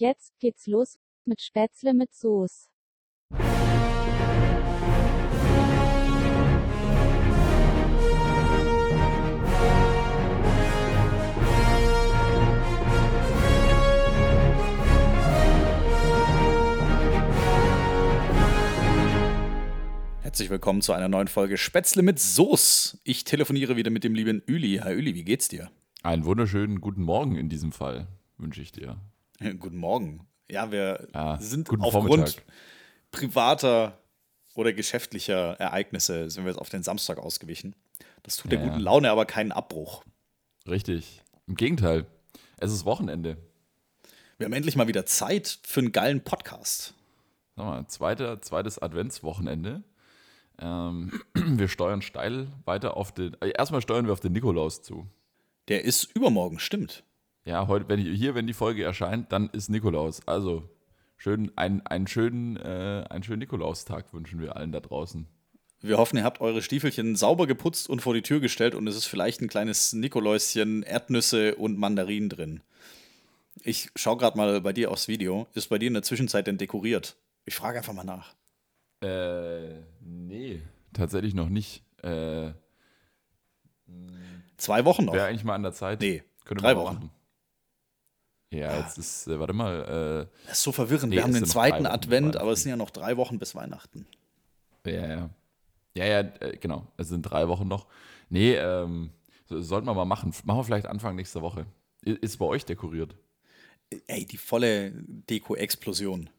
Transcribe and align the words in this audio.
Jetzt 0.00 0.38
geht's 0.38 0.68
los 0.68 0.96
mit 1.24 1.40
Spätzle 1.40 1.92
mit 1.92 2.14
Soße. 2.14 2.68
Herzlich 20.22 20.48
willkommen 20.48 20.80
zu 20.80 20.92
einer 20.92 21.08
neuen 21.08 21.26
Folge 21.26 21.56
Spätzle 21.56 22.02
mit 22.02 22.20
Soße. 22.20 23.00
Ich 23.02 23.24
telefoniere 23.24 23.74
wieder 23.74 23.90
mit 23.90 24.04
dem 24.04 24.14
lieben 24.14 24.44
Üli. 24.46 24.78
Herr 24.80 24.94
Üli, 24.94 25.16
wie 25.16 25.24
geht's 25.24 25.48
dir? 25.48 25.72
Einen 26.04 26.24
wunderschönen 26.24 26.80
guten 26.80 27.02
Morgen 27.02 27.34
in 27.34 27.48
diesem 27.48 27.72
Fall 27.72 28.06
wünsche 28.36 28.62
ich 28.62 28.70
dir. 28.70 29.00
Guten 29.58 29.76
Morgen. 29.76 30.26
Ja, 30.50 30.70
wir 30.72 31.08
Ja, 31.14 31.38
sind 31.40 31.68
aufgrund 31.70 31.92
Vormittag. 31.92 32.42
privater 33.10 33.98
oder 34.54 34.72
geschäftlicher 34.72 35.54
Ereignisse 35.60 36.30
sind 36.30 36.44
wir 36.44 36.50
jetzt 36.50 36.60
auf 36.60 36.70
den 36.70 36.82
Samstag 36.82 37.18
ausgewichen. 37.18 37.76
Das 38.22 38.36
tut 38.36 38.50
der 38.52 38.60
Ja, 38.60 38.66
guten. 38.68 38.80
Laune 38.80 39.10
aber 39.10 39.26
keinen 39.26 39.52
Abbruch. 39.52 40.04
Richtig. 40.66 41.22
Im 41.46 41.54
Gegenteil. 41.54 42.06
Es 42.58 42.72
ist 42.72 42.84
Wochenende. 42.84 43.36
Wir 44.38 44.46
haben 44.46 44.52
endlich 44.52 44.76
mal 44.76 44.88
wieder 44.88 45.06
Zeit 45.06 45.58
für 45.64 45.80
einen 45.80 45.92
geilen 45.92 46.22
Podcast. 46.22 46.94
Sag 47.56 47.64
mal, 47.64 47.86
zweiter, 47.86 48.40
zweites 48.42 48.78
Adventswochenende. 48.80 49.82
Ähm, 50.60 51.22
wir 51.34 51.68
steuern 51.68 52.02
steil 52.02 52.48
weiter 52.64 52.96
auf 52.96 53.12
den. 53.12 53.40
Äh, 53.40 53.50
erstmal 53.56 53.82
steuern 53.82 54.06
wir 54.06 54.12
auf 54.12 54.20
den 54.20 54.32
Nikolaus 54.32 54.82
zu. 54.82 55.06
Der 55.68 55.84
ist 55.84 56.04
übermorgen, 56.14 56.58
stimmt. 56.58 57.04
Ja, 57.48 57.66
heute, 57.66 57.88
wenn 57.88 57.98
ich, 57.98 58.18
hier, 58.18 58.34
wenn 58.34 58.46
die 58.46 58.52
Folge 58.52 58.84
erscheint, 58.84 59.32
dann 59.32 59.48
ist 59.48 59.70
Nikolaus. 59.70 60.20
Also 60.28 60.68
schön, 61.16 61.50
ein, 61.56 61.80
einen, 61.86 62.06
schönen, 62.06 62.58
äh, 62.58 63.04
einen 63.08 63.22
schönen 63.22 63.38
Nikolaustag 63.38 64.12
wünschen 64.12 64.38
wir 64.38 64.54
allen 64.56 64.70
da 64.70 64.80
draußen. 64.80 65.26
Wir 65.80 65.96
hoffen, 65.96 66.18
ihr 66.18 66.24
habt 66.24 66.42
eure 66.42 66.60
Stiefelchen 66.60 67.16
sauber 67.16 67.46
geputzt 67.46 67.88
und 67.88 68.02
vor 68.02 68.12
die 68.12 68.20
Tür 68.20 68.40
gestellt 68.40 68.74
und 68.74 68.86
es 68.86 68.96
ist 68.96 69.06
vielleicht 69.06 69.40
ein 69.40 69.48
kleines 69.48 69.94
Nikoläuschen, 69.94 70.82
Erdnüsse 70.82 71.54
und 71.54 71.78
Mandarinen 71.78 72.28
drin. 72.28 72.60
Ich 73.62 73.88
schau 73.96 74.18
gerade 74.18 74.36
mal 74.36 74.60
bei 74.60 74.74
dir 74.74 74.90
aufs 74.90 75.08
Video. 75.08 75.46
Ist 75.54 75.68
bei 75.70 75.78
dir 75.78 75.86
in 75.88 75.94
der 75.94 76.02
Zwischenzeit 76.02 76.46
denn 76.46 76.58
dekoriert? 76.58 77.16
Ich 77.46 77.54
frage 77.54 77.78
einfach 77.78 77.94
mal 77.94 78.04
nach. 78.04 78.34
Äh, 79.00 79.80
nee, 80.02 80.60
tatsächlich 80.92 81.32
noch 81.32 81.48
nicht. 81.48 81.82
Äh, 82.02 82.50
Zwei 84.58 84.84
Wochen 84.84 85.06
noch. 85.06 85.14
Wäre 85.14 85.28
eigentlich 85.28 85.44
mal 85.44 85.54
an 85.54 85.62
der 85.62 85.72
Zeit. 85.72 86.02
Nee, 86.02 86.22
Könnte 86.44 86.62
drei 86.62 86.76
Wochen. 86.76 86.94
machen. 86.96 87.10
Ja, 88.50 88.78
jetzt 88.78 88.96
ist, 88.98 89.26
äh, 89.26 89.38
warte 89.38 89.52
mal, 89.52 90.28
Das 90.46 90.58
ist 90.58 90.62
so 90.62 90.72
verwirrend. 90.72 91.10
Nee, 91.10 91.16
Wir 91.16 91.22
haben 91.22 91.34
den 91.34 91.44
zweiten 91.44 91.86
Advent, 91.86 92.36
aber 92.36 92.52
es 92.52 92.62
sind 92.62 92.70
ja 92.70 92.76
noch 92.76 92.90
drei 92.90 93.16
Wochen 93.16 93.38
bis 93.38 93.54
Weihnachten. 93.54 94.06
äh, 94.84 94.94
ja, 94.94 95.06
ja. 95.08 95.30
Ja, 95.94 96.04
ja, 96.04 96.20
äh, 96.20 96.56
genau. 96.58 96.86
Es 96.96 97.08
sind 97.08 97.22
drei 97.22 97.48
Wochen 97.48 97.66
noch. 97.68 97.86
Nee, 98.30 98.54
ähm, 98.54 99.10
so, 99.46 99.60
sollten 99.60 99.86
wir 99.86 99.94
mal 99.94 100.04
machen. 100.04 100.32
Machen 100.44 100.58
wir 100.58 100.64
vielleicht 100.64 100.86
Anfang 100.86 101.16
nächster 101.16 101.42
Woche. 101.42 101.66
Ist 102.02 102.38
bei 102.38 102.44
euch 102.44 102.64
dekoriert? 102.64 103.16
Ey, 104.06 104.24
die 104.24 104.36
volle 104.36 104.92
Deko-Explosion. 104.92 106.30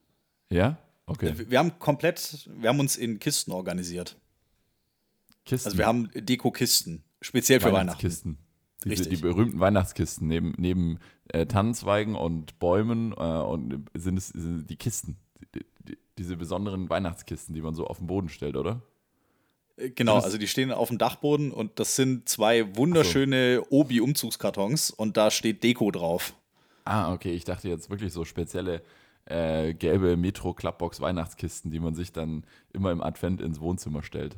Ja? 0.49 0.77
Okay. 1.07 1.37
Wir 1.37 1.49
wir 1.51 1.59
haben 1.59 1.77
komplett, 1.79 2.49
wir 2.55 2.69
haben 2.69 2.79
uns 2.79 2.95
in 2.95 3.19
Kisten 3.19 3.51
organisiert. 3.51 4.15
Kisten. 5.45 5.67
Also 5.67 5.77
wir 5.77 5.87
haben 5.87 6.09
Deko-Kisten, 6.13 7.03
speziell 7.21 7.59
für 7.59 7.65
Weihnachten. 7.67 7.87
Weihnachtskisten. 7.87 8.37
Diese, 8.85 9.01
Richtig. 9.01 9.09
die 9.09 9.21
berühmten 9.21 9.59
Weihnachtskisten. 9.59 10.27
Neben, 10.27 10.53
neben 10.57 10.99
äh, 11.27 11.45
Tannenzweigen 11.45 12.15
und 12.15 12.59
Bäumen 12.59 13.11
äh, 13.11 13.15
und 13.15 13.89
sind 13.93 14.17
es 14.17 14.29
sind 14.29 14.69
die 14.69 14.77
Kisten. 14.77 15.17
Die, 15.53 15.65
die, 15.79 15.97
diese 16.17 16.37
besonderen 16.37 16.89
Weihnachtskisten, 16.89 17.53
die 17.53 17.61
man 17.61 17.75
so 17.75 17.85
auf 17.85 17.97
den 17.97 18.07
Boden 18.07 18.29
stellt, 18.29 18.55
oder? 18.55 18.81
Äh, 19.75 19.89
Genau, 19.91 20.19
also 20.19 20.37
die 20.37 20.47
stehen 20.47 20.71
auf 20.71 20.89
dem 20.89 20.97
Dachboden 20.97 21.51
und 21.51 21.79
das 21.79 21.95
sind 21.95 22.29
zwei 22.29 22.75
wunderschöne 22.75 23.63
Obi-Umzugskartons 23.69 24.91
und 24.91 25.17
da 25.17 25.31
steht 25.31 25.63
Deko 25.63 25.91
drauf. 25.91 26.33
Ah, 26.85 27.13
okay. 27.13 27.31
Ich 27.31 27.45
dachte 27.45 27.69
jetzt 27.69 27.89
wirklich 27.89 28.13
so 28.13 28.25
spezielle 28.25 28.81
äh, 29.25 29.73
gelbe 29.73 30.17
Metro-Clubbox-Weihnachtskisten, 30.17 31.71
die 31.71 31.79
man 31.79 31.95
sich 31.95 32.11
dann 32.11 32.43
immer 32.73 32.91
im 32.91 33.01
Advent 33.01 33.41
ins 33.41 33.59
Wohnzimmer 33.59 34.03
stellt. 34.03 34.37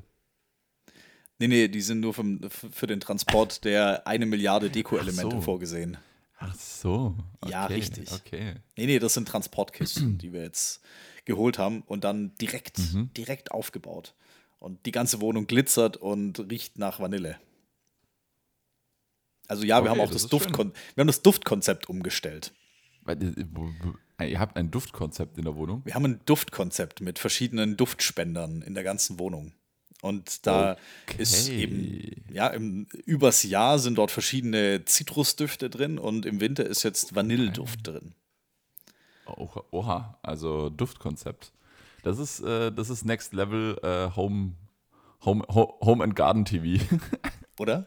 Nee, 1.42 1.48
nee, 1.48 1.68
die 1.68 1.82
sind 1.82 2.02
nur 2.02 2.14
vom, 2.14 2.40
für 2.52 2.86
den 2.86 3.00
Transport 3.00 3.66
der 3.66 4.06
eine 4.06 4.28
Milliarde 4.28 4.70
Deko-Elemente 4.70 5.38
so. 5.38 5.42
vorgesehen. 5.42 5.98
Ach 6.38 6.54
so. 6.56 7.16
Okay, 7.42 7.52
Ja, 7.52 7.66
richtig. 7.66 8.12
Okay. 8.12 8.54
Nee, 8.78 8.86
nee, 8.86 9.00
das 9.00 9.16
sind 9.16 9.28
Transportkisten, 9.28 10.18
die 10.20 10.34
wir 10.34 10.44
jetzt 10.44 10.82
geholt 11.26 11.58
haben 11.58 11.82
und 11.88 12.04
dann 12.04 12.36
direkt, 12.36 12.78
Mhm. 12.78 13.10
direkt 13.18 13.52
aufgebaut. 13.52 14.14
Und 14.60 14.86
die 14.86 14.92
ganze 14.92 15.20
Wohnung 15.20 15.48
glitzert 15.48 15.98
und 15.98 16.40
riecht 16.52 16.78
nach 16.78 17.00
Vanille. 17.00 17.40
Also 19.48 19.64
ja, 19.64 19.78
wir 19.84 19.90
Okay, 19.90 20.00
haben 20.00 20.00
auch 20.08 20.12
das 20.14 20.22
das. 20.22 20.30
Duftkon 20.30 20.74
wir 20.94 21.02
haben 21.02 21.08
das 21.08 21.24
Duftkonzept 21.24 21.90
umgestellt. 21.90 22.54
Äh, 23.08 24.30
Ihr 24.32 24.40
habt 24.40 24.56
ein 24.58 24.70
Duftkonzept 24.70 25.40
in 25.40 25.46
der 25.46 25.56
Wohnung? 25.56 25.82
Wir 25.86 25.96
haben 25.96 26.06
ein 26.06 26.20
Duftkonzept 26.26 27.02
mit 27.02 27.18
verschiedenen 27.18 27.76
Duftspendern 27.78 28.62
in 28.62 28.76
der 28.76 28.84
ganzen 28.84 29.18
Wohnung. 29.18 29.54
Und 30.02 30.48
da 30.48 30.78
ist 31.20 31.48
Okay. 31.48 31.62
eben, 31.62 32.24
ja, 32.34 32.48
im, 32.48 32.88
übers 33.06 33.44
Jahr 33.44 33.78
sind 33.78 33.96
dort 34.00 34.10
verschiedene 34.12 34.84
Zitrusdüfte 34.86 35.70
drin 35.70 36.00
und 36.00 36.26
im 36.26 36.40
Winter 36.42 36.66
ist 36.66 36.82
jetzt 36.84 37.14
Vanilleduft 37.16 37.86
drin. 37.88 38.14
Oha, 39.72 40.18
also 40.24 40.70
Duftkonzept. 40.70 41.52
Das 42.04 42.18
ist, 42.18 42.40
äh, 42.42 42.72
das 42.72 42.90
ist 42.90 43.06
Next 43.06 43.34
Level 43.34 43.78
äh, 43.84 44.16
Home, 44.16 44.54
Home, 45.24 45.44
Ho- 45.50 45.78
Home 45.82 46.04
and 46.04 46.16
Garden 46.16 46.46
TV. 46.46 46.84
Oder? 47.60 47.86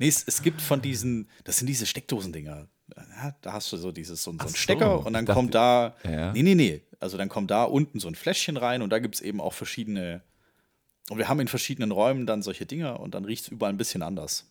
Nee, 0.00 0.08
es, 0.08 0.24
es 0.26 0.42
gibt 0.42 0.60
von 0.60 0.82
diesen, 0.82 1.28
das 1.44 1.58
sind 1.58 1.68
diese 1.68 1.86
Steckdosendinger. 1.86 2.66
Ja, 2.96 3.34
da 3.40 3.52
hast 3.52 3.72
du 3.72 3.76
so 3.76 3.92
dieses 3.92 4.22
so, 4.22 4.32
so 4.32 4.38
einen 4.38 4.48
so, 4.48 4.56
Stecker 4.56 5.06
und 5.06 5.12
dann 5.12 5.24
dachte- 5.26 5.38
kommt 5.38 5.54
da. 5.54 5.94
Ja. 6.04 6.32
Nee, 6.32 6.42
nee, 6.42 6.54
nee. 6.56 6.82
Also 7.00 7.16
dann 7.16 7.28
kommt 7.28 7.50
da 7.50 7.62
unten 7.64 8.00
so 8.00 8.08
ein 8.08 8.14
Fläschchen 8.16 8.56
rein 8.56 8.82
und 8.82 8.90
da 8.90 8.98
gibt 8.98 9.14
es 9.14 9.20
eben 9.20 9.40
auch 9.40 9.52
verschiedene. 9.54 10.22
Und 11.10 11.18
wir 11.18 11.28
haben 11.28 11.40
in 11.40 11.48
verschiedenen 11.48 11.90
Räumen 11.90 12.26
dann 12.26 12.42
solche 12.42 12.66
Dinger 12.66 13.00
und 13.00 13.14
dann 13.14 13.24
riecht 13.24 13.44
es 13.44 13.48
überall 13.48 13.72
ein 13.72 13.76
bisschen 13.76 14.02
anders. 14.02 14.50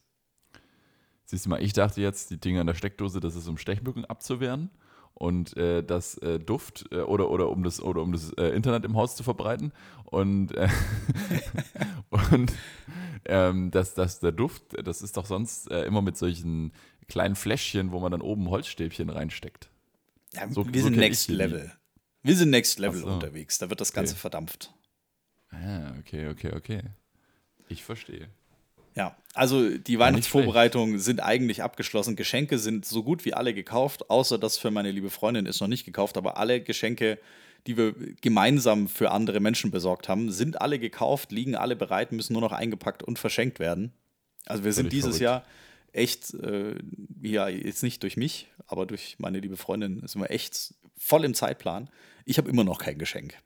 Siehst 1.25 1.45
du 1.45 1.49
mal, 1.49 1.63
ich 1.63 1.73
dachte 1.73 2.01
jetzt, 2.01 2.29
die 2.31 2.37
Dinger 2.39 2.61
in 2.61 2.67
der 2.67 2.75
Steckdose, 2.75 3.19
das 3.19 3.35
ist 3.35 3.47
um 3.47 3.57
Stechmücken 3.57 4.05
abzuwehren 4.05 4.69
und 5.15 5.55
äh, 5.57 5.83
das 5.83 6.17
äh, 6.19 6.37
Duft 6.39 6.85
äh, 6.91 6.97
oder, 6.99 7.29
oder 7.31 7.49
um 7.49 7.63
das, 7.63 7.81
oder 7.81 8.01
um 8.01 8.11
das 8.11 8.31
äh, 8.33 8.47
Internet 8.49 8.85
im 8.85 8.95
Haus 8.95 9.15
zu 9.15 9.23
verbreiten 9.23 9.71
und, 10.05 10.53
äh, 10.53 10.67
und 12.09 12.51
ähm, 13.25 13.71
das, 13.71 13.93
das, 13.93 14.19
der 14.19 14.31
Duft, 14.31 14.63
das 14.85 15.01
ist 15.01 15.17
doch 15.17 15.25
sonst 15.25 15.71
äh, 15.71 15.85
immer 15.85 16.01
mit 16.01 16.17
solchen 16.17 16.71
kleinen 17.07 17.35
Fläschchen, 17.35 17.91
wo 17.91 17.99
man 17.99 18.11
dann 18.11 18.21
oben 18.21 18.49
Holzstäbchen 18.49 19.09
reinsteckt. 19.09 19.69
Ja, 20.33 20.49
So- 20.51 20.65
wir 20.71 20.81
so 20.81 20.87
sind 20.87 20.97
Next. 20.97 21.29
Level. 21.29 21.71
Wir 22.21 22.35
sind 22.35 22.49
Next 22.51 22.79
Level 22.79 23.03
unterwegs. 23.03 23.57
Da 23.57 23.69
wird 23.69 23.81
das 23.81 23.91
Ganze 23.93 24.13
Okay. 24.13 24.21
verdampft. 24.21 24.73
Ah, 25.53 25.93
okay, 25.99 26.27
okay, 26.27 26.51
okay. 26.55 26.81
Ich 27.69 27.83
verstehe. 27.83 28.27
Ja, 28.95 29.15
also 29.33 29.75
die 29.77 29.97
Weihnachtsvorbereitungen 29.97 30.99
sind 30.99 31.19
eigentlich 31.19 31.63
abgeschlossen. 31.63 32.15
Geschenke 32.15 32.59
sind 32.59 32.85
so 32.85 33.03
gut 33.03 33.25
wie 33.25 33.33
alle 33.33 33.53
gekauft, 33.53 34.09
außer 34.09 34.37
das 34.37 34.57
für 34.57 34.69
meine 34.69 34.91
liebe 34.91 35.09
Freundin 35.09 35.45
ist 35.47 35.61
noch 35.61 35.67
nicht 35.67 35.85
gekauft, 35.85 36.15
aber 36.17 36.37
alle 36.37 36.61
Geschenke, 36.61 37.17
die 37.65 37.75
wir 37.75 37.95
gemeinsam 38.21 38.87
für 38.87 39.11
andere 39.11 39.39
Menschen 39.39 39.71
besorgt 39.71 40.09
haben, 40.09 40.31
sind 40.31 40.61
alle 40.61 40.77
gekauft, 40.77 41.31
liegen 41.31 41.55
alle 41.55 41.75
bereit, 41.75 42.11
müssen 42.11 42.33
nur 42.33 42.41
noch 42.41 42.51
eingepackt 42.51 43.01
und 43.01 43.17
verschenkt 43.17 43.59
werden. 43.59 43.93
Also 44.45 44.63
wir 44.63 44.73
sind 44.73 44.85
Völlig 44.85 44.91
dieses 44.91 45.17
verrückt. 45.17 45.21
Jahr 45.21 45.45
echt, 45.93 46.33
äh, 46.35 46.75
ja, 47.21 47.47
jetzt 47.47 47.83
nicht 47.83 48.03
durch 48.03 48.17
mich, 48.17 48.47
aber 48.67 48.85
durch 48.85 49.15
meine 49.17 49.39
liebe 49.39 49.57
Freundin 49.57 50.05
sind 50.05 50.21
wir 50.21 50.29
echt 50.29 50.75
voll 50.97 51.23
im 51.23 51.33
Zeitplan. 51.33 51.89
Ich 52.25 52.37
habe 52.37 52.49
immer 52.49 52.63
noch 52.63 52.79
kein 52.79 52.97
Geschenk. 52.97 53.37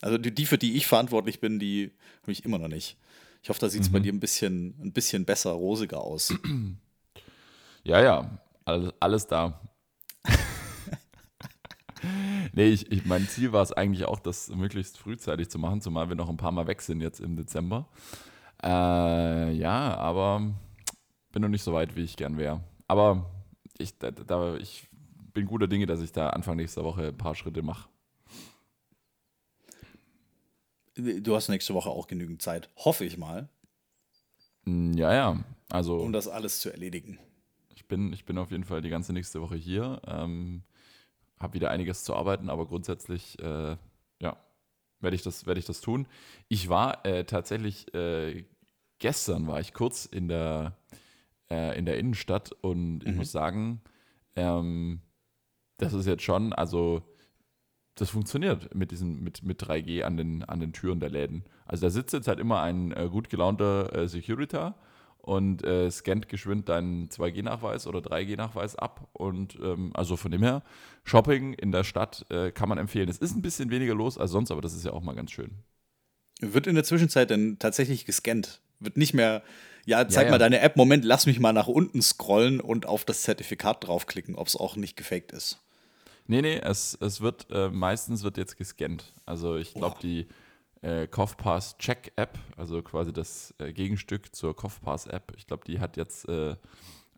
Also 0.00 0.18
die, 0.18 0.46
für 0.46 0.58
die 0.58 0.76
ich 0.76 0.86
verantwortlich 0.86 1.40
bin, 1.40 1.58
die 1.58 1.92
habe 2.22 2.32
ich 2.32 2.44
immer 2.44 2.58
noch 2.58 2.68
nicht. 2.68 2.96
Ich 3.42 3.48
hoffe, 3.48 3.60
da 3.60 3.68
sieht 3.68 3.82
es 3.82 3.88
Mhm. 3.88 3.92
bei 3.92 4.00
dir 4.00 4.12
ein 4.12 4.20
bisschen, 4.20 4.74
ein 4.82 4.92
bisschen 4.92 5.24
besser, 5.24 5.52
rosiger 5.52 6.00
aus. 6.00 6.34
Ja, 7.84 8.02
ja, 8.02 8.38
alles, 8.64 8.92
alles 9.00 9.26
da. 9.26 9.60
nee, 12.52 12.68
ich, 12.68 12.90
ich, 12.92 13.06
mein 13.06 13.26
Ziel 13.28 13.52
war 13.52 13.62
es 13.62 13.72
eigentlich 13.72 14.04
auch, 14.04 14.20
das 14.20 14.48
möglichst 14.50 14.98
frühzeitig 14.98 15.48
zu 15.48 15.58
machen, 15.58 15.80
zumal 15.80 16.08
wir 16.08 16.16
noch 16.16 16.28
ein 16.28 16.36
paar 16.36 16.52
Mal 16.52 16.66
weg 16.66 16.82
sind 16.82 17.00
jetzt 17.00 17.20
im 17.20 17.36
Dezember. 17.36 17.88
Äh, 18.62 19.52
ja, 19.52 19.96
aber 19.96 20.54
bin 21.32 21.42
noch 21.42 21.48
nicht 21.48 21.62
so 21.62 21.72
weit, 21.72 21.96
wie 21.96 22.02
ich 22.02 22.16
gern 22.16 22.36
wäre. 22.38 22.62
Aber 22.86 23.30
ich, 23.78 23.96
da, 23.98 24.10
da, 24.10 24.56
ich 24.56 24.88
bin 25.32 25.46
guter 25.46 25.68
Dinge, 25.68 25.86
dass 25.86 26.02
ich 26.02 26.12
da 26.12 26.30
Anfang 26.30 26.56
nächster 26.56 26.84
Woche 26.84 27.08
ein 27.08 27.16
paar 27.16 27.34
Schritte 27.34 27.62
mache. 27.62 27.88
Du 30.98 31.36
hast 31.36 31.48
nächste 31.48 31.74
Woche 31.74 31.90
auch 31.90 32.08
genügend 32.08 32.42
Zeit, 32.42 32.68
hoffe 32.76 33.04
ich 33.04 33.16
mal, 33.18 33.48
Mm, 34.64 34.92
Ja, 34.94 35.12
ja, 35.14 35.44
also 35.70 36.00
um 36.00 36.12
das 36.12 36.28
alles 36.28 36.60
zu 36.60 36.70
erledigen. 36.70 37.18
ich 37.74 37.86
bin, 37.86 38.12
ich 38.12 38.24
bin 38.24 38.38
auf 38.38 38.50
jeden 38.50 38.64
Fall 38.64 38.82
die 38.82 38.90
ganze 38.90 39.12
nächste 39.12 39.40
Woche 39.40 39.56
hier. 39.56 40.00
Ähm, 40.06 40.62
habe 41.38 41.54
wieder 41.54 41.70
einiges 41.70 42.02
zu 42.04 42.14
arbeiten, 42.16 42.50
aber 42.50 42.66
grundsätzlich, 42.66 43.38
äh, 43.38 43.76
ja, 44.20 44.36
werde 45.00 45.14
ich, 45.14 45.22
das, 45.22 45.46
werd 45.46 45.56
ich 45.58 45.64
das 45.66 45.80
tun. 45.80 46.08
Ich 46.48 46.68
war 46.68 47.06
äh, 47.06 47.24
tatsächlich, 47.24 47.92
äh, 47.94 48.44
gestern 48.98 49.46
war 49.46 49.60
ich 49.60 49.72
kurz 49.72 50.04
in 50.06 50.26
der, 50.28 50.76
äh, 51.50 51.78
in 51.78 51.86
der 51.86 51.98
Innenstadt 51.98 52.50
und 52.52 53.04
ich 53.04 53.12
Mhm. 53.12 53.18
muss 53.18 53.30
sagen, 53.30 53.80
ähm, 54.34 55.00
das 55.76 55.92
ist 55.92 56.06
jetzt 56.06 56.24
schon, 56.24 56.52
also 56.52 57.02
das 58.00 58.10
funktioniert 58.10 58.74
mit 58.74 58.90
diesem, 58.90 59.22
mit, 59.22 59.42
mit 59.42 59.62
3G 59.62 60.02
an 60.02 60.16
den, 60.16 60.44
an 60.44 60.60
den 60.60 60.72
Türen 60.72 61.00
der 61.00 61.10
Läden. 61.10 61.44
Also 61.66 61.86
da 61.86 61.90
sitzt 61.90 62.12
jetzt 62.12 62.28
halt 62.28 62.38
immer 62.38 62.62
ein 62.62 62.92
äh, 62.92 63.08
gut 63.10 63.28
gelaunter 63.28 63.94
äh, 63.94 64.08
Securitor 64.08 64.74
und 65.18 65.62
äh, 65.64 65.90
scannt 65.90 66.28
geschwind 66.28 66.68
deinen 66.70 67.10
2G-Nachweis 67.10 67.86
oder 67.86 67.98
3G-Nachweis 67.98 68.76
ab. 68.76 69.08
Und 69.12 69.58
ähm, 69.62 69.90
also 69.94 70.16
von 70.16 70.30
dem 70.30 70.42
her, 70.42 70.62
Shopping 71.04 71.52
in 71.52 71.70
der 71.70 71.84
Stadt 71.84 72.24
äh, 72.30 72.50
kann 72.50 72.68
man 72.68 72.78
empfehlen. 72.78 73.08
Es 73.08 73.18
ist 73.18 73.36
ein 73.36 73.42
bisschen 73.42 73.70
weniger 73.70 73.94
los 73.94 74.16
als 74.16 74.30
sonst, 74.30 74.50
aber 74.50 74.62
das 74.62 74.74
ist 74.74 74.86
ja 74.86 74.92
auch 74.92 75.02
mal 75.02 75.14
ganz 75.14 75.30
schön. 75.30 75.50
Wird 76.40 76.66
in 76.66 76.76
der 76.76 76.84
Zwischenzeit 76.84 77.30
dann 77.30 77.58
tatsächlich 77.58 78.06
gescannt? 78.06 78.60
Wird 78.80 78.96
nicht 78.96 79.12
mehr, 79.12 79.42
ja, 79.84 80.08
zeig 80.08 80.26
ja. 80.26 80.30
mal 80.30 80.38
deine 80.38 80.60
App, 80.60 80.76
Moment, 80.76 81.04
lass 81.04 81.26
mich 81.26 81.40
mal 81.40 81.52
nach 81.52 81.66
unten 81.66 82.00
scrollen 82.00 82.60
und 82.60 82.86
auf 82.86 83.04
das 83.04 83.22
Zertifikat 83.22 83.86
draufklicken, 83.86 84.36
ob 84.36 84.46
es 84.46 84.56
auch 84.56 84.76
nicht 84.76 84.96
gefaked 84.96 85.32
ist. 85.32 85.60
Nee, 86.28 86.42
nee, 86.42 86.58
es, 86.58 86.94
es 87.00 87.22
wird, 87.22 87.50
äh, 87.50 87.70
meistens 87.70 88.22
wird 88.22 88.36
jetzt 88.36 88.56
gescannt. 88.58 89.12
Also 89.24 89.56
ich 89.56 89.72
glaube, 89.72 89.94
Boah. 89.94 90.00
die 90.02 90.28
äh, 90.82 91.08
Kopfpass 91.08 91.78
Check 91.78 92.12
App, 92.16 92.38
also 92.56 92.82
quasi 92.82 93.14
das 93.14 93.54
äh, 93.58 93.72
Gegenstück 93.72 94.36
zur 94.36 94.54
Kopfpass 94.54 95.06
App, 95.06 95.32
ich 95.36 95.46
glaube, 95.46 95.64
die 95.66 95.80
hat 95.80 95.96
jetzt 95.96 96.28
äh, 96.28 96.56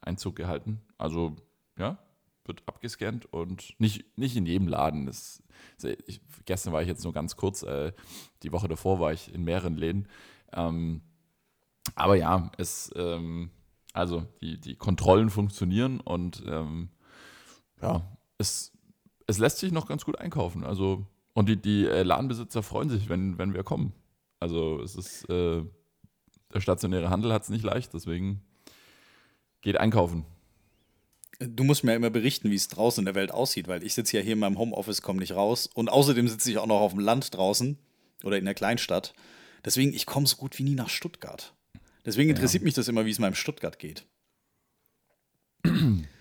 Einzug 0.01 0.37
gehalten. 0.37 0.81
Also, 0.97 1.35
ja, 1.77 1.99
wird 2.45 2.63
abgescannt 2.67 3.27
und 3.33 3.75
nicht, 3.79 4.17
nicht 4.17 4.37
in 4.37 4.47
jedem 4.47 4.69
Laden. 4.69 5.07
Das, 5.07 5.43
ich, 6.07 6.21
gestern 6.45 6.73
war 6.73 6.81
ich 6.81 6.89
jetzt 6.89 7.03
nur 7.03 7.13
ganz 7.13 7.37
kurz, 7.37 7.65
äh, 7.65 7.93
die 8.45 8.53
Woche 8.53 8.69
davor 8.69 9.01
war 9.01 9.13
ich 9.13 9.35
in 9.35 9.43
mehreren 9.43 9.77
Läden. 9.77 10.07
Ähm, 10.53 11.03
aber 11.97 12.15
ja, 12.15 12.51
es, 12.59 12.93
ähm, 12.95 13.51
also 13.93 14.25
die, 14.41 14.61
die 14.61 14.77
Kontrollen 14.77 15.31
funktionieren 15.31 16.01
und 16.01 16.45
ähm, 16.47 16.91
ja, 17.83 18.03
es, 18.39 18.73
es 19.31 19.39
lässt 19.39 19.59
sich 19.59 19.73
noch 19.73 19.87
ganz 19.87 20.05
gut 20.05 20.19
einkaufen. 20.19 20.65
Also, 20.65 21.07
und 21.33 21.49
die, 21.49 21.57
die 21.57 21.87
äh, 21.87 22.03
Ladenbesitzer 22.03 22.63
freuen 22.63 22.91
sich, 22.91 23.09
wenn, 23.09 23.39
wenn 23.39 23.55
wir 23.55 23.63
kommen. 23.63 23.93
Also 24.41 24.81
es 24.81 24.97
ist, 24.97 25.29
äh, 25.31 25.63
der 26.53 26.61
stationäre 26.61 27.11
Handel 27.11 27.33
hat 27.33 27.43
es 27.45 27.49
nicht 27.51 27.65
leicht, 27.65 27.95
deswegen 27.95 28.43
geht 29.61 29.77
einkaufen. 29.77 30.25
Du 31.39 31.65
musst 31.65 31.85
mir 31.85 31.93
ja 31.93 31.97
immer 31.97 32.11
berichten, 32.11 32.51
wie 32.51 32.55
es 32.55 32.69
draußen 32.69 33.01
in 33.01 33.07
der 33.07 33.15
Welt 33.15 33.33
aussieht, 33.33 33.69
weil 33.69 33.83
ich 33.83 33.95
sitze 33.95 34.19
ja 34.19 34.23
hier 34.23 34.35
in 34.35 34.41
meinem 34.41 34.59
Homeoffice, 34.59 35.01
komme 35.01 35.21
nicht 35.21 35.33
raus. 35.33 35.71
Und 35.73 35.89
außerdem 35.89 36.29
sitze 36.29 36.51
ich 36.51 36.59
auch 36.59 36.67
noch 36.67 36.81
auf 36.81 36.93
dem 36.93 37.01
Land 37.01 37.35
draußen 37.35 37.79
oder 38.25 38.37
in 38.37 38.45
der 38.45 38.55
Kleinstadt. 38.55 39.15
Deswegen, 39.65 39.95
ich 39.95 40.05
komme 40.05 40.27
so 40.27 40.37
gut 40.37 40.59
wie 40.59 40.65
nie 40.65 40.75
nach 40.75 40.91
Stuttgart. 40.91 41.55
Deswegen 42.05 42.31
interessiert 42.31 42.63
mich 42.63 42.75
das 42.75 42.89
immer, 42.89 43.07
wie 43.07 43.11
es 43.11 43.19
meinem 43.19 43.35
Stuttgart 43.35 43.79
geht. 43.79 44.07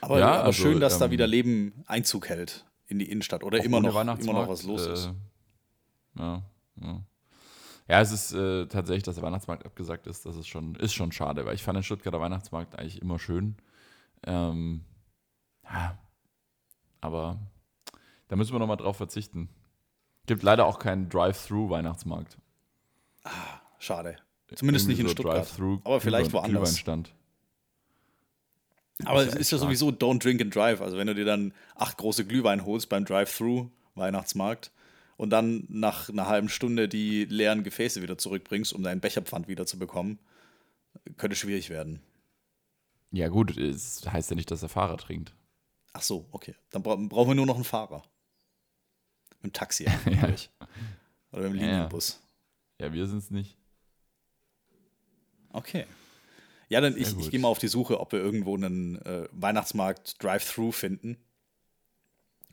Aber, 0.00 0.18
Ja, 0.18 0.32
aber 0.32 0.44
also, 0.44 0.62
schön, 0.62 0.80
dass 0.80 0.98
da 0.98 1.06
ähm, 1.06 1.10
wieder 1.10 1.26
Leben 1.26 1.84
Einzug 1.86 2.28
hält 2.28 2.66
in 2.86 2.98
die 2.98 3.10
Innenstadt 3.10 3.44
oder 3.44 3.62
immer 3.62 3.80
noch, 3.80 3.94
immer 3.94 4.32
noch 4.32 4.48
was 4.48 4.62
los 4.64 4.86
ist. 4.86 5.06
Äh, 5.06 6.20
ja, 6.20 6.42
ja. 6.80 7.00
ja, 7.88 8.00
es 8.00 8.10
ist 8.10 8.32
äh, 8.32 8.66
tatsächlich, 8.66 9.04
dass 9.04 9.14
der 9.14 9.24
Weihnachtsmarkt 9.24 9.64
abgesagt 9.64 10.06
ist, 10.06 10.26
das 10.26 10.36
ist 10.36 10.48
schon, 10.48 10.74
ist 10.76 10.94
schon 10.94 11.12
schade, 11.12 11.46
weil 11.46 11.54
ich 11.54 11.62
fand 11.62 11.76
den 11.76 11.82
Stuttgarter 11.82 12.20
Weihnachtsmarkt 12.20 12.78
eigentlich 12.78 13.00
immer 13.00 13.18
schön. 13.18 13.56
Ähm, 14.26 14.84
ja, 15.64 15.98
aber 17.00 17.38
da 18.28 18.36
müssen 18.36 18.52
wir 18.52 18.58
nochmal 18.58 18.76
drauf 18.76 18.96
verzichten. 18.96 19.48
Gibt 20.26 20.42
leider 20.42 20.66
auch 20.66 20.78
keinen 20.78 21.08
Drive-Thru-Weihnachtsmarkt. 21.08 22.38
Schade. 23.78 24.16
Zumindest 24.54 24.88
nicht 24.88 24.98
in 24.98 25.06
Irgendwie 25.06 25.22
so 25.22 25.44
Stuttgart. 25.48 25.84
Aber 25.84 26.00
vielleicht 26.00 26.32
woanders. 26.32 26.50
Glühweinstand. 26.50 27.14
Aber 29.04 29.26
es 29.26 29.34
ja 29.34 29.40
ist 29.40 29.50
ja 29.52 29.58
sowieso 29.58 29.88
Don't 29.88 30.22
Drink 30.22 30.40
and 30.40 30.54
Drive. 30.54 30.80
Also 30.80 30.96
wenn 30.96 31.06
du 31.06 31.14
dir 31.14 31.24
dann 31.24 31.52
acht 31.74 31.98
große 31.98 32.24
Glühwein 32.26 32.64
holst 32.64 32.88
beim 32.88 33.04
Drive-Thru-Weihnachtsmarkt 33.04 34.72
und 35.16 35.30
dann 35.30 35.64
nach 35.68 36.08
einer 36.08 36.26
halben 36.26 36.48
Stunde 36.48 36.88
die 36.88 37.24
leeren 37.24 37.62
Gefäße 37.62 38.02
wieder 38.02 38.18
zurückbringst, 38.18 38.72
um 38.72 38.82
deinen 38.82 39.00
Becherpfand 39.00 39.48
wieder 39.48 39.66
zu 39.66 39.78
bekommen, 39.78 40.18
könnte 41.16 41.36
schwierig 41.36 41.70
werden. 41.70 42.00
Ja, 43.12 43.28
gut, 43.28 43.56
es 43.56 44.02
heißt 44.10 44.30
ja 44.30 44.36
nicht, 44.36 44.50
dass 44.50 44.60
der 44.60 44.68
Fahrer 44.68 44.96
trinkt. 44.96 45.34
Ach 45.92 46.02
so, 46.02 46.26
okay. 46.30 46.54
Dann 46.70 46.82
bra 46.82 46.94
brauchen 46.96 47.30
wir 47.30 47.34
nur 47.34 47.46
noch 47.46 47.56
einen 47.56 47.64
Fahrer. 47.64 48.02
Mit 49.42 49.52
dem 49.52 49.52
Taxi 49.52 49.86
eigentlich. 49.86 50.50
Oder 51.32 51.48
mit 51.50 51.54
dem 51.54 51.60
Ja, 51.60 51.66
ja. 51.66 51.72
Linienbus. 51.74 52.20
Ja, 52.80 52.92
wir 52.92 53.06
sind 53.06 53.18
es 53.18 53.30
nicht. 53.30 53.56
Okay. 55.52 55.86
Ja, 56.70 56.80
dann 56.80 56.94
Sehr 56.94 57.02
ich, 57.02 57.18
ich 57.18 57.30
gehe 57.30 57.40
mal 57.40 57.48
auf 57.48 57.58
die 57.58 57.68
Suche, 57.68 58.00
ob 58.00 58.12
wir 58.12 58.20
irgendwo 58.20 58.54
einen 58.54 58.96
äh, 59.02 59.28
Weihnachtsmarkt 59.32 60.22
Drive-Thru 60.22 60.70
finden, 60.72 61.18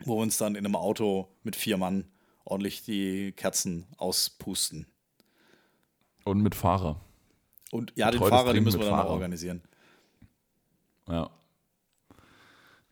wo 0.04 0.16
wir 0.16 0.22
uns 0.22 0.36
dann 0.38 0.56
in 0.56 0.66
einem 0.66 0.76
Auto 0.76 1.28
mit 1.44 1.54
vier 1.56 1.76
Mann 1.78 2.04
ordentlich 2.44 2.82
die 2.82 3.32
Kerzen 3.32 3.86
auspusten. 3.96 4.86
Und 6.24 6.40
mit 6.42 6.54
Fahrer. 6.54 7.00
Und 7.70 7.92
ja, 7.96 8.10
den 8.10 8.18
Betreutes 8.20 8.38
Fahrer, 8.38 8.52
den 8.54 8.64
müssen 8.64 8.80
wir 8.80 8.86
dann 8.86 8.96
noch 8.96 9.02
Fahrer. 9.02 9.14
organisieren. 9.14 9.62
Ja. 11.06 11.30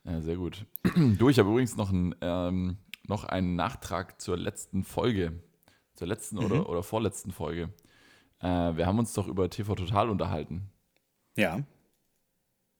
Ja, 0.04 0.20
sehr 0.20 0.36
gut. 0.36 0.64
Du, 1.18 1.28
ich 1.28 1.38
habe 1.40 1.50
übrigens 1.50 1.76
noch, 1.76 1.90
ein, 1.90 2.14
ähm, 2.20 2.78
noch 3.08 3.24
einen 3.24 3.56
Nachtrag 3.56 4.20
zur 4.20 4.36
letzten 4.36 4.84
Folge. 4.84 5.42
Zur 5.94 6.06
letzten 6.06 6.36
Mhm. 6.36 6.44
oder, 6.44 6.68
oder 6.68 6.82
vorletzten 6.84 7.32
Folge. 7.32 7.70
Äh, 8.40 8.76
wir 8.76 8.86
haben 8.86 8.98
uns 8.98 9.12
doch 9.12 9.26
über 9.26 9.50
TV 9.50 9.74
Total 9.74 10.08
unterhalten. 10.08 10.70
Ja. 11.36 11.60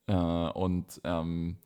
Äh, 0.07 0.13
und 0.53 1.01
ähm, 1.05 1.59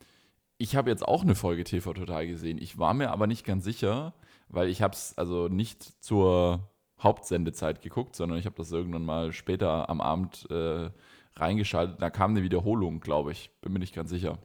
ich 0.58 0.76
habe 0.76 0.90
jetzt 0.90 1.06
auch 1.06 1.22
eine 1.22 1.34
Folge 1.34 1.64
TV 1.64 1.94
Total 1.94 2.26
gesehen. 2.26 2.58
Ich 2.58 2.78
war 2.78 2.94
mir 2.94 3.10
aber 3.10 3.26
nicht 3.26 3.44
ganz 3.44 3.64
sicher, 3.64 4.14
weil 4.48 4.69
ich 4.69 4.82
habe 4.82 4.94
es 4.94 5.16
also 5.16 5.48
nicht 5.48 6.02
zur 6.02 6.69
Hauptsendezeit 7.02 7.81
geguckt, 7.81 8.14
sondern 8.14 8.38
ich 8.38 8.44
habe 8.44 8.56
das 8.56 8.70
irgendwann 8.70 9.04
mal 9.04 9.32
später 9.32 9.88
am 9.88 10.00
Abend 10.00 10.46
äh, 10.50 10.90
reingeschaltet. 11.37 12.02
Da 12.02 12.10
kam 12.10 12.32
eine 12.32 12.42
Wiederholung, 12.42 13.00
glaube 13.00 13.32
ich. 13.32 13.50
Bin 13.62 13.72
mir 13.72 13.78
nicht 13.78 13.94
ganz 13.94 14.10
sicher. 14.10 14.38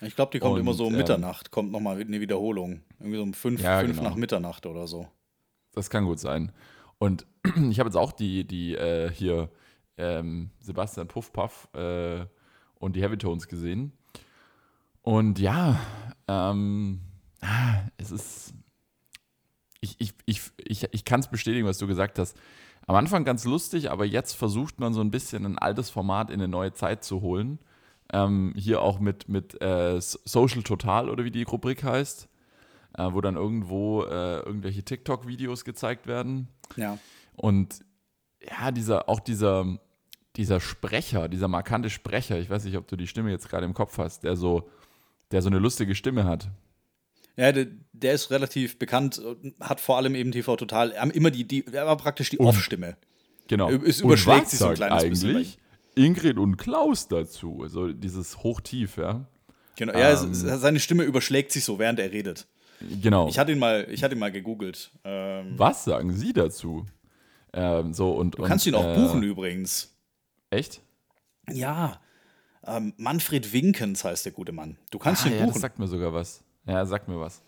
Ich 0.00 0.16
glaube, 0.16 0.32
die 0.32 0.38
kommt 0.38 0.54
Und, 0.54 0.60
immer 0.60 0.72
so 0.72 0.86
um 0.86 0.94
ähm, 0.94 0.98
Mitternacht, 0.98 1.50
kommt 1.50 1.72
nochmal 1.72 2.00
eine 2.00 2.20
Wiederholung. 2.20 2.80
Irgendwie 2.98 3.18
so 3.18 3.22
um 3.22 3.34
fünf, 3.34 3.62
Ja, 3.62 3.80
fünf 3.80 3.98
genau. 3.98 4.08
nach 4.08 4.16
Mitternacht 4.16 4.64
oder 4.64 4.86
so. 4.86 5.08
Das 5.72 5.90
kann 5.90 6.06
gut 6.06 6.18
sein. 6.18 6.52
Und 6.98 7.26
ich 7.70 7.78
habe 7.78 7.88
jetzt 7.88 7.96
auch 7.96 8.12
die, 8.12 8.46
die 8.46 8.74
äh, 8.76 9.10
hier 9.10 9.50
ähm, 10.00 10.50
Sebastian 10.60 11.08
Puffpaff 11.08 11.68
äh, 11.74 12.24
und 12.76 12.96
die 12.96 13.02
Heavy 13.02 13.18
Tones 13.18 13.46
gesehen. 13.46 13.92
Und 15.02 15.38
ja, 15.38 15.78
ähm, 16.28 17.00
ah, 17.40 17.82
es 17.98 18.10
ist. 18.10 18.54
Ich, 19.82 19.96
ich, 19.98 20.12
ich, 20.26 20.42
ich, 20.58 20.88
ich 20.92 21.04
kann 21.04 21.20
es 21.20 21.28
bestätigen, 21.28 21.66
was 21.66 21.78
du 21.78 21.86
gesagt 21.86 22.18
hast. 22.18 22.36
Am 22.86 22.96
Anfang 22.96 23.24
ganz 23.24 23.44
lustig, 23.44 23.90
aber 23.90 24.04
jetzt 24.04 24.34
versucht 24.34 24.78
man 24.78 24.92
so 24.92 25.00
ein 25.00 25.10
bisschen 25.10 25.46
ein 25.46 25.58
altes 25.58 25.90
Format 25.90 26.28
in 26.28 26.34
eine 26.34 26.48
neue 26.48 26.72
Zeit 26.72 27.02
zu 27.04 27.22
holen. 27.22 27.58
Ähm, 28.12 28.52
hier 28.56 28.82
auch 28.82 28.98
mit, 28.98 29.28
mit 29.28 29.60
äh, 29.62 30.00
Social 30.00 30.62
Total 30.62 31.08
oder 31.08 31.24
wie 31.24 31.30
die 31.30 31.44
Rubrik 31.44 31.84
heißt, 31.84 32.28
äh, 32.98 33.08
wo 33.12 33.20
dann 33.20 33.36
irgendwo 33.36 34.02
äh, 34.02 34.40
irgendwelche 34.40 34.82
TikTok-Videos 34.82 35.64
gezeigt 35.64 36.06
werden. 36.06 36.48
Ja. 36.76 36.98
Und 37.36 37.84
ja, 38.42 38.70
dieser, 38.70 39.08
auch 39.08 39.20
dieser, 39.20 39.78
dieser 40.40 40.58
Sprecher, 40.58 41.28
dieser 41.28 41.48
markante 41.48 41.90
Sprecher, 41.90 42.38
ich 42.38 42.48
weiß 42.48 42.64
nicht, 42.64 42.78
ob 42.78 42.88
du 42.88 42.96
die 42.96 43.06
Stimme 43.06 43.30
jetzt 43.30 43.50
gerade 43.50 43.66
im 43.66 43.74
Kopf 43.74 43.98
hast, 43.98 44.24
der 44.24 44.36
so, 44.36 44.68
der 45.30 45.42
so 45.42 45.50
eine 45.50 45.58
lustige 45.58 45.94
Stimme 45.94 46.24
hat. 46.24 46.48
Ja, 47.36 47.52
der, 47.52 47.66
der 47.92 48.14
ist 48.14 48.30
relativ 48.30 48.78
bekannt, 48.78 49.18
und 49.18 49.54
hat 49.60 49.80
vor 49.80 49.98
allem 49.98 50.14
eben 50.14 50.32
TV 50.32 50.56
Total, 50.56 50.92
immer 51.12 51.30
die, 51.30 51.44
die, 51.46 51.66
er 51.70 51.84
war 51.86 51.96
praktisch 51.98 52.30
die 52.30 52.38
Und- 52.38 52.46
Off-Stimme. 52.48 52.96
Genau. 53.48 53.68
Es 53.70 54.00
Und 54.00 54.06
überschlägt 54.08 54.48
sich 54.48 54.60
so 54.60 54.68
ein 54.68 54.74
kleines 54.76 55.04
bisschen 55.08 55.30
eigentlich 55.36 55.58
Ingrid 55.96 56.38
und 56.38 56.56
Klaus 56.56 57.08
dazu. 57.08 57.60
Also 57.62 57.92
dieses 57.92 58.42
Hochtief, 58.42 58.96
ja. 58.96 59.26
Genau, 59.76 59.92
ja, 59.92 60.22
Ähm. 60.22 60.30
es, 60.30 60.40
seine 60.40 60.78
Stimme 60.80 61.02
überschlägt 61.02 61.52
sich 61.52 61.64
so, 61.64 61.78
während 61.78 61.98
er 61.98 62.12
redet. 62.12 62.46
Genau. 63.02 63.28
Ich 63.28 63.38
hatte 63.38 63.52
ihn 63.52 63.58
mal, 63.58 63.86
ich 63.90 64.02
hatte 64.04 64.14
ihn 64.14 64.20
mal 64.20 64.30
gegoogelt. 64.32 64.92
Ähm, 65.04 65.54
was 65.56 65.84
sagen 65.84 66.12
Sie 66.12 66.32
dazu? 66.32 66.86
Ähm, 67.52 67.92
so 67.92 68.12
und, 68.12 68.38
du 68.38 68.42
kannst 68.44 68.66
ihn 68.66 68.74
auch 68.76 68.86
äh, 68.86 68.94
buchen 68.94 69.22
übrigens. 69.24 69.92
Echt? 70.50 70.82
Ja. 71.48 72.00
Ähm, 72.64 72.92
Manfred 72.98 73.52
Winkens 73.52 74.04
heißt 74.04 74.24
der 74.24 74.32
gute 74.32 74.52
Mann. 74.52 74.76
Du 74.90 74.98
kannst 74.98 75.24
ah, 75.24 75.28
ihn 75.28 75.34
ja, 75.34 75.40
das 75.40 75.48
buchen. 75.48 75.60
sagt 75.60 75.78
mir 75.78 75.86
sogar 75.86 76.12
was. 76.12 76.44
Ja, 76.66 76.84
sagt 76.84 77.08
mir 77.08 77.18
was. 77.18 77.42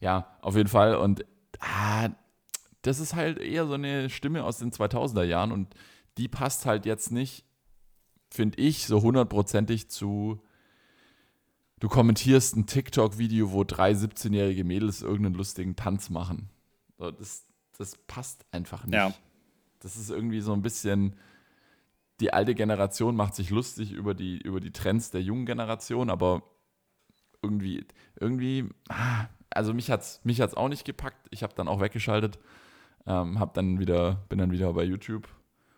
Ja, 0.00 0.36
auf 0.40 0.56
jeden 0.56 0.68
Fall. 0.68 0.96
Und 0.96 1.24
ah, 1.60 2.08
das 2.82 2.98
ist 2.98 3.14
halt 3.14 3.38
eher 3.38 3.66
so 3.66 3.74
eine 3.74 4.10
Stimme 4.10 4.44
aus 4.44 4.58
den 4.58 4.72
2000er 4.72 5.24
Jahren 5.24 5.52
und 5.52 5.74
die 6.18 6.28
passt 6.28 6.66
halt 6.66 6.86
jetzt 6.86 7.12
nicht, 7.12 7.44
finde 8.30 8.58
ich, 8.58 8.86
so 8.86 9.02
hundertprozentig 9.02 9.88
zu, 9.88 10.42
du 11.78 11.88
kommentierst 11.88 12.56
ein 12.56 12.66
TikTok-Video, 12.66 13.52
wo 13.52 13.64
drei 13.64 13.92
17-jährige 13.92 14.64
Mädels 14.64 15.02
irgendeinen 15.02 15.34
lustigen 15.34 15.76
Tanz 15.76 16.10
machen. 16.10 16.50
So, 16.98 17.10
das, 17.10 17.44
das 17.76 17.96
passt 18.06 18.46
einfach 18.50 18.84
nicht. 18.86 18.94
Ja. 18.94 19.12
Das 19.80 19.96
ist 19.96 20.10
irgendwie 20.10 20.40
so 20.40 20.52
ein 20.52 20.62
bisschen, 20.62 21.16
die 22.20 22.32
alte 22.32 22.54
Generation 22.54 23.16
macht 23.16 23.34
sich 23.34 23.50
lustig 23.50 23.92
über 23.92 24.14
die, 24.14 24.38
über 24.38 24.60
die 24.60 24.72
Trends 24.72 25.10
der 25.10 25.22
jungen 25.22 25.46
Generation, 25.46 26.10
aber 26.10 26.42
irgendwie, 27.42 27.86
irgendwie, 28.18 28.68
ah, 28.88 29.26
also 29.50 29.74
mich 29.74 29.90
hat's, 29.90 30.20
mich 30.24 30.40
hat's 30.40 30.54
auch 30.54 30.68
nicht 30.68 30.84
gepackt. 30.84 31.28
Ich 31.30 31.42
habe 31.42 31.54
dann 31.54 31.68
auch 31.68 31.80
weggeschaltet, 31.80 32.38
ähm, 33.06 33.38
hab 33.38 33.54
dann 33.54 33.78
wieder, 33.78 34.24
bin 34.28 34.38
dann 34.38 34.50
wieder 34.50 34.72
bei 34.72 34.84
YouTube 34.84 35.28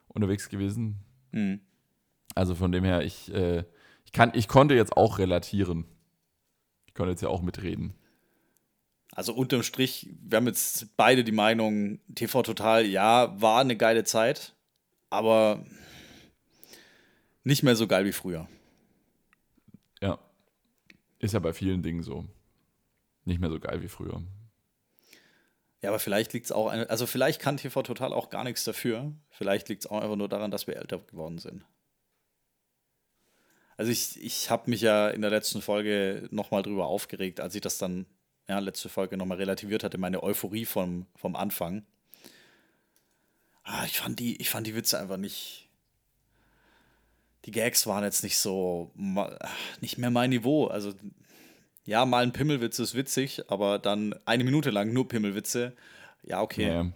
unterwegs 0.08 0.48
gewesen. 0.48 1.00
Mhm. 1.32 1.60
Also 2.34 2.54
von 2.54 2.72
dem 2.72 2.84
her, 2.84 3.02
ich, 3.02 3.32
äh, 3.34 3.64
ich 4.04 4.12
kann, 4.12 4.32
ich 4.34 4.48
konnte 4.48 4.74
jetzt 4.74 4.96
auch 4.96 5.18
relatieren. 5.18 5.86
Ich 6.86 6.94
konnte 6.94 7.10
jetzt 7.10 7.22
ja 7.22 7.28
auch 7.28 7.42
mitreden. 7.42 7.94
Also 9.12 9.34
unterm 9.34 9.62
Strich, 9.62 10.10
wir 10.22 10.36
haben 10.36 10.46
jetzt 10.46 10.96
beide 10.96 11.24
die 11.24 11.32
Meinung, 11.32 11.98
TV 12.14 12.42
Total, 12.42 12.86
ja, 12.86 13.40
war 13.40 13.60
eine 13.60 13.76
geile 13.76 14.04
Zeit, 14.04 14.54
aber 15.10 15.64
nicht 17.44 17.62
mehr 17.62 17.76
so 17.76 17.86
geil 17.86 18.04
wie 18.04 18.12
früher. 18.12 18.48
Ja. 20.00 20.18
Ist 21.18 21.34
ja 21.34 21.40
bei 21.40 21.52
vielen 21.52 21.82
Dingen 21.82 22.02
so. 22.02 22.26
Nicht 23.24 23.40
mehr 23.40 23.50
so 23.50 23.58
geil 23.60 23.82
wie 23.82 23.88
früher. 23.88 24.22
Ja, 25.80 25.90
aber 25.90 25.98
vielleicht 25.98 26.32
liegt 26.32 26.46
es 26.46 26.52
auch, 26.52 26.68
an- 26.70 26.86
also 26.88 27.06
vielleicht 27.06 27.40
kann 27.40 27.56
TV 27.56 27.82
Total 27.82 28.12
auch 28.12 28.30
gar 28.30 28.44
nichts 28.44 28.64
dafür. 28.64 29.12
Vielleicht 29.30 29.68
liegt 29.68 29.84
es 29.84 29.90
auch 29.90 30.00
einfach 30.00 30.16
nur 30.16 30.28
daran, 30.28 30.50
dass 30.50 30.66
wir 30.66 30.76
älter 30.76 30.98
geworden 30.98 31.38
sind. 31.38 31.64
Also 33.76 33.92
ich, 33.92 34.20
ich 34.20 34.50
habe 34.50 34.68
mich 34.70 34.80
ja 34.80 35.08
in 35.08 35.20
der 35.22 35.30
letzten 35.30 35.62
Folge 35.62 36.26
nochmal 36.32 36.62
drüber 36.62 36.86
aufgeregt, 36.86 37.38
als 37.38 37.54
ich 37.54 37.60
das 37.60 37.78
dann, 37.78 38.06
ja, 38.48 38.58
letzte 38.58 38.88
Folge 38.88 39.16
nochmal 39.16 39.38
relativiert 39.38 39.84
hatte, 39.84 39.98
meine 39.98 40.22
Euphorie 40.24 40.64
vom, 40.64 41.06
vom 41.14 41.36
Anfang. 41.36 41.86
Ah, 43.62 43.84
ich 43.84 43.98
fand 44.00 44.18
die, 44.18 44.40
ich 44.40 44.50
fand 44.50 44.66
die 44.66 44.74
Witze 44.74 44.98
einfach 44.98 45.16
nicht. 45.16 45.67
Die 47.48 47.52
Gags 47.52 47.86
waren 47.86 48.04
jetzt 48.04 48.24
nicht 48.24 48.36
so, 48.36 48.92
nicht 49.80 49.96
mehr 49.96 50.10
mein 50.10 50.28
Niveau. 50.28 50.66
Also 50.66 50.92
ja, 51.86 52.04
mal 52.04 52.22
ein 52.22 52.32
Pimmelwitz 52.32 52.78
ist 52.78 52.94
witzig, 52.94 53.42
aber 53.48 53.78
dann 53.78 54.14
eine 54.26 54.44
Minute 54.44 54.68
lang 54.68 54.92
nur 54.92 55.08
Pimmelwitze. 55.08 55.72
Ja, 56.22 56.42
okay. 56.42 56.68
Ja. 56.68 56.92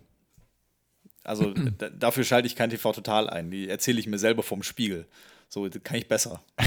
Also 1.25 1.55
dafür 1.99 2.25
schalte 2.25 2.47
ich 2.49 2.55
kein 2.55 2.69
TV 2.69 2.93
total 2.93 3.31
ein. 3.31 3.51
Die 3.51 3.67
erzähle 3.67 3.99
ich 3.99 4.07
mir 4.07 4.19
selber 4.19 4.43
vom 4.43 4.63
Spiegel. 4.63 5.09
So 5.49 5.67
kann 5.83 5.97
ich 5.97 6.07
besser. 6.07 6.43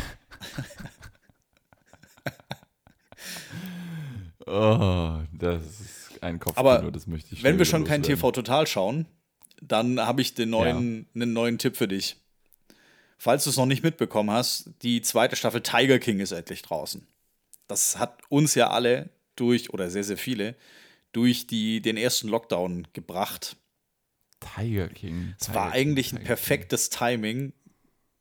Oh, 4.47 5.21
das 5.33 5.65
ist 5.65 6.23
ein 6.23 6.39
Kopf, 6.39 6.55
Aber 6.55 6.91
das 6.91 7.07
möchte 7.07 7.33
ich 7.33 7.41
Wenn 7.41 7.57
wir 7.57 7.65
schon 7.65 7.83
kein. 7.83 8.03
TV 8.03 8.31
total 8.31 8.67
schauen, 8.67 9.07
dann 9.59 9.99
habe 9.99 10.21
ich 10.21 10.35
den 10.35 10.51
neuen, 10.51 11.07
einen 11.15 11.33
neuen 11.33 11.57
Tipp 11.57 11.75
für 11.75 11.87
dich. 11.87 12.17
Falls 13.17 13.45
du 13.45 13.49
es 13.49 13.57
noch 13.57 13.65
nicht 13.65 13.83
mitbekommen 13.83 14.31
hast, 14.31 14.69
die 14.81 15.01
zweite 15.01 15.35
Staffel 15.35 15.61
Tiger 15.61 15.99
King 15.99 16.19
ist 16.19 16.31
endlich 16.31 16.61
draußen. 16.61 17.07
Das 17.67 17.97
hat 17.97 18.19
uns 18.29 18.55
ja 18.55 18.69
alle 18.69 19.09
durch, 19.35 19.73
oder 19.73 19.89
sehr, 19.89 20.03
sehr 20.03 20.17
viele, 20.17 20.55
durch 21.11 21.47
die, 21.47 21.81
den 21.81 21.97
ersten 21.97 22.27
Lockdown 22.27 22.87
gebracht. 22.93 23.55
Tiger 24.39 24.89
King. 24.89 25.35
Es 25.39 25.47
Tiger 25.47 25.55
war 25.55 25.71
King, 25.71 25.79
eigentlich 25.81 26.11
ein 26.11 26.17
Tiger 26.17 26.27
perfektes 26.27 26.89
Timing, 26.89 27.53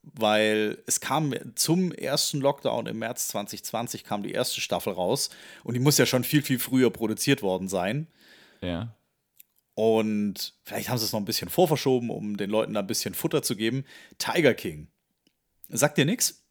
weil 0.03 0.79
es 0.87 1.01
kam 1.01 1.35
zum 1.57 1.93
ersten 1.93 2.41
Lockdown 2.41 2.87
im 2.87 2.99
März 2.99 3.29
2020 3.29 4.05
kam 4.05 4.23
die 4.23 4.33
erste 4.33 4.61
Staffel 4.61 4.93
raus 4.93 5.31
und 5.65 5.75
die 5.75 5.81
muss 5.81 5.99
ja 5.99 6.07
schon 6.07 6.25
viel, 6.25 6.43
viel 6.43 6.59
früher 6.59 6.91
produziert 6.91 7.43
worden 7.43 7.69
sein. 7.69 8.07
King. 8.61 8.71
Ja. 8.71 8.95
Und 9.75 10.55
vielleicht 10.63 10.89
haben 10.89 10.99
sie 10.99 11.05
es 11.05 11.13
noch 11.13 11.21
ein 11.21 11.25
bisschen 11.25 11.49
vorverschoben, 11.49 12.11
um 12.11 12.37
den 12.37 12.51
Leuten 12.51 12.75
da 12.75 12.81
ein 12.81 12.87
bisschen 12.87 13.15
Futter 13.15 13.43
zu 13.43 13.57
geben. 13.57 13.85
Tiger 14.19 14.55
King. 14.55 14.89
Sagt 15.69 15.99
dir 15.99 16.05
nichts? 16.05 16.45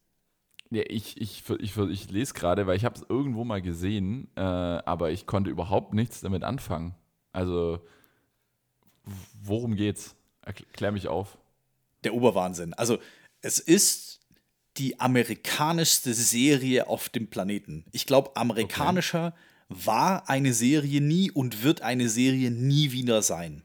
Ja, 0.70 0.84
ich, 0.88 1.22
ich, 1.22 1.44
ich, 1.60 1.78
ich 1.78 2.10
lese 2.10 2.34
gerade, 2.34 2.68
weil 2.68 2.76
ich 2.76 2.84
habe 2.84 2.96
es 2.96 3.06
irgendwo 3.08 3.44
mal 3.46 3.62
gesehen, 3.62 4.30
äh, 4.36 4.42
aber 4.42 5.12
ich 5.12 5.26
konnte 5.26 5.52
überhaupt 5.52 5.94
nichts 5.94 6.22
damit 6.22 6.44
anfangen. 6.44 6.96
Also, 7.32 7.86
worum 9.42 9.76
geht's? 9.76 10.16
Erkl- 10.46 10.66
Klär 10.74 10.92
mich 10.92 11.08
auf. 11.08 11.38
Der 12.04 12.14
Oberwahnsinn. 12.14 12.74
Also, 12.74 12.98
es 13.42 13.60
ist 13.60 14.20
die 14.78 15.00
amerikanischste 15.00 16.14
Serie 16.14 16.88
auf 16.88 17.08
dem 17.08 17.30
Planeten. 17.30 17.86
Ich 17.92 18.06
glaube, 18.08 18.36
amerikanischer 18.36 19.36
war 19.86 20.30
eine 20.30 20.54
Serie 20.54 21.02
nie 21.02 21.32
und 21.32 21.64
wird 21.64 21.82
eine 21.82 22.10
Serie 22.10 22.52
nie 22.52 22.92
wieder 22.92 23.22
sein. 23.22 23.64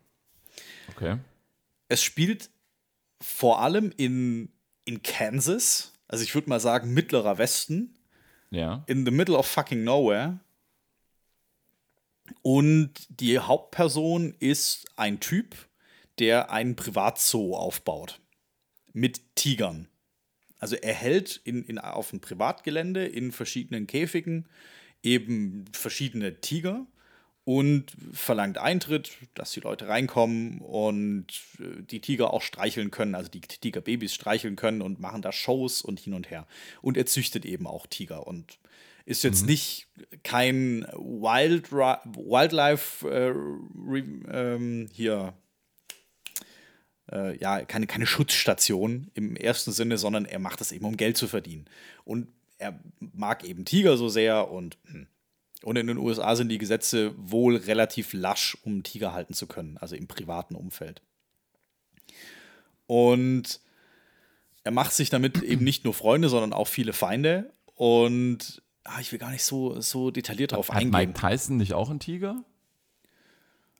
Okay. 0.90 1.18
Es 1.88 2.02
spielt 2.02 2.50
vor 3.20 3.60
allem 3.62 3.92
in, 3.96 4.50
in 4.84 5.02
Kansas, 5.02 5.92
also 6.06 6.22
ich 6.24 6.34
würde 6.34 6.48
mal 6.48 6.60
sagen 6.60 6.92
mittlerer 6.94 7.38
Westen, 7.38 7.94
Ja. 8.50 8.84
in 8.86 9.04
the 9.04 9.10
middle 9.10 9.36
of 9.36 9.46
fucking 9.46 9.84
nowhere. 9.84 10.38
Und 12.42 12.92
die 13.08 13.38
Hauptperson 13.38 14.34
ist 14.38 14.86
ein 14.96 15.20
Typ, 15.20 15.56
der 16.18 16.50
einen 16.50 16.76
Privatzoo 16.76 17.54
aufbaut. 17.56 18.20
Mit 18.92 19.34
Tigern. 19.34 19.88
Also 20.58 20.76
er 20.76 20.94
hält 20.94 21.40
in, 21.44 21.62
in, 21.64 21.78
auf 21.78 22.10
dem 22.10 22.20
Privatgelände 22.20 23.06
in 23.06 23.30
verschiedenen 23.32 23.86
Käfigen 23.86 24.48
eben 25.02 25.64
verschiedene 25.72 26.40
Tiger 26.40 26.86
und 27.44 27.96
verlangt 28.12 28.58
Eintritt, 28.58 29.12
dass 29.32 29.52
die 29.52 29.60
Leute 29.60 29.88
reinkommen 29.88 30.60
und 30.60 31.26
äh, 31.58 31.82
die 31.82 32.00
Tiger 32.00 32.34
auch 32.34 32.42
streicheln 32.42 32.90
können, 32.90 33.14
also 33.14 33.30
die 33.30 33.40
Tigerbabys 33.40 34.14
streicheln 34.14 34.54
können 34.54 34.82
und 34.82 35.00
machen 35.00 35.22
da 35.22 35.32
Shows 35.32 35.80
und 35.80 35.98
hin 35.98 36.12
und 36.12 36.30
her. 36.30 36.46
Und 36.82 36.96
er 36.96 37.06
züchtet 37.06 37.46
eben 37.46 37.66
auch 37.66 37.86
Tiger 37.86 38.26
und 38.26 38.58
ist 39.06 39.24
jetzt 39.24 39.46
nicht 39.46 39.86
kein 40.22 40.82
Wild, 40.92 41.72
Wildlife 41.72 43.08
äh, 43.08 43.32
ähm, 44.30 44.88
hier 44.92 45.32
äh, 47.10 47.36
ja, 47.38 47.64
keine, 47.64 47.86
keine 47.86 48.06
Schutzstation 48.06 49.10
im 49.14 49.36
ersten 49.36 49.72
Sinne, 49.72 49.96
sondern 49.96 50.26
er 50.26 50.38
macht 50.38 50.60
das 50.60 50.72
eben, 50.72 50.84
um 50.84 50.96
Geld 50.96 51.16
zu 51.16 51.26
verdienen. 51.26 51.66
Und 52.04 52.28
er 52.58 52.78
mag 52.98 53.44
eben 53.44 53.64
Tiger 53.64 53.96
so 53.96 54.08
sehr 54.08 54.50
und, 54.50 54.76
hm. 54.86 55.06
und 55.62 55.76
in 55.76 55.86
den 55.86 55.98
USA 55.98 56.36
sind 56.36 56.48
die 56.48 56.58
Gesetze 56.58 57.14
wohl 57.16 57.56
relativ 57.56 58.12
lasch, 58.12 58.56
um 58.62 58.82
Tiger 58.82 59.12
halten 59.12 59.34
zu 59.34 59.46
können, 59.46 59.78
also 59.78 59.96
im 59.96 60.06
privaten 60.06 60.54
Umfeld. 60.54 61.02
Und 62.86 63.60
er 64.64 64.72
macht 64.72 64.92
sich 64.92 65.10
damit 65.10 65.42
eben 65.42 65.64
nicht 65.64 65.84
nur 65.84 65.94
Freunde, 65.94 66.28
sondern 66.28 66.52
auch 66.52 66.68
viele 66.68 66.92
Feinde. 66.92 67.52
Und 67.74 68.62
ah, 68.84 69.00
ich 69.00 69.12
will 69.12 69.18
gar 69.18 69.30
nicht 69.30 69.44
so, 69.44 69.80
so 69.80 70.10
detailliert 70.10 70.52
darauf 70.52 70.68
Hat 70.68 70.78
eingehen. 70.78 70.90
Mike 70.90 71.12
Tyson 71.14 71.56
nicht 71.56 71.74
auch 71.74 71.90
einen 71.90 72.00
Tiger? 72.00 72.44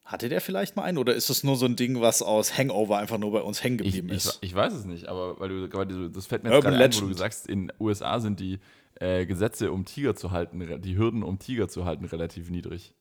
Hatte 0.09 0.31
der 0.31 0.41
vielleicht 0.41 0.75
mal 0.75 0.85
einen 0.85 0.97
oder 0.97 1.15
ist 1.15 1.29
das 1.29 1.45
nur 1.45 1.57
so 1.57 1.67
ein 1.67 1.77
Ding, 1.77 2.01
was 2.01 2.23
aus 2.23 2.57
Hangover 2.57 2.97
einfach 2.97 3.19
nur 3.19 3.31
bei 3.31 3.43
uns 3.43 3.63
hängen 3.63 3.79
Ich, 3.81 3.93
geblieben 3.93 4.09
ich, 4.09 4.25
ist? 4.25 4.39
ich 4.41 4.55
weiß 4.55 4.73
es 4.73 4.87
nicht, 4.87 5.07
aber 5.07 5.39
weil 5.39 5.51
du 5.51 5.69
gerade 5.69 5.93
so, 5.95 6.09
das 6.09 6.25
fällt 6.27 6.45
mir 6.45 6.51
jetzt 6.51 6.65
gerade 6.65 6.83
ein, 6.83 6.95
wo 6.95 7.07
du 7.09 7.13
sagst, 7.13 7.47
in 7.47 7.71
USA 7.79 8.19
sind 8.19 8.41
die 8.41 8.59
äh, 9.01 9.27
Gesetze, 9.27 9.71
um 9.71 9.85
Tiger 9.85 10.17
zu 10.17 10.31
halten, 10.31 10.81
die 10.81 10.97
Hürden, 10.97 11.23
um 11.23 11.39
Tiger 11.39 11.69
zu 11.69 11.85
halten, 11.85 12.07
relativ 12.07 12.49
niedrig. 12.49 12.95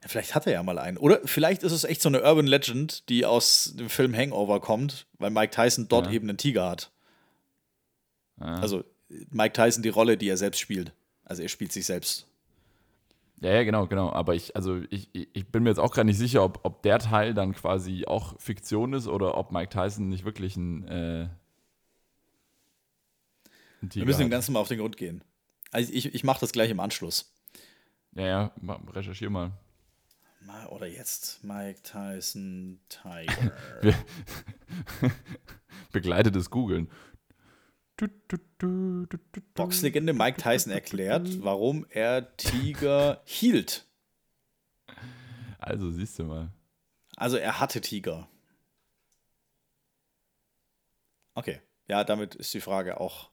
Ja, 0.00 0.06
Vielleicht 0.08 0.36
hat 0.36 0.46
er 0.46 0.52
ja 0.52 0.62
mal 0.62 0.78
einen. 0.78 0.96
Oder 0.96 1.18
vielleicht 1.24 1.64
ist 1.64 1.72
es 1.72 1.82
echt 1.82 2.02
so 2.02 2.08
eine 2.08 2.22
Urban 2.22 2.46
Legend, 2.46 3.08
die 3.08 3.26
aus 3.26 3.74
dem 3.76 3.88
Film 3.90 4.14
Hangover 4.14 4.60
kommt, 4.60 5.08
weil 5.18 5.30
Mike 5.30 5.50
Tyson 5.50 5.88
dort 5.88 6.06
Ja. 6.06 6.12
eben 6.12 6.28
einen 6.28 6.38
Tiger 6.38 6.70
hat. 6.70 6.92
Ja. 8.38 8.54
Also 8.60 8.84
Mike 9.32 9.54
Tyson 9.54 9.82
die 9.82 9.88
Rolle, 9.88 10.16
die 10.16 10.28
er 10.28 10.36
selbst 10.36 10.60
spielt. 10.60 10.92
Also 11.24 11.42
er 11.42 11.48
spielt 11.48 11.72
sich 11.72 11.84
selbst. 11.84 12.27
Ja, 13.40 13.52
ja, 13.54 13.62
genau, 13.62 13.86
genau. 13.86 14.10
Aber 14.12 14.34
ich, 14.34 14.56
also 14.56 14.80
ich, 14.90 15.10
ich 15.14 15.46
bin 15.52 15.62
mir 15.62 15.68
jetzt 15.70 15.78
auch 15.78 15.92
gerade 15.92 16.06
nicht 16.06 16.18
sicher, 16.18 16.42
ob, 16.42 16.60
ob 16.64 16.82
der 16.82 16.98
Teil 16.98 17.34
dann 17.34 17.54
quasi 17.54 18.04
auch 18.06 18.38
Fiktion 18.40 18.92
ist 18.94 19.06
oder 19.06 19.36
ob 19.36 19.52
Mike 19.52 19.68
Tyson 19.70 20.08
nicht 20.08 20.24
wirklich 20.24 20.56
ein, 20.56 20.86
äh, 20.88 21.28
ein 23.82 23.90
Tiger 23.90 24.02
Wir 24.02 24.06
müssen 24.06 24.22
dem. 24.22 24.30
Ganzen 24.30 24.52
mal 24.52 24.60
auf 24.60 24.68
den 24.68 24.78
Grund 24.80 24.96
gehen. 24.96 25.22
Also 25.70 25.92
ich, 25.92 26.12
ich 26.14 26.24
mache 26.24 26.40
das 26.40 26.52
gleich 26.52 26.70
im 26.70 26.80
Anschluss. 26.80 27.32
Ja, 28.12 28.26
ja, 28.26 28.52
ma- 28.60 28.80
recherchier 28.92 29.30
mal. 29.30 29.52
Mal- 30.40 30.66
Oder 30.68 30.86
jetzt 30.86 31.44
Mike 31.44 31.82
Tyson 31.82 32.80
Tiger. 32.88 33.52
Begleitetes 35.92 36.50
Googeln. 36.50 36.88
Du, 36.88 36.88
du, 36.88 36.90
du, 36.90 36.90
du, 36.90 36.92
du, 36.92 36.92
du. 36.92 37.87
Boxlegende 39.54 40.12
Mike 40.12 40.40
Tyson 40.40 40.72
erklärt, 40.72 41.42
warum 41.42 41.86
er 41.90 42.36
Tiger 42.36 43.22
hielt. 43.24 43.86
Also, 45.58 45.90
siehst 45.90 46.18
du 46.18 46.24
mal. 46.24 46.52
Also 47.16 47.36
er 47.36 47.58
hatte 47.58 47.80
Tiger. 47.80 48.28
Okay. 51.34 51.60
Ja, 51.88 52.04
damit 52.04 52.36
ist 52.36 52.54
die 52.54 52.60
Frage 52.60 53.00
auch 53.00 53.30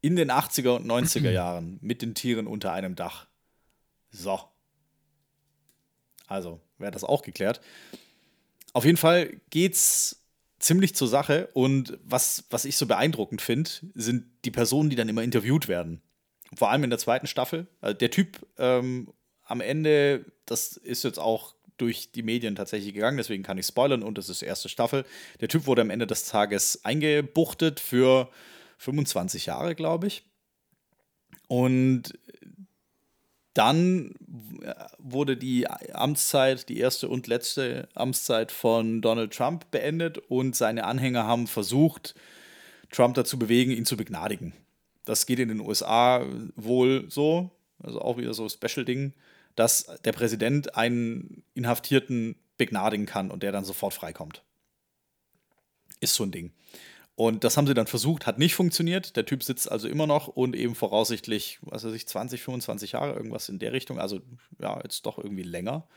In 0.00 0.16
den 0.16 0.30
80er 0.30 0.76
und 0.76 0.86
90er 0.86 1.30
Jahren 1.30 1.78
mit 1.80 2.02
den 2.02 2.14
Tieren 2.14 2.46
unter 2.46 2.72
einem 2.72 2.96
Dach. 2.96 3.26
So. 4.10 4.40
Also, 6.26 6.60
wäre 6.78 6.92
das 6.92 7.04
auch 7.04 7.22
geklärt. 7.22 7.60
Auf 8.72 8.84
jeden 8.84 8.96
Fall 8.96 9.40
geht's 9.50 10.24
ziemlich 10.58 10.94
zur 10.94 11.08
Sache 11.08 11.48
und 11.52 11.98
was, 12.02 12.44
was 12.50 12.64
ich 12.64 12.76
so 12.76 12.86
beeindruckend 12.86 13.40
finde, 13.40 13.70
sind 13.94 14.26
die 14.44 14.50
Personen, 14.50 14.90
die 14.90 14.96
dann 14.96 15.08
immer 15.08 15.22
interviewt 15.22 15.68
werden. 15.68 16.02
Vor 16.54 16.70
allem 16.70 16.84
in 16.84 16.90
der 16.90 16.98
zweiten 16.98 17.26
Staffel. 17.26 17.66
Also 17.80 17.96
der 17.96 18.10
Typ 18.10 18.46
ähm, 18.58 19.12
am 19.44 19.60
Ende, 19.60 20.24
das 20.46 20.76
ist 20.76 21.04
jetzt 21.04 21.18
auch 21.18 21.54
durch 21.76 22.10
die 22.10 22.22
Medien 22.22 22.56
tatsächlich 22.56 22.92
gegangen, 22.92 23.18
deswegen 23.18 23.42
kann 23.42 23.58
ich 23.58 23.66
spoilern 23.66 24.02
und 24.02 24.18
das 24.18 24.28
ist 24.28 24.42
erste 24.42 24.68
Staffel. 24.68 25.04
Der 25.40 25.48
Typ 25.48 25.66
wurde 25.66 25.82
am 25.82 25.90
Ende 25.90 26.06
des 26.06 26.24
Tages 26.24 26.84
eingebuchtet 26.84 27.78
für 27.78 28.30
25 28.78 29.46
Jahre, 29.46 29.74
glaube 29.74 30.08
ich. 30.08 30.24
Und 31.46 32.18
dann 33.58 34.14
wurde 34.98 35.36
die 35.36 35.68
Amtszeit, 35.68 36.68
die 36.68 36.78
erste 36.78 37.08
und 37.08 37.26
letzte 37.26 37.88
Amtszeit 37.94 38.52
von 38.52 39.02
Donald 39.02 39.32
Trump 39.34 39.70
beendet 39.70 40.18
und 40.18 40.56
seine 40.56 40.84
Anhänger 40.84 41.26
haben 41.26 41.46
versucht, 41.46 42.14
Trump 42.90 43.14
dazu 43.14 43.38
bewegen, 43.38 43.72
ihn 43.72 43.84
zu 43.84 43.96
begnadigen. 43.96 44.52
Das 45.04 45.26
geht 45.26 45.38
in 45.38 45.48
den 45.48 45.60
USA 45.60 46.24
wohl 46.56 47.06
so, 47.08 47.50
also 47.82 48.00
auch 48.00 48.16
wieder 48.16 48.34
so 48.34 48.48
Special-Ding 48.48 49.12
dass 49.58 49.90
der 50.04 50.12
Präsident 50.12 50.76
einen 50.76 51.42
Inhaftierten 51.54 52.36
begnadigen 52.58 53.06
kann 53.06 53.32
und 53.32 53.42
der 53.42 53.50
dann 53.50 53.64
sofort 53.64 53.92
freikommt. 53.92 54.44
Ist 55.98 56.14
so 56.14 56.22
ein 56.22 56.30
Ding. 56.30 56.52
Und 57.18 57.42
das 57.42 57.56
haben 57.56 57.66
sie 57.66 57.74
dann 57.74 57.88
versucht, 57.88 58.28
hat 58.28 58.38
nicht 58.38 58.54
funktioniert. 58.54 59.16
Der 59.16 59.26
Typ 59.26 59.42
sitzt 59.42 59.72
also 59.72 59.88
immer 59.88 60.06
noch 60.06 60.28
und 60.28 60.54
eben 60.54 60.76
voraussichtlich, 60.76 61.58
was 61.62 61.82
weiß 61.82 61.92
ich, 61.92 62.06
20, 62.06 62.40
25 62.40 62.92
Jahre, 62.92 63.12
irgendwas 63.16 63.48
in 63.48 63.58
der 63.58 63.72
Richtung. 63.72 63.98
Also 63.98 64.20
ja, 64.60 64.78
jetzt 64.84 65.04
doch 65.04 65.18
irgendwie 65.18 65.42
länger. 65.42 65.88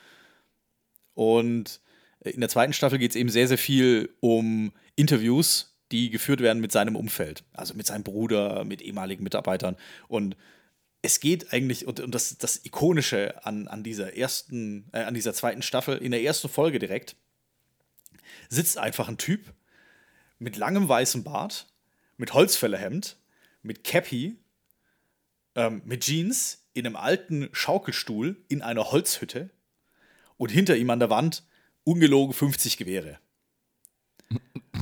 Und 1.13 1.79
in 2.21 2.39
der 2.39 2.49
zweiten 2.49 2.73
Staffel 2.73 2.97
geht 2.97 3.11
es 3.11 3.15
eben 3.15 3.29
sehr, 3.29 3.47
sehr 3.47 3.59
viel 3.59 4.09
um 4.19 4.71
Interviews, 4.95 5.77
die 5.91 6.09
geführt 6.09 6.39
werden 6.39 6.59
mit 6.59 6.71
seinem 6.71 6.95
Umfeld. 6.95 7.43
Also 7.53 7.75
mit 7.75 7.85
seinem 7.85 8.03
Bruder, 8.03 8.63
mit 8.63 8.81
ehemaligen 8.81 9.23
Mitarbeitern. 9.23 9.77
Und 10.07 10.35
es 11.03 11.19
geht 11.19 11.53
eigentlich, 11.53 11.85
und, 11.85 11.99
und 11.99 12.15
das, 12.15 12.35
das 12.39 12.65
Ikonische 12.65 13.45
an, 13.45 13.67
an 13.67 13.83
dieser 13.83 14.17
ersten, 14.17 14.89
äh, 14.91 15.03
an 15.03 15.13
dieser 15.13 15.35
zweiten 15.35 15.61
Staffel, 15.61 15.99
in 15.99 16.09
der 16.09 16.23
ersten 16.23 16.49
Folge 16.49 16.79
direkt, 16.79 17.15
sitzt 18.49 18.79
einfach 18.79 19.07
ein 19.07 19.19
Typ 19.19 19.53
mit 20.41 20.57
langem 20.57 20.89
weißem 20.89 21.23
Bart, 21.23 21.67
mit 22.17 22.33
Holzfällerhemd, 22.33 23.17
mit 23.61 23.83
Cappy, 23.83 24.37
ähm, 25.55 25.83
mit 25.85 26.03
Jeans, 26.03 26.65
in 26.73 26.85
einem 26.85 26.95
alten 26.95 27.49
Schaukelstuhl 27.51 28.43
in 28.47 28.61
einer 28.61 28.91
Holzhütte 28.91 29.49
und 30.37 30.49
hinter 30.49 30.77
ihm 30.77 30.89
an 30.89 30.99
der 30.99 31.09
Wand 31.09 31.43
ungelogen 31.83 32.33
50 32.33 32.77
Gewehre. 32.77 33.19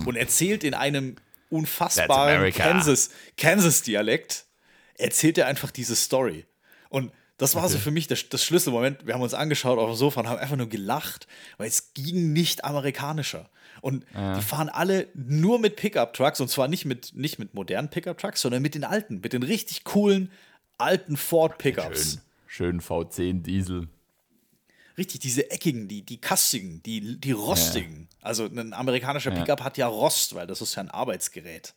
Und 0.06 0.16
erzählt 0.16 0.64
in 0.64 0.76
einem 0.76 1.16
unfassbaren 1.50 2.54
Kansas-Dialekt, 2.54 4.28
Kansas 4.28 4.46
erzählt 4.94 5.38
er 5.40 5.48
einfach 5.48 5.72
diese 5.72 5.96
Story. 5.96 6.46
Und 6.90 7.12
das 7.38 7.56
war 7.56 7.64
okay. 7.64 7.74
so 7.74 7.80
für 7.80 7.92
mich 7.92 8.08
das, 8.08 8.30
das, 8.30 8.44
Schlüsselmoment. 8.44 9.08
Wir 9.08 9.14
haben 9.14 9.22
uns 9.22 9.34
angeschaut 9.34 9.80
auf 9.80 9.90
dem 9.90 9.96
Sofa 9.96 10.22
und 10.22 10.30
haben 10.30 10.40
einfach 10.40 10.58
nur 10.58 10.70
gelacht, 10.70 11.28
weil 11.58 11.68
es 11.68 11.94
ging 11.94 12.32
nicht 12.34 12.64
amerikanischer. 12.64 13.50
Und 13.82 14.06
ja. 14.14 14.36
die 14.36 14.42
fahren 14.42 14.70
alle 14.70 15.08
nur 15.14 15.60
mit 15.60 15.76
Pickup-Trucks 15.76 16.42
und 16.42 16.50
zwar 16.50 16.68
nicht 16.68 16.86
mit, 16.86 17.16
nicht 17.16 17.40
mit 17.40 17.54
modernen 17.54 17.90
Pickup-Trucks, 17.90 18.42
sondern 18.42 18.62
mit 18.62 18.76
den 18.76 18.84
alten, 18.84 19.22
mit 19.22 19.34
den 19.34 19.44
richtig 19.44 19.84
coolen 19.84 20.32
alten 20.78 21.18
Ford-Pickups. 21.18 22.20
Schön, 22.48 22.82
schön 22.82 22.82
V10 22.82 23.42
Diesel. 23.44 23.88
Richtig, 24.98 25.22
diese 25.22 25.50
eckigen, 25.50 25.88
die, 25.88 26.02
die 26.02 26.20
kastigen, 26.20 26.84
die, 26.84 27.20
die 27.22 27.32
rostigen. 27.32 28.10
Ja. 28.12 28.26
Also 28.26 28.46
ein 28.46 28.74
amerikanischer 28.74 29.32
Pickup 29.32 29.60
ja. 29.60 29.66
hat 29.66 29.78
ja 29.78 29.88
Rost, 29.88 30.36
weil 30.36 30.46
das 30.46 30.62
ist 30.62 30.76
ja 30.76 30.84
ein 30.84 30.92
Arbeitsgerät. 30.92 31.74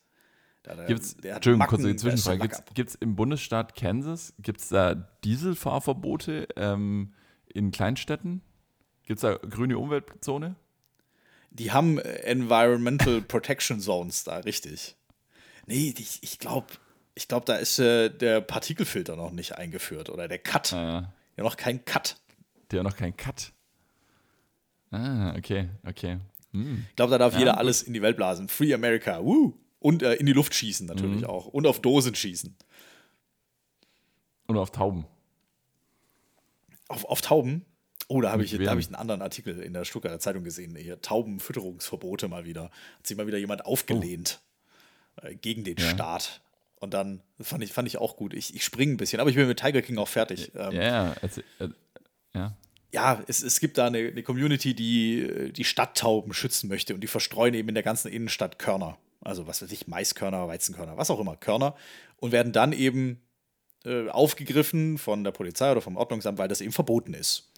Gibt's, 0.87 1.13
Entschuldigung, 1.21 1.67
kurze 1.67 1.95
Zwischenfrage. 1.95 2.49
Gibt 2.73 2.89
es 2.89 2.95
im 2.95 3.15
Bundesstaat 3.15 3.75
Kansas, 3.75 4.33
gibt 4.39 4.61
es 4.61 4.69
da 4.69 4.95
Dieselfahrverbote 5.23 6.47
ähm, 6.55 7.13
in 7.47 7.71
Kleinstädten? 7.71 8.41
Gibt 9.05 9.17
es 9.17 9.21
da 9.21 9.35
grüne 9.35 9.77
Umweltzone? 9.77 10.55
Die 11.53 11.71
haben 11.71 11.99
äh, 11.99 12.09
Environmental 12.23 13.21
Protection 13.27 13.79
Zones 13.79 14.23
da, 14.23 14.37
richtig. 14.37 14.95
Nee, 15.65 15.93
ich, 15.97 16.19
ich 16.21 16.39
glaube, 16.39 16.67
ich 17.15 17.27
glaub, 17.27 17.45
da 17.45 17.55
ist 17.55 17.79
äh, 17.79 18.09
der 18.09 18.41
Partikelfilter 18.41 19.15
noch 19.15 19.31
nicht 19.31 19.55
eingeführt 19.55 20.09
oder 20.09 20.27
der 20.27 20.39
Cut. 20.39 20.73
Ah, 20.73 20.83
ja. 20.83 21.13
ja, 21.37 21.43
noch 21.43 21.57
kein 21.57 21.85
Cut. 21.85 22.17
Der 22.71 22.83
noch 22.83 22.95
kein 22.95 23.15
Cut. 23.15 23.53
Ah, 24.91 25.35
okay, 25.37 25.69
okay. 25.85 26.19
Hm. 26.51 26.85
Ich 26.89 26.95
glaube, 26.95 27.11
da 27.11 27.17
darf 27.17 27.33
ja, 27.33 27.39
jeder 27.39 27.51
gut. 27.51 27.59
alles 27.59 27.83
in 27.83 27.93
die 27.93 28.01
Welt 28.01 28.17
blasen. 28.17 28.47
Free 28.47 28.73
America, 28.73 29.23
woo! 29.23 29.53
Und 29.79 30.01
äh, 30.01 30.13
in 30.15 30.25
die 30.25 30.33
Luft 30.33 30.53
schießen 30.53 30.87
natürlich 30.87 31.21
mhm. 31.21 31.27
auch. 31.27 31.47
Und 31.47 31.67
auf 31.67 31.81
Dosen 31.81 32.15
schießen. 32.15 32.55
Und 34.47 34.57
auf 34.57 34.71
Tauben. 34.71 35.05
Auf, 36.87 37.05
auf 37.05 37.21
Tauben? 37.21 37.65
Oh, 38.13 38.21
da 38.21 38.31
habe 38.31 38.43
ich, 38.43 38.53
hab 38.53 38.77
ich 38.77 38.87
einen 38.87 38.95
anderen 38.95 39.21
Artikel 39.21 39.59
in 39.59 39.73
der 39.73 39.85
Stuttgarter 39.85 40.19
Zeitung 40.19 40.43
gesehen. 40.43 40.75
Hier, 40.75 41.01
Taubenfütterungsverbote 41.01 42.27
mal 42.27 42.45
wieder. 42.45 42.65
Hat 42.97 43.07
sich 43.07 43.17
mal 43.17 43.27
wieder 43.27 43.37
jemand 43.37 43.65
aufgelehnt 43.65 44.39
oh. 45.21 45.27
äh, 45.27 45.35
gegen 45.35 45.63
den 45.63 45.77
ja. 45.77 45.89
Staat. 45.89 46.41
Und 46.75 46.93
dann 46.93 47.21
fand 47.39 47.63
ich, 47.63 47.71
fand 47.71 47.87
ich 47.87 47.97
auch 47.97 48.17
gut. 48.17 48.33
Ich, 48.33 48.53
ich 48.53 48.63
springe 48.63 48.93
ein 48.93 48.97
bisschen, 48.97 49.19
aber 49.19 49.29
ich 49.29 49.35
bin 49.35 49.47
mit 49.47 49.59
Tiger 49.59 49.81
King 49.81 49.97
auch 49.97 50.07
fertig. 50.07 50.51
Ähm, 50.55 50.73
ja, 50.73 51.13
äh, 51.59 51.69
ja. 52.33 52.57
Ja, 52.91 53.23
es, 53.27 53.41
es 53.41 53.59
gibt 53.59 53.79
da 53.79 53.87
eine, 53.87 53.97
eine 53.97 54.21
Community, 54.21 54.75
die 54.75 55.51
die 55.51 55.63
Stadttauben 55.63 56.33
schützen 56.33 56.67
möchte 56.69 56.93
und 56.93 57.01
die 57.01 57.07
verstreuen 57.07 57.55
eben 57.55 57.69
in 57.69 57.73
der 57.75 57.83
ganzen 57.83 58.11
Innenstadt 58.11 58.59
Körner 58.59 58.99
also 59.23 59.47
was 59.47 59.61
weiß 59.61 59.71
ich, 59.71 59.87
Maiskörner, 59.87 60.47
Weizenkörner, 60.47 60.97
was 60.97 61.09
auch 61.09 61.19
immer, 61.19 61.35
Körner, 61.35 61.75
und 62.17 62.31
werden 62.31 62.51
dann 62.51 62.73
eben 62.73 63.21
äh, 63.85 64.09
aufgegriffen 64.09 64.97
von 64.97 65.23
der 65.23 65.31
Polizei 65.31 65.71
oder 65.71 65.81
vom 65.81 65.97
Ordnungsamt, 65.97 66.37
weil 66.37 66.47
das 66.47 66.61
eben 66.61 66.71
verboten 66.71 67.13
ist. 67.13 67.51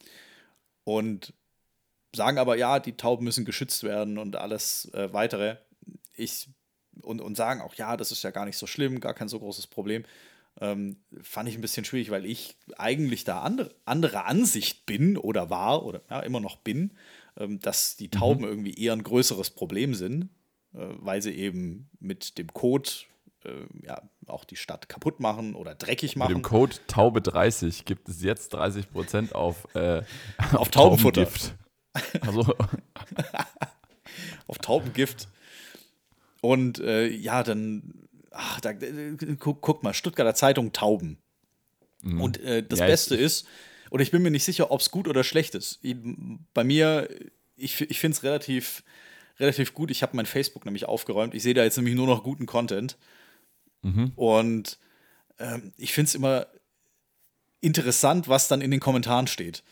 Und 0.86 1.34
sagen 2.16 2.38
aber, 2.38 2.56
ja, 2.56 2.80
die 2.80 2.96
Tauben 2.96 3.26
müssen 3.26 3.44
geschützt 3.44 3.84
werden 3.84 4.18
und 4.18 4.38
alles 4.38 4.90
äh, 4.94 5.12
weitere. 5.12 5.58
Ich, 6.14 6.48
und, 7.02 7.20
und 7.20 7.36
sagen 7.36 7.62
auch, 7.62 7.76
ja, 7.76 7.98
das 7.98 8.12
ist 8.12 8.24
ja 8.24 8.32
gar 8.32 8.46
nicht 8.46 8.58
so 8.58 8.68
schlimm, 8.68 9.02
gar 9.02 9.14
kein 9.14 9.28
so 9.28 9.40
großes 9.40 9.68
Problem. 9.68 10.06
Ähm, 10.62 10.98
fand 11.22 11.50
ich 11.50 11.56
ein 11.56 11.62
bisschen 11.62 11.84
schwierig, 11.84 12.12
weil 12.12 12.26
ich 12.26 12.56
eigentlich 12.78 13.26
da 13.26 13.42
andere, 13.42 13.76
andere 13.84 14.24
Ansicht 14.24 14.86
bin 14.86 15.18
oder 15.18 15.50
war 15.50 15.86
oder 15.86 16.02
ja, 16.10 16.22
immer 16.22 16.40
noch 16.40 16.56
bin, 16.56 16.92
ähm, 17.38 17.60
dass 17.60 17.98
die 17.98 18.10
Tauben 18.10 18.44
mhm. 18.44 18.48
irgendwie 18.48 18.74
eher 18.74 18.94
ein 18.94 19.04
größeres 19.04 19.50
Problem 19.50 19.94
sind, 19.96 20.30
äh, 20.74 20.88
weil 21.00 21.22
sie 21.22 21.34
eben 21.34 21.90
mit 22.00 22.38
dem 22.38 22.54
Code 22.54 22.90
äh, 23.46 23.86
ja, 23.86 24.02
auch 24.28 24.46
die 24.46 24.56
Stadt 24.56 24.90
kaputt 24.90 25.20
machen 25.20 25.56
oder 25.56 25.76
dreckig 25.76 26.16
machen. 26.16 26.34
Mit 26.34 26.44
dem 26.44 26.48
Code 26.48 26.76
Taube30 26.90 27.86
gibt 27.86 28.10
es 28.10 28.22
jetzt 28.22 28.56
30% 28.56 29.34
auf, 29.34 29.68
äh, 29.76 30.02
auf, 30.38 30.54
auf 30.54 30.70
Taubenfutter. 30.70 31.28
Also. 32.22 32.56
auf 34.48 34.58
Taubengift. 34.60 35.28
Und 36.42 36.80
äh, 36.80 37.08
ja, 37.08 37.44
dann, 37.44 38.08
ach, 38.32 38.62
da, 38.62 38.72
äh, 38.72 39.16
guck, 39.40 39.62
guck, 39.62 39.84
mal, 39.84 39.94
Stuttgarter 39.94 40.36
Zeitung 40.36 40.74
Tauben. 40.74 41.18
Mhm. 42.02 42.22
Und 42.22 42.40
äh, 42.42 42.64
das 42.64 42.80
ja, 42.80 42.88
Beste 42.88 43.16
ist, 43.16 43.48
oder 43.92 44.04
ich 44.04 44.12
bin 44.12 44.22
mir 44.22 44.32
nicht 44.32 44.44
sicher, 44.44 44.72
ob 44.72 44.82
es 44.82 44.92
gut 44.92 45.08
oder 45.08 45.24
schlecht 45.24 45.56
ist. 45.56 45.80
Bei 46.54 46.64
mir, 46.64 47.10
ich, 47.56 47.82
ich 47.82 48.00
finde 48.00 48.16
es 48.16 48.24
relativ 48.24 48.84
relativ 49.40 49.74
gut. 49.74 49.92
Ich 49.92 50.02
habe 50.02 50.16
mein 50.16 50.26
Facebook 50.26 50.66
nämlich 50.66 50.86
aufgeräumt. 50.86 51.34
Ich 51.34 51.44
sehe 51.44 51.54
da 51.54 51.64
jetzt 51.64 51.78
nämlich 51.78 51.96
nur 51.96 52.08
noch 52.08 52.24
guten 52.24 52.46
Content. 52.46 52.98
Mhm. 53.86 54.14
Und 54.16 54.80
ähm, 55.38 55.74
ich 55.78 55.94
finde 55.94 56.10
es 56.10 56.16
immer 56.16 56.48
interessant, 57.62 58.28
was 58.28 58.48
dann 58.48 58.62
in 58.62 58.72
den 58.72 58.80
Kommentaren 58.80 59.28
steht. 59.28 59.64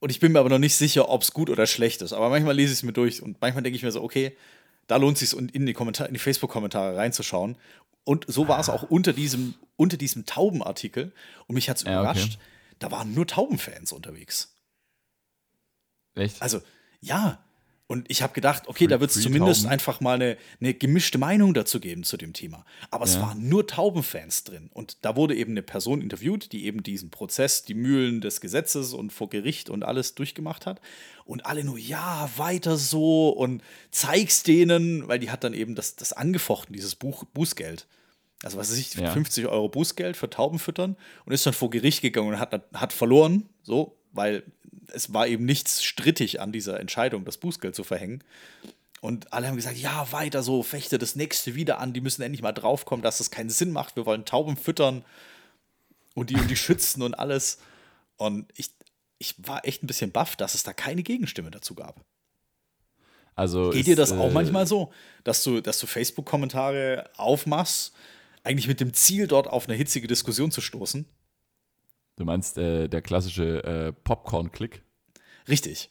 Und 0.00 0.10
ich 0.10 0.20
bin 0.20 0.32
mir 0.32 0.40
aber 0.40 0.48
noch 0.48 0.58
nicht 0.58 0.74
sicher, 0.74 1.08
ob 1.08 1.22
es 1.22 1.32
gut 1.32 1.50
oder 1.50 1.66
schlecht 1.66 2.02
ist. 2.02 2.12
Aber 2.12 2.30
manchmal 2.30 2.56
lese 2.56 2.72
ich 2.72 2.78
es 2.78 2.82
mir 2.82 2.92
durch 2.92 3.22
und 3.22 3.40
manchmal 3.40 3.62
denke 3.62 3.76
ich 3.76 3.82
mir 3.82 3.92
so, 3.92 4.02
okay, 4.02 4.36
da 4.86 4.96
lohnt 4.96 5.20
es 5.20 5.30
sich 5.30 5.38
in 5.38 5.66
die, 5.66 5.74
Kommentar 5.74 6.08
in 6.08 6.14
die 6.14 6.18
Facebook-Kommentare 6.18 6.96
reinzuschauen. 6.96 7.56
Und 8.04 8.24
so 8.26 8.48
war 8.48 8.58
es 8.58 8.68
auch 8.68 8.82
unter 8.84 9.12
diesem, 9.12 9.54
unter 9.76 9.96
diesem 9.96 10.26
Taubenartikel. 10.26 11.12
Und 11.46 11.54
mich 11.54 11.68
hat 11.68 11.76
es 11.76 11.84
ja, 11.84 11.92
überrascht, 11.92 12.34
okay. 12.34 12.76
da 12.80 12.90
waren 12.90 13.14
nur 13.14 13.26
Taubenfans 13.26 13.92
unterwegs. 13.92 14.56
Echt? 16.14 16.40
Also, 16.42 16.60
ja, 17.00 17.44
und 17.92 18.10
ich 18.10 18.22
habe 18.22 18.32
gedacht, 18.32 18.68
okay, 18.68 18.86
da 18.86 19.00
wird 19.00 19.10
es 19.10 19.20
zumindest 19.20 19.64
Tauben. 19.64 19.72
einfach 19.72 20.00
mal 20.00 20.14
eine, 20.14 20.38
eine, 20.62 20.72
gemischte 20.72 21.18
Meinung 21.18 21.52
dazu 21.52 21.78
geben 21.78 22.04
zu 22.04 22.16
dem 22.16 22.32
Thema. 22.32 22.64
Aber 22.90 23.04
ja. 23.04 23.12
es 23.12 23.20
waren 23.20 23.50
nur 23.50 23.66
Taubenfans 23.66 24.44
drin. 24.44 24.70
Und 24.72 25.04
da 25.04 25.14
wurde 25.14 25.36
eben 25.36 25.50
eine 25.50 25.62
Person 25.62 26.00
interviewt, 26.00 26.52
die 26.52 26.64
eben 26.64 26.82
diesen 26.82 27.10
Prozess, 27.10 27.64
die 27.64 27.74
Mühlen 27.74 28.22
des 28.22 28.40
Gesetzes 28.40 28.94
und 28.94 29.12
vor 29.12 29.28
Gericht 29.28 29.68
und 29.68 29.84
alles 29.84 30.14
durchgemacht 30.14 30.64
hat. 30.64 30.80
Und 31.26 31.44
alle 31.44 31.64
nur, 31.64 31.76
ja, 31.76 32.30
weiter 32.38 32.78
so 32.78 33.28
und 33.28 33.62
zeig's 33.90 34.42
denen, 34.42 35.06
weil 35.06 35.18
die 35.18 35.30
hat 35.30 35.44
dann 35.44 35.52
eben 35.52 35.74
das, 35.74 35.94
das 35.94 36.14
angefochten, 36.14 36.72
dieses 36.72 36.94
Buch, 36.94 37.24
Bußgeld. 37.34 37.86
also 38.42 38.56
was 38.56 38.70
weiß 38.70 38.78
ich, 38.78 38.94
Ja. 38.94 39.10
50 39.10 39.48
Euro 39.48 39.68
Bußgeld 39.68 40.16
für 40.16 40.30
Tauben 40.30 40.58
füttern 40.58 40.96
und 41.26 41.34
ist 41.34 41.44
dann 41.44 41.52
vor 41.52 41.68
Gericht 41.68 42.00
gegangen 42.00 42.28
und 42.30 42.38
hat, 42.38 42.58
hat 42.72 42.94
verloren, 42.94 43.50
so, 43.62 43.98
weil 44.12 44.44
es 44.92 45.12
war 45.12 45.26
eben 45.26 45.44
nichts 45.44 45.82
strittig 45.82 46.40
an 46.40 46.52
dieser 46.52 46.80
Entscheidung, 46.80 47.24
das 47.24 47.38
Bußgeld 47.38 47.74
zu 47.74 47.84
verhängen. 47.84 48.22
Und 49.00 49.32
alle 49.32 49.48
haben 49.48 49.56
gesagt, 49.56 49.78
ja, 49.78 50.12
weiter 50.12 50.42
so, 50.42 50.62
fechte 50.62 50.98
das 50.98 51.16
nächste 51.16 51.54
wieder 51.54 51.80
an, 51.80 51.92
die 51.92 52.00
müssen 52.00 52.22
endlich 52.22 52.42
mal 52.42 52.52
draufkommen, 52.52 53.02
dass 53.02 53.18
das 53.18 53.30
keinen 53.30 53.50
Sinn 53.50 53.72
macht, 53.72 53.96
wir 53.96 54.06
wollen 54.06 54.24
Tauben 54.24 54.56
füttern 54.56 55.04
und 56.14 56.30
die 56.30 56.36
und 56.36 56.48
die 56.48 56.56
schützen 56.56 57.02
und 57.02 57.14
alles. 57.14 57.58
Und 58.16 58.46
ich, 58.56 58.70
ich 59.18 59.34
war 59.38 59.64
echt 59.64 59.82
ein 59.82 59.88
bisschen 59.88 60.12
baff, 60.12 60.36
dass 60.36 60.54
es 60.54 60.62
da 60.62 60.72
keine 60.72 61.02
Gegenstimme 61.02 61.50
dazu 61.50 61.74
gab. 61.74 62.04
Also 63.34 63.70
Geht 63.70 63.80
ist, 63.80 63.86
dir 63.86 63.96
das 63.96 64.12
auch 64.12 64.28
äh, 64.28 64.32
manchmal 64.32 64.66
so, 64.66 64.92
dass 65.24 65.42
du, 65.42 65.60
dass 65.60 65.80
du 65.80 65.86
Facebook-Kommentare 65.86 67.10
aufmachst, 67.16 67.92
eigentlich 68.44 68.68
mit 68.68 68.80
dem 68.80 68.92
Ziel, 68.92 69.26
dort 69.26 69.46
auf 69.46 69.68
eine 69.68 69.76
hitzige 69.76 70.06
Diskussion 70.06 70.50
zu 70.50 70.60
stoßen? 70.60 71.06
Du 72.16 72.24
meinst 72.24 72.58
äh, 72.58 72.88
der 72.88 73.02
klassische 73.02 73.64
äh, 73.64 73.92
Popcorn-Klick? 73.92 74.82
Richtig. 75.48 75.90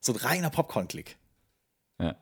So 0.00 0.12
ein 0.12 0.18
reiner 0.18 0.50
Popcorn-Klick. 0.50 1.16
Ja. 2.00 2.16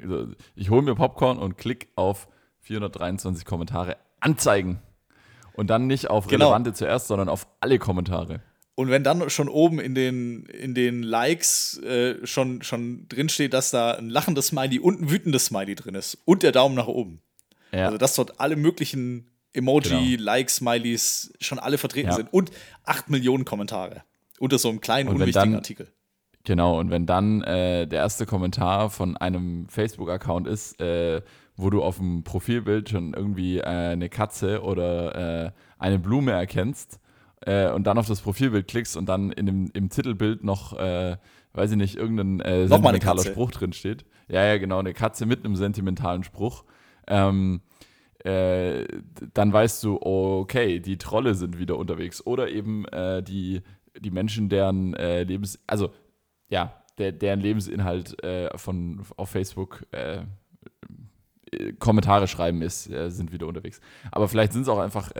Also, 0.00 0.28
ich 0.54 0.70
hole 0.70 0.82
mir 0.82 0.94
Popcorn 0.94 1.38
und 1.38 1.58
klick 1.58 1.88
auf 1.96 2.28
423 2.60 3.44
Kommentare 3.44 3.96
anzeigen. 4.20 4.80
Und 5.54 5.68
dann 5.70 5.88
nicht 5.88 6.08
auf 6.08 6.28
Genau. 6.28 6.46
relevante 6.46 6.72
zuerst, 6.72 7.08
sondern 7.08 7.28
auf 7.28 7.48
alle 7.60 7.80
Kommentare. 7.80 8.40
Und 8.76 8.90
wenn 8.90 9.02
dann 9.02 9.28
schon 9.28 9.48
oben 9.48 9.80
in 9.80 9.96
den, 9.96 10.46
in 10.46 10.72
den 10.72 11.02
Likes 11.02 11.78
äh, 11.78 12.24
schon, 12.24 12.62
schon 12.62 13.08
drinsteht, 13.08 13.52
dass 13.52 13.72
da 13.72 13.94
ein 13.94 14.08
lachendes 14.08 14.48
Smiley 14.48 14.78
und 14.78 15.00
ein 15.02 15.10
wütendes 15.10 15.46
Smiley 15.46 15.74
drin 15.74 15.96
ist 15.96 16.16
und 16.24 16.44
der 16.44 16.52
Daumen 16.52 16.76
nach 16.76 16.86
oben. 16.86 17.20
Ja. 17.72 17.86
Also, 17.86 17.98
dass 17.98 18.14
dort 18.14 18.38
alle 18.38 18.54
möglichen 18.54 19.28
Emoji, 19.52 20.16
Like-Smileys 20.16 21.32
schon 21.40 21.58
alle 21.58 21.78
vertreten 21.78 22.08
Ja. 22.10 22.14
sind 22.14 22.32
und 22.32 22.50
8 22.84 23.10
Millionen 23.10 23.44
Kommentare 23.44 24.02
unter 24.40 24.58
so 24.58 24.68
einem 24.68 24.80
kleinen, 24.80 25.08
unwichtigen 25.08 25.32
dann- 25.52 25.54
Artikel. 25.56 25.88
Genau, 26.44 26.78
und 26.78 26.90
wenn 26.90 27.04
dann 27.04 27.42
äh, 27.42 27.86
der 27.86 27.98
erste 27.98 28.24
Kommentar 28.24 28.88
von 28.88 29.16
einem 29.18 29.68
Facebook-Account 29.68 30.46
ist, 30.46 30.80
äh, 30.80 31.20
wo 31.56 31.68
du 31.68 31.82
auf 31.82 31.96
dem 31.98 32.22
Profilbild 32.24 32.88
schon 32.88 33.12
irgendwie 33.12 33.58
äh, 33.58 33.64
eine 33.64 34.08
Katze 34.08 34.62
oder 34.62 35.46
äh, 35.46 35.50
eine 35.78 35.98
Blume 35.98 36.32
erkennst 36.32 37.00
äh, 37.42 37.70
und 37.70 37.86
dann 37.86 37.98
auf 37.98 38.06
das 38.06 38.20
Profilbild 38.22 38.66
klickst 38.68 38.96
und 38.96 39.06
dann 39.06 39.30
in 39.32 39.44
dem, 39.46 39.70
im 39.74 39.90
Titelbild 39.90 40.42
noch, 40.44 40.72
äh, 40.78 41.16
weiß 41.52 41.72
ich 41.72 41.76
nicht, 41.76 41.96
irgendein 41.96 42.40
äh, 42.40 42.66
sentimentaler. 42.68 43.22
Spruch 43.24 43.50
drin 43.50 43.72
steht. 43.74 44.06
Ja, 44.28 44.44
ja, 44.44 44.56
genau, 44.58 44.78
eine 44.78 44.94
Katze 44.94 45.26
mit 45.26 45.44
einem 45.44 45.56
sentimentalen 45.56 46.22
Spruch. 46.22 46.64
Ähm, 47.08 47.60
äh, 48.24 48.86
dann 49.34 49.52
weißt 49.52 49.84
du, 49.84 49.98
okay, 50.00 50.80
die 50.80 50.98
Trolle 50.98 51.34
sind 51.34 51.58
wieder 51.58 51.76
unterwegs. 51.76 52.24
Oder 52.26 52.48
eben 52.50 52.84
äh, 52.86 53.22
die, 53.22 53.62
die 53.98 54.10
Menschen, 54.10 54.48
deren 54.48 54.94
äh, 54.94 55.22
Lebens... 55.22 55.58
Also, 55.66 55.90
ja, 56.48 56.82
der, 56.98 57.12
deren 57.12 57.40
Lebensinhalt 57.40 58.22
äh, 58.24 58.56
von, 58.58 59.02
auf 59.16 59.30
Facebook 59.30 59.84
äh, 59.92 60.22
Kommentare 61.78 62.28
schreiben 62.28 62.60
ist, 62.60 62.84
sind 62.84 63.32
wieder 63.32 63.46
unterwegs. 63.46 63.80
Aber 64.12 64.28
vielleicht 64.28 64.52
sind 64.52 64.62
es 64.62 64.68
auch 64.68 64.78
einfach 64.78 65.12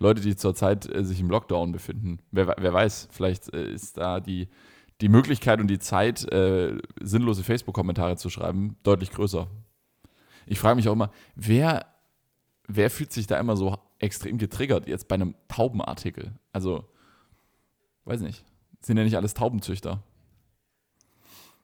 Leute, 0.00 0.20
die 0.20 0.34
zurzeit 0.34 0.90
sich 0.92 1.20
im 1.20 1.30
Lockdown 1.30 1.70
befinden. 1.70 2.18
Wer, 2.32 2.48
we- 2.48 2.56
wer 2.58 2.72
weiß, 2.72 3.06
vielleicht 3.12 3.46
ist 3.50 3.96
da 3.96 4.18
die, 4.18 4.48
die 5.00 5.08
Möglichkeit 5.08 5.60
und 5.60 5.68
die 5.68 5.78
Zeit, 5.78 6.26
sinnlose 7.00 7.44
Facebook-Kommentare 7.44 8.16
zu 8.16 8.28
schreiben, 8.28 8.76
deutlich 8.82 9.12
größer. 9.12 9.46
Ich 10.46 10.58
frage 10.58 10.74
mich 10.74 10.88
auch 10.88 10.94
immer, 10.94 11.12
wer, 11.36 11.86
wer 12.68 12.90
fühlt 12.90 13.12
sich 13.12 13.26
da 13.26 13.40
immer 13.40 13.56
so 13.56 13.76
extrem 13.98 14.38
getriggert 14.38 14.86
jetzt 14.86 15.08
bei 15.08 15.14
einem 15.14 15.34
Taubenartikel? 15.48 16.32
Also, 16.52 16.84
weiß 18.04 18.20
nicht. 18.20 18.44
Sind 18.80 18.96
ja 18.96 19.04
nicht 19.04 19.16
alles 19.16 19.34
Taubenzüchter. 19.34 20.04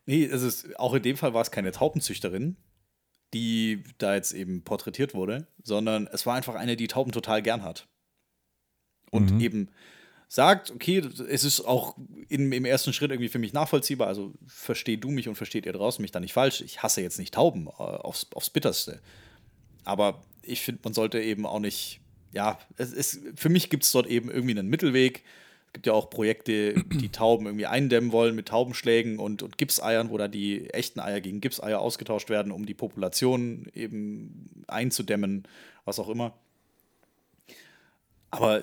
Nee, 0.06 0.24
es 0.24 0.42
ist, 0.42 0.78
auch 0.78 0.94
in 0.94 1.02
dem 1.02 1.16
Fall 1.16 1.32
war 1.32 1.42
es 1.42 1.50
keine 1.50 1.70
Taubenzüchterin, 1.70 2.56
die 3.32 3.84
da 3.98 4.14
jetzt 4.14 4.32
eben 4.32 4.62
porträtiert 4.62 5.14
wurde, 5.14 5.46
sondern 5.62 6.08
es 6.12 6.26
war 6.26 6.34
einfach 6.34 6.54
eine, 6.56 6.76
die 6.76 6.88
Tauben 6.88 7.12
total 7.12 7.42
gern 7.42 7.62
hat. 7.62 7.86
Und 9.10 9.32
Mhm. 9.32 9.40
eben 9.40 9.68
sagt, 10.28 10.70
okay, 10.72 10.98
es 10.98 11.44
ist 11.44 11.60
auch 11.60 11.96
in, 12.28 12.50
im 12.52 12.64
ersten 12.64 12.92
Schritt 12.92 13.12
irgendwie 13.12 13.28
für 13.28 13.38
mich 13.38 13.52
nachvollziehbar, 13.52 14.08
also 14.08 14.34
versteh 14.46 14.96
du 14.96 15.10
mich 15.10 15.28
und 15.28 15.36
versteht 15.36 15.64
ihr 15.66 15.72
draußen 15.72 16.02
mich 16.02 16.10
da 16.10 16.20
nicht 16.20 16.32
falsch. 16.32 16.60
Ich 16.60 16.82
hasse 16.82 17.00
jetzt 17.02 17.18
nicht 17.18 17.34
Tauben 17.34 17.68
äh, 17.68 17.70
aufs, 17.70 18.26
aufs 18.34 18.50
Bitterste. 18.50 19.00
Aber 19.84 20.22
ich 20.46 20.62
finde, 20.62 20.80
man 20.84 20.94
sollte 20.94 21.20
eben 21.20 21.46
auch 21.46 21.60
nicht, 21.60 22.00
ja, 22.32 22.58
es 22.76 22.92
ist, 22.92 23.20
für 23.36 23.48
mich 23.48 23.70
gibt 23.70 23.84
es 23.84 23.92
dort 23.92 24.06
eben 24.06 24.30
irgendwie 24.30 24.58
einen 24.58 24.68
Mittelweg. 24.68 25.24
Es 25.66 25.72
gibt 25.74 25.86
ja 25.86 25.92
auch 25.92 26.10
Projekte, 26.10 26.74
die 26.74 27.08
Tauben 27.12 27.46
irgendwie 27.46 27.66
eindämmen 27.66 28.12
wollen 28.12 28.34
mit 28.34 28.48
Taubenschlägen 28.48 29.18
und, 29.18 29.42
und 29.42 29.58
Gipseiern, 29.58 30.10
wo 30.10 30.18
da 30.18 30.28
die 30.28 30.70
echten 30.70 31.00
Eier 31.00 31.20
gegen 31.20 31.40
Gipseier 31.40 31.80
ausgetauscht 31.80 32.30
werden, 32.30 32.52
um 32.52 32.66
die 32.66 32.74
Population 32.74 33.66
eben 33.74 34.64
einzudämmen, 34.68 35.48
was 35.84 35.98
auch 35.98 36.08
immer. 36.08 36.34
Aber 38.30 38.62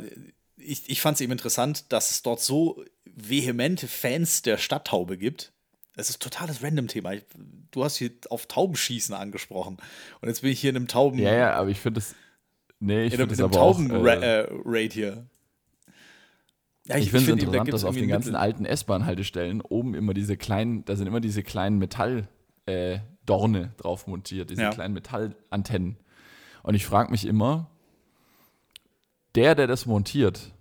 ich, 0.57 0.89
ich 0.89 1.01
fand 1.01 1.15
es 1.15 1.21
eben 1.21 1.31
interessant, 1.31 1.91
dass 1.91 2.11
es 2.11 2.23
dort 2.23 2.41
so 2.41 2.83
vehemente 3.05 3.87
Fans 3.87 4.41
der 4.41 4.57
Stadttaube 4.57 5.17
gibt. 5.17 5.51
Es 5.95 6.09
ist 6.09 6.21
totales 6.21 6.63
Random-Thema. 6.63 7.13
Ich- 7.13 7.25
Du 7.71 7.83
hast 7.85 7.95
hier 7.97 8.11
auf 8.29 8.47
Taubenschießen 8.47 9.15
angesprochen. 9.15 9.77
Und 10.21 10.27
jetzt 10.27 10.41
bin 10.41 10.51
ich 10.51 10.59
hier 10.59 10.71
in 10.71 10.75
einem 10.75 10.87
Tauben, 10.89 11.19
Ja, 11.19 11.33
ja, 11.33 11.53
aber 11.53 11.69
ich 11.69 11.79
finde 11.79 11.99
das. 12.01 12.15
Nee, 12.79 13.05
ich 13.05 13.13
in 13.13 13.19
einem, 13.21 13.29
finde 13.29 13.45
in 13.45 13.51
das 13.51 13.57
einem 13.59 13.61
aber 13.61 13.61
auch. 13.61 13.75
Tauben-Raid 13.77 14.23
Äh, 14.23 14.85
äh, 14.85 14.89
hier. 14.89 15.25
Ja, 16.87 16.97
ich 16.97 17.05
finde 17.11 17.17
es 17.17 17.23
find 17.25 17.43
interessant, 17.43 17.71
dass 17.73 17.83
auf 17.85 17.95
den 17.95 18.07
ganzen 18.09 18.29
Mittel. 18.31 18.41
alten 18.41 18.65
S-Bahn-Haltestellen 18.65 19.61
oben 19.61 19.93
immer 19.93 20.13
diese 20.13 20.35
kleinen, 20.35 20.83
da 20.85 20.95
sind 20.95 21.07
immer 21.07 21.21
diese 21.21 21.43
kleinen 21.43 21.77
Metall- 21.77 22.27
äh, 22.65 22.99
drauf 23.25 24.07
montiert, 24.07 24.49
diese 24.49 24.63
Ja. 24.63 24.69
kleinen 24.71 24.93
Metallantennen. 24.93 25.97
Und 26.63 26.73
ich 26.75 26.85
frage 26.85 27.11
mich 27.11 27.25
immer, 27.25 27.69
der, 29.35 29.55
der 29.55 29.67
das 29.67 29.85
montiert, 29.85 30.51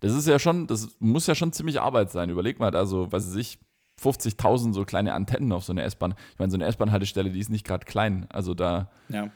das 0.00 0.12
ist 0.14 0.28
ja 0.28 0.38
schon, 0.38 0.66
das 0.68 0.88
muss 1.00 1.26
ja 1.26 1.34
schon 1.34 1.52
ziemlich 1.52 1.80
Arbeit 1.80 2.10
sein. 2.12 2.30
Überleg 2.30 2.60
mal, 2.60 2.74
also, 2.76 3.10
was 3.10 3.26
weiß 3.28 3.36
ich, 3.36 3.58
50.000 4.00 4.72
so 4.74 4.84
kleine 4.84 5.12
Antennen 5.14 5.50
auf 5.52 5.64
so 5.64 5.72
eine 5.72 5.82
S-Bahn. 5.82 6.14
Ich 6.32 6.38
meine, 6.38 6.50
so 6.50 6.56
eine 6.56 6.66
S-Bahn-Haltestelle, 6.66 7.30
die 7.30 7.40
ist 7.40 7.50
nicht 7.50 7.66
gerade 7.66 7.84
klein. 7.84 8.26
Also 8.30 8.54
da, 8.54 8.90
Ja. 9.08 9.30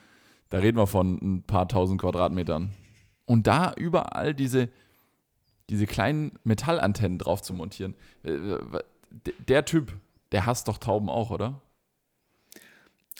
da 0.51 0.59
reden 0.59 0.79
wir 0.79 0.87
von 0.87 1.19
ein 1.21 1.43
paar 1.43 1.67
tausend 1.69 2.01
Quadratmetern. 2.01 2.71
Und 3.27 3.47
da 3.47 3.73
überall 3.77 4.35
diese, 4.35 4.69
diese 5.71 5.87
kleinen 5.87 6.33
Metallantennen 6.45 7.19
drauf 7.19 7.43
zu 7.43 7.55
montieren. 7.55 7.95
äh, 8.25 8.31
äh, 8.31 8.59
Der 9.49 9.65
Typ, 9.65 9.93
der 10.33 10.47
hasst 10.47 10.69
doch 10.69 10.79
Tauben 10.79 11.09
auch, 11.11 11.31
oder? 11.31 11.61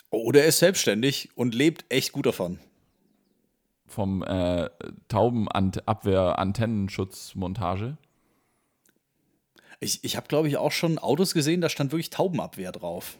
Oder 0.09 0.41
er 0.41 0.47
ist 0.47 0.59
selbstständig 0.59 1.29
und 1.35 1.53
lebt 1.55 1.85
echt 1.89 2.11
gut 2.13 2.25
davon. 2.25 2.59
Vom 3.87 4.23
äh, 4.23 4.69
Taubenabwehr-Antennenschutzmontage. 5.07 7.97
Ich, 9.83 10.03
ich 10.03 10.15
habe, 10.15 10.27
glaube 10.27 10.47
ich, 10.47 10.57
auch 10.57 10.71
schon 10.71 10.97
Autos 10.99 11.33
gesehen, 11.33 11.61
da 11.61 11.69
stand 11.69 11.91
wirklich 11.91 12.09
Taubenabwehr 12.09 12.71
drauf. 12.71 13.17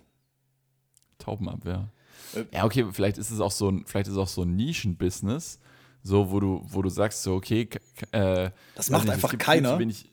Taubenabwehr. 1.20 1.90
Äh, 2.36 2.44
Ja, 2.52 2.66
okay, 2.66 2.86
vielleicht 2.92 3.18
ist 3.18 3.32
es 3.32 3.40
auch 3.40 3.52
so 3.52 3.70
ein, 3.70 3.86
vielleicht 3.86 4.08
ist 4.08 4.14
es 4.14 4.20
auch 4.20 4.28
so 4.28 4.44
ein 4.44 4.56
Nischenbusiness, 4.56 5.60
so 6.02 6.32
wo 6.32 6.40
du, 6.40 6.62
wo 6.66 6.82
du 6.82 6.90
sagst, 6.90 7.24
so, 7.24 7.36
okay, 7.36 7.70
äh, 8.12 8.50
Das 8.76 8.90
macht 8.90 9.04
nicht, 9.06 9.14
einfach 9.14 9.38
keiner. 9.38 9.78
wenig- 9.80 10.10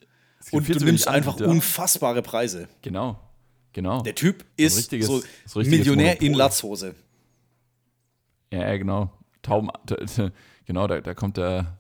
Und 0.52 0.68
du 0.68 0.84
nimmst 0.84 1.08
einfach 1.08 1.32
Anbieter. 1.34 1.50
unfassbare 1.50 2.22
Preise. 2.22 2.68
Genau, 2.82 3.18
genau. 3.72 4.02
Der 4.02 4.14
Typ 4.14 4.44
ist 4.56 4.74
so 4.90 4.96
richtiges 4.96 5.66
Millionär 5.68 6.20
in 6.20 6.28
Monopol. 6.32 6.38
Latzhose. 6.38 6.94
Ja, 8.52 8.60
ja, 8.70 8.76
genau. 8.76 9.10
Tauben, 9.42 9.68
genau, 10.66 10.86
da, 10.86 11.00
da 11.00 11.14
kommt 11.14 11.36
der, 11.36 11.78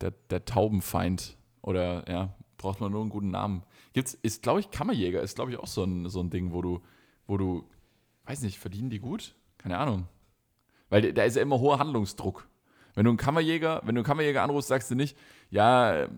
der, 0.00 0.12
der 0.30 0.44
Taubenfeind. 0.44 1.36
Oder 1.62 2.08
ja, 2.08 2.34
braucht 2.66 2.80
man 2.80 2.90
nur 2.90 3.00
einen 3.00 3.10
guten 3.10 3.30
Namen. 3.30 3.62
Gibt's, 3.92 4.14
ist, 4.22 4.42
glaube 4.42 4.58
ich, 4.58 4.72
Kammerjäger 4.72 5.20
ist, 5.22 5.36
glaube 5.36 5.52
ich, 5.52 5.56
auch 5.58 5.68
so 5.68 5.84
ein, 5.84 6.08
so 6.08 6.18
ein 6.20 6.30
Ding, 6.30 6.52
wo 6.52 6.62
du, 6.62 6.80
wo 7.28 7.36
du, 7.36 7.64
weiß 8.24 8.42
nicht, 8.42 8.58
verdienen 8.58 8.90
die 8.90 8.98
gut? 8.98 9.36
Keine 9.56 9.78
Ahnung. 9.78 10.08
Weil 10.90 11.12
da 11.12 11.22
ist 11.22 11.36
ja 11.36 11.42
immer 11.42 11.60
hoher 11.60 11.78
Handlungsdruck. 11.78 12.48
Wenn 12.96 13.04
du 13.04 13.10
einen 13.10 13.18
Kammerjäger, 13.18 13.82
wenn 13.84 13.94
du 13.94 14.00
einen 14.00 14.06
Kammerjäger 14.06 14.42
anrufst, 14.42 14.68
sagst 14.68 14.90
du 14.90 14.96
nicht, 14.96 15.16
ja, 15.48 16.08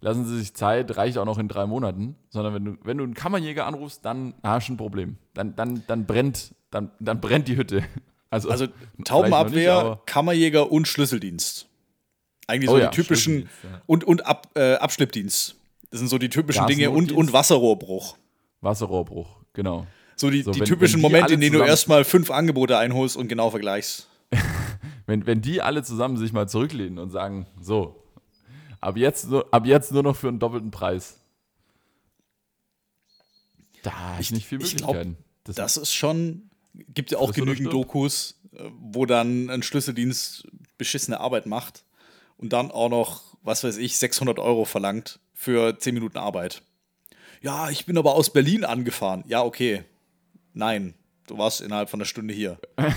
lassen 0.00 0.26
Sie 0.26 0.38
sich 0.38 0.52
Zeit, 0.52 0.94
reicht 0.98 1.16
auch 1.16 1.24
noch 1.24 1.38
in 1.38 1.48
drei 1.48 1.64
Monaten, 1.64 2.16
sondern 2.28 2.52
wenn 2.54 2.64
du, 2.66 2.76
wenn 2.82 2.98
du 2.98 3.04
einen 3.04 3.14
Kammerjäger 3.14 3.66
anrufst, 3.66 4.04
dann 4.04 4.34
hast 4.42 4.68
du 4.68 4.74
ein 4.74 4.76
Problem. 4.76 5.16
Dann, 5.32 5.56
dann, 5.56 5.84
dann 5.86 6.04
brennt, 6.04 6.54
dann, 6.70 6.90
dann 7.00 7.20
brennt 7.20 7.48
die 7.48 7.56
Hütte. 7.56 7.82
Also, 8.30 8.50
Also 8.50 8.64
nicht, 8.64 9.06
Taubenabwehr, 9.06 9.74
aber- 9.74 10.02
Kammerjäger 10.06 10.72
und 10.72 10.88
Schlüsseldienst. 10.88 11.68
Eigentlich 12.48 12.68
Oh 12.68 12.72
so 12.74 12.78
ja, 12.80 12.88
die 12.88 12.96
typischen 12.96 13.42
ja. 13.62 13.80
und, 13.86 14.02
und 14.02 14.26
Ab, 14.26 14.48
äh, 14.56 14.74
Abschleppdienst. 14.74 15.54
Das 15.94 16.00
sind 16.00 16.08
so 16.08 16.18
die 16.18 16.28
typischen 16.28 16.66
Dinge 16.66 16.90
und, 16.90 17.12
und 17.12 17.32
Wasserrohrbruch. 17.32 18.18
Wasserrohrbruch, 18.60 19.28
genau. 19.52 19.86
So 20.16 20.28
die, 20.28 20.42
So, 20.42 20.50
die 20.50 20.58
wenn- 20.58 20.66
typischen 20.66 20.94
wenn 21.00 21.08
die 21.08 21.14
Momente, 21.14 21.34
in 21.34 21.40
denen 21.40 21.52
du 21.56 21.62
erstmal 21.64 22.02
fünf 22.04 22.32
Angebote 22.32 22.76
einholst 22.76 23.16
und 23.16 23.28
genau 23.28 23.48
vergleichst. 23.50 24.08
wenn, 25.06 25.24
wenn 25.24 25.40
die 25.40 25.62
alle 25.62 25.84
zusammen 25.84 26.16
sich 26.16 26.32
mal 26.32 26.48
zurücklehnen 26.48 26.98
und 26.98 27.10
sagen, 27.10 27.46
so, 27.60 28.02
ab 28.80 28.96
jetzt, 28.96 29.28
nur, 29.30 29.46
ab 29.54 29.66
jetzt 29.66 29.92
nur 29.92 30.02
noch 30.02 30.16
für 30.16 30.26
einen 30.26 30.40
doppelten 30.40 30.72
Preis. 30.72 31.20
Da 33.84 34.18
ist 34.18 34.32
nicht 34.32 34.48
viel 34.48 34.58
ich 34.62 34.72
Möglichkeiten. 34.72 35.16
glaub, 35.44 35.54
Das 35.54 35.76
ist 35.76 35.94
schon, 35.94 36.50
gibt 36.92 37.12
ja 37.12 37.18
auch 37.18 37.32
genügend. 37.32 37.72
Dokus, 37.72 38.40
äh, 38.52 38.64
wo 38.80 39.06
dann 39.06 39.48
ein 39.48 39.62
Schlüsseldienst 39.62 40.48
beschissene 40.76 41.20
Arbeit 41.20 41.46
macht 41.46 41.84
und 42.36 42.52
dann 42.52 42.72
auch 42.72 42.88
noch, 42.88 43.33
was 43.44 43.62
weiß 43.62 43.76
ich, 43.76 43.96
600 43.98 44.38
Euro 44.40 44.64
verlangt 44.64 45.20
für 45.32 45.78
10 45.78 45.94
Minuten 45.94 46.18
Arbeit. 46.18 46.62
Ja, 47.40 47.70
ich 47.70 47.86
bin 47.86 47.96
aber 47.98 48.14
aus 48.14 48.32
Berlin 48.32 48.64
angefahren. 48.64 49.22
Ja, 49.28 49.42
okay. 49.42 49.84
Nein, 50.54 50.94
du 51.26 51.38
warst 51.38 51.60
innerhalb 51.60 51.90
von 51.90 52.00
einer 52.00 52.06
Stunde 52.06 52.34
hier. 52.34 52.58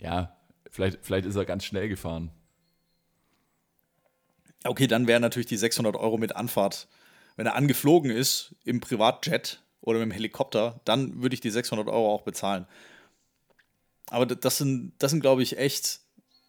Ja, 0.00 0.34
vielleicht, 0.70 0.98
vielleicht 1.02 1.26
ist 1.26 1.36
er 1.36 1.44
ganz 1.44 1.64
schnell 1.64 1.88
gefahren. 1.88 2.30
Okay, 4.64 4.86
dann 4.86 5.06
wären 5.06 5.22
natürlich 5.22 5.46
die 5.46 5.58
600 5.58 5.94
Euro 5.94 6.16
mit 6.16 6.36
Anfahrt. 6.36 6.88
Wenn 7.36 7.46
er 7.46 7.54
angeflogen 7.54 8.10
ist 8.10 8.54
im 8.64 8.80
Privatjet 8.80 9.62
oder 9.82 9.98
mit 9.98 10.06
dem 10.06 10.12
Helikopter, 10.12 10.80
dann 10.84 11.22
würde 11.22 11.34
ich 11.34 11.40
die 11.40 11.50
600 11.50 11.86
Euro 11.88 12.14
auch 12.14 12.22
bezahlen. 12.22 12.66
Aber 14.08 14.26
das 14.26 14.56
sind, 14.56 14.92
das 14.98 15.10
sind 15.10 15.20
glaube 15.20 15.42
ich, 15.42 15.58
echt, 15.58 16.00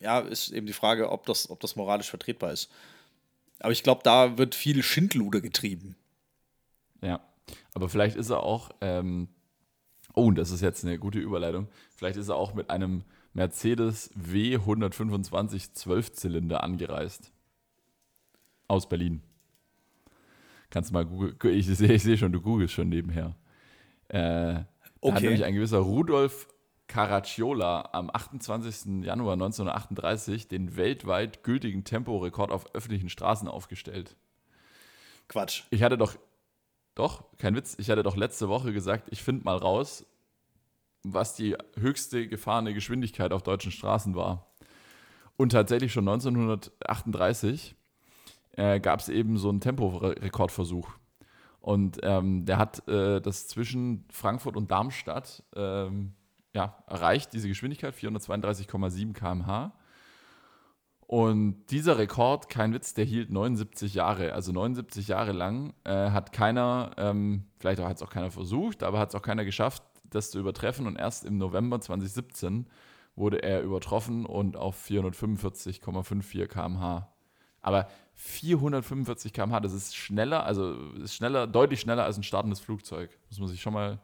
ja, 0.01 0.19
ist 0.19 0.49
eben 0.51 0.65
die 0.67 0.73
Frage, 0.73 1.11
ob 1.11 1.25
das, 1.25 1.49
ob 1.49 1.59
das 1.59 1.75
moralisch 1.75 2.09
vertretbar 2.09 2.51
ist. 2.51 2.69
Aber 3.59 3.71
ich 3.71 3.83
glaube, 3.83 4.01
da 4.03 4.37
wird 4.37 4.55
viel 4.55 4.81
Schindluder 4.83 5.39
getrieben. 5.41 5.95
Ja, 7.01 7.21
aber 7.73 7.89
vielleicht 7.89 8.15
ist 8.15 8.29
er 8.29 8.43
auch, 8.43 8.71
ähm, 8.81 9.27
oh, 10.13 10.25
und 10.25 10.35
das 10.37 10.51
ist 10.51 10.61
jetzt 10.61 10.83
eine 10.83 10.97
gute 10.99 11.19
Überleitung, 11.19 11.67
vielleicht 11.95 12.17
ist 12.17 12.29
er 12.29 12.35
auch 12.35 12.53
mit 12.53 12.69
einem 12.69 13.03
Mercedes 13.33 14.11
W125 14.15 15.73
Zwölfzylinder 15.73 16.63
angereist. 16.63 17.31
Aus 18.67 18.87
Berlin. 18.89 19.21
Kannst 20.69 20.89
du 20.89 20.93
mal 20.93 21.05
googeln, 21.05 21.57
ich 21.57 21.67
sehe 21.67 21.91
ich 21.93 22.03
seh 22.03 22.17
schon, 22.17 22.31
du 22.31 22.41
googelst 22.41 22.73
schon 22.73 22.89
nebenher. 22.89 23.35
Äh, 24.07 24.13
Da 24.13 24.59
hat 24.59 24.67
Okay. 25.01 25.23
nämlich 25.25 25.43
ein 25.43 25.53
gewisser 25.55 25.79
Rudolf 25.79 26.47
Caracciola 26.91 27.87
am 27.93 28.09
28. 28.11 29.05
Januar 29.05 29.33
1938 29.33 30.49
den 30.49 30.75
weltweit 30.75 31.41
gültigen 31.41 31.85
Temporekord 31.85 32.51
auf 32.51 32.75
öffentlichen 32.75 33.07
Straßen 33.07 33.47
aufgestellt. 33.47 34.17
Quatsch. 35.29 35.63
Ich 35.69 35.83
hatte 35.83 35.97
doch, 35.97 36.17
doch, 36.93 37.23
kein 37.37 37.55
Witz, 37.55 37.77
ich 37.79 37.89
hatte 37.89 38.03
doch 38.03 38.17
letzte 38.17 38.49
Woche 38.49 38.73
gesagt, 38.73 39.07
ich 39.09 39.23
finde 39.23 39.45
mal 39.45 39.55
raus, 39.55 40.05
was 41.03 41.33
die 41.33 41.55
höchste 41.79 42.27
gefahrene 42.27 42.73
Geschwindigkeit 42.73 43.31
auf 43.31 43.41
deutschen 43.41 43.71
Straßen 43.71 44.13
war. 44.13 44.51
Und 45.37 45.53
tatsächlich 45.53 45.93
schon 45.93 46.09
1938 46.09 47.73
äh, 48.57 48.81
gab 48.81 48.99
es 48.99 49.07
eben 49.07 49.37
so 49.37 49.47
einen 49.47 49.61
Temporekordversuch. 49.61 50.89
Und 51.61 51.99
ähm, 52.03 52.45
der 52.45 52.57
hat 52.57 52.85
äh, 52.89 53.21
das 53.21 53.47
zwischen 53.47 54.03
Frankfurt 54.11 54.57
und 54.57 54.71
Darmstadt 54.71 55.41
ähm, 55.55 56.15
ja, 56.53 56.83
erreicht, 56.87 57.33
diese 57.33 57.47
Geschwindigkeit, 57.47 57.95
432,7 57.95 59.13
km/h. 59.13 59.73
Und 61.11 61.65
dieser 61.71 61.97
Rekord, 61.97 62.47
kein 62.47 62.73
Witz, 62.73 62.93
der 62.93 63.03
hielt 63.03 63.31
79 63.31 63.93
Jahre. 63.93 64.31
Also 64.31 64.53
79 64.53 65.09
Jahre 65.09 65.33
lang 65.33 65.73
äh, 65.83 66.11
hat 66.11 66.31
keiner, 66.31 66.91
ähm, 66.95 67.47
vielleicht 67.59 67.81
hat 67.81 67.97
es 67.97 68.01
auch 68.01 68.09
keiner 68.09 68.31
versucht, 68.31 68.81
aber 68.81 68.97
hat 68.97 69.09
es 69.09 69.15
auch 69.15 69.21
keiner 69.21 69.43
geschafft, 69.43 69.83
das 70.05 70.31
zu 70.31 70.39
übertreffen. 70.39 70.87
Und 70.87 70.95
erst 70.95 71.25
im 71.25 71.37
November 71.37 71.81
2017 71.81 72.65
wurde 73.17 73.43
er 73.43 73.61
übertroffen 73.61 74.25
und 74.25 74.55
auf 74.55 74.81
445,54 74.89 76.47
km/h. 76.47 77.13
Aber 77.61 77.87
445 78.13 79.33
km/h, 79.33 79.59
das 79.59 79.73
ist 79.73 79.95
schneller, 79.95 80.45
also 80.45 80.73
ist 80.93 81.15
schneller, 81.15 81.45
deutlich 81.45 81.81
schneller 81.81 82.05
als 82.05 82.17
ein 82.17 82.23
startendes 82.23 82.61
Flugzeug. 82.61 83.09
Muss 83.29 83.39
man 83.39 83.49
sich 83.49 83.61
schon 83.61 83.73
mal, 83.73 83.99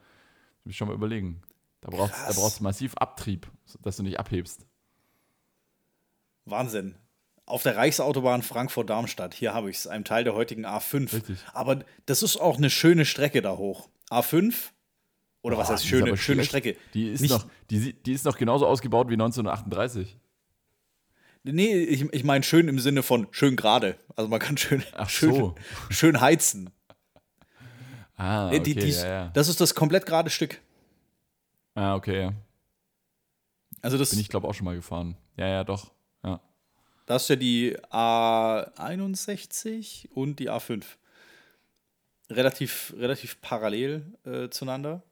sich 0.66 0.76
schon 0.76 0.90
mal 0.90 0.94
überlegen. 0.94 1.42
Da 1.82 1.90
brauchst, 1.90 2.14
da 2.14 2.32
brauchst 2.34 2.60
du 2.60 2.64
massiv 2.64 2.96
Abtrieb, 2.96 3.48
dass 3.82 3.98
du 3.98 4.04
nicht 4.04 4.20
abhebst. 4.20 4.66
Wahnsinn. 6.46 6.96
Auf 7.46 7.64
der 7.64 7.78
Reichsautobahn 7.78 8.42
Frankfurt-Darmstadt, 8.42 9.34
hier 9.34 9.54
habe 9.54 9.70
ich 9.70 9.78
es, 9.78 9.88
einem 9.88 10.04
Teil 10.04 10.24
der 10.24 10.34
heutigen 10.34 10.66
A5. 10.66 11.14
Richtig. 11.14 11.38
Aber 11.54 11.80
das 12.06 12.24
ist 12.24 12.38
auch 12.38 12.58
eine 12.58 12.70
schöne 12.70 13.06
Strecke 13.06 13.42
da 13.42 13.56
hoch. 13.58 13.88
A5? 14.10 14.54
Oder 15.44 15.58
was 15.58 15.68
Boah, 15.68 15.74
heißt 15.74 15.84
die 15.84 15.88
ist 15.88 15.90
schöne, 15.90 16.18
schöne. 16.18 16.44
Strecke? 16.44 16.76
Die 16.94 17.10
ist, 17.10 17.22
Nicht- 17.22 17.32
noch, 17.32 17.46
die, 17.70 17.94
die 17.94 18.12
ist 18.14 18.26
noch 18.26 18.38
genauso 18.38 18.68
ausgebaut 18.68 19.08
wie 19.10 19.14
1938. 19.14 20.18
Nee, 21.44 21.76
ich, 21.78 22.02
ich 22.14 22.24
meine 22.26 22.44
schön 22.44 22.68
im 22.68 22.80
Sinne 22.80 23.04
von 23.04 23.28
schön 23.32 23.56
gerade. 23.56 23.98
Also 24.18 24.28
man 24.30 24.40
kann 24.40 24.58
schön, 24.58 24.84
Ach 24.94 25.10
schön, 25.10 25.34
so. 25.36 25.56
schön 25.90 26.20
heizen. 26.20 26.70
Ah, 28.18 28.48
okay, 28.48 28.60
die, 28.60 28.76
die, 28.76 28.90
ja, 28.90 29.08
ja. 29.08 29.28
Das 29.34 29.48
ist 29.48 29.62
das 29.62 29.74
komplett 29.76 30.06
gerade 30.06 30.30
Stück. 30.30 30.60
Ah, 31.78 31.96
okay, 31.96 32.22
ja. 32.22 32.34
Also 33.82 33.98
das, 33.98 34.10
Bin 34.10 34.20
ich, 34.20 34.30
glaube 34.30 34.48
auch 34.48 34.54
schon 34.54 34.66
mal 34.66 34.76
gefahren. 34.76 35.16
Ja, 35.38 35.48
ja, 35.48 35.64
doch. 35.64 35.92
Ja. 36.24 36.42
das 37.06 37.24
ist 37.24 37.30
ja 37.30 37.36
die 37.36 37.78
A61 37.92 40.10
und 40.12 40.40
die 40.40 40.50
A5. 40.50 40.84
Relativ, 42.30 42.94
relativ 42.98 43.40
parallel 43.42 44.04
äh, 44.26 44.50
zueinander. 44.50 45.04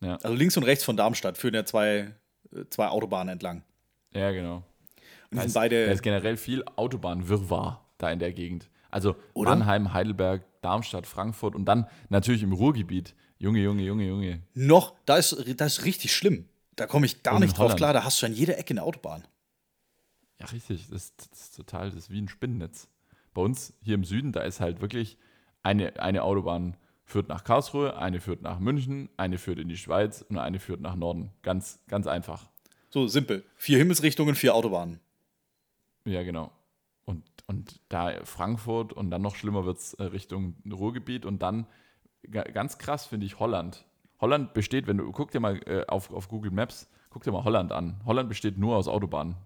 Ja. 0.00 0.16
Also 0.22 0.34
links 0.34 0.56
und 0.56 0.62
rechts 0.62 0.84
von 0.84 0.96
Darmstadt 0.96 1.36
führen 1.36 1.54
ja 1.54 1.64
zwei, 1.66 2.14
äh, 2.54 2.64
zwei 2.70 2.88
Autobahnen 2.88 3.32
entlang. 3.32 3.62
ja, 4.12 4.30
genau. 4.30 4.62
Und 5.30 5.36
Da 5.36 5.42
sind 5.42 5.48
ist, 5.48 5.54
beide. 5.54 5.86
da 5.86 5.92
ist 5.92 6.02
generell 6.02 6.36
viel 6.36 6.64
Autobahnwirrwarr 6.76 7.84
da 7.98 8.10
in 8.10 8.18
der 8.18 8.32
Gegend. 8.32 8.68
Also 8.90 9.14
Oder? 9.34 9.50
Mannheim, 9.50 9.92
Heidelberg, 9.92 10.42
Darmstadt, 10.62 11.06
Frankfurt 11.06 11.54
und 11.54 11.66
dann 11.66 11.86
natürlich 12.08 12.42
im 12.42 12.52
Ruhrgebiet. 12.52 13.14
Junge, 13.40 13.60
Junge, 13.60 13.82
Junge, 13.82 14.06
Junge. 14.06 14.42
Noch, 14.54 14.94
da 15.06 15.16
ist, 15.16 15.34
das 15.56 15.78
ist 15.78 15.84
richtig 15.86 16.14
schlimm. 16.14 16.46
Da 16.76 16.86
komme 16.86 17.06
ich 17.06 17.22
gar 17.22 17.34
Und 17.36 17.40
nicht 17.40 17.52
drauf 17.52 17.64
Holland. 17.64 17.78
klar. 17.78 17.92
Da 17.94 18.04
hast 18.04 18.20
du 18.20 18.26
an 18.26 18.34
jeder 18.34 18.58
Ecke 18.58 18.74
eine 18.74 18.82
Autobahn. 18.82 19.24
Ja, 20.38 20.46
richtig. 20.46 20.88
Das, 20.90 21.16
das 21.16 21.40
ist 21.40 21.56
total, 21.56 21.88
das 21.88 21.96
ist 21.98 22.10
wie 22.10 22.20
ein 22.20 22.28
Spinnennetz. 22.28 22.86
Bei 23.32 23.40
uns 23.40 23.72
hier 23.82 23.94
im 23.94 24.04
Süden, 24.04 24.32
da 24.32 24.42
ist 24.42 24.60
halt 24.60 24.82
wirklich 24.82 25.16
eine, 25.62 25.98
eine 26.00 26.22
Autobahn 26.22 26.76
führt 27.04 27.28
nach 27.28 27.42
Karlsruhe, 27.42 27.96
eine 27.96 28.20
führt 28.20 28.42
nach 28.42 28.58
München, 28.58 29.08
eine 29.16 29.38
führt 29.38 29.58
in 29.58 29.68
die 29.68 29.78
Schweiz 29.78 30.22
und 30.28 30.36
eine 30.36 30.60
führt 30.60 30.80
nach 30.82 30.94
Norden. 30.94 31.30
Ganz, 31.42 31.80
ganz 31.88 32.06
einfach. 32.06 32.46
So 32.90 33.08
simpel. 33.08 33.44
Vier 33.56 33.78
Himmelsrichtungen, 33.78 34.34
vier 34.34 34.54
Autobahnen. 34.54 35.00
Ja, 36.04 36.22
genau. 36.24 36.52
Und, 37.06 37.24
und 37.46 37.80
da 37.88 38.24
Frankfurt 38.24 38.92
und 38.92 39.10
dann 39.10 39.22
noch 39.22 39.34
schlimmer 39.34 39.64
wird 39.64 39.78
es 39.78 39.98
Richtung 39.98 40.56
Ruhrgebiet 40.70 41.24
und 41.24 41.40
dann 41.40 41.66
ganz 42.28 42.78
krass 42.78 43.06
finde 43.06 43.26
ich 43.26 43.38
Holland. 43.38 43.84
Holland 44.20 44.52
besteht, 44.52 44.86
wenn 44.86 44.98
du, 44.98 45.10
guck 45.12 45.30
dir 45.30 45.40
mal 45.40 45.60
äh, 45.66 45.86
auf, 45.86 46.12
auf 46.12 46.28
Google 46.28 46.50
Maps, 46.50 46.90
guck 47.08 47.22
dir 47.22 47.32
mal 47.32 47.44
Holland 47.44 47.72
an. 47.72 48.00
Holland 48.04 48.28
besteht 48.28 48.58
nur 48.58 48.76
aus 48.76 48.88
Autobahnen. 48.88 49.36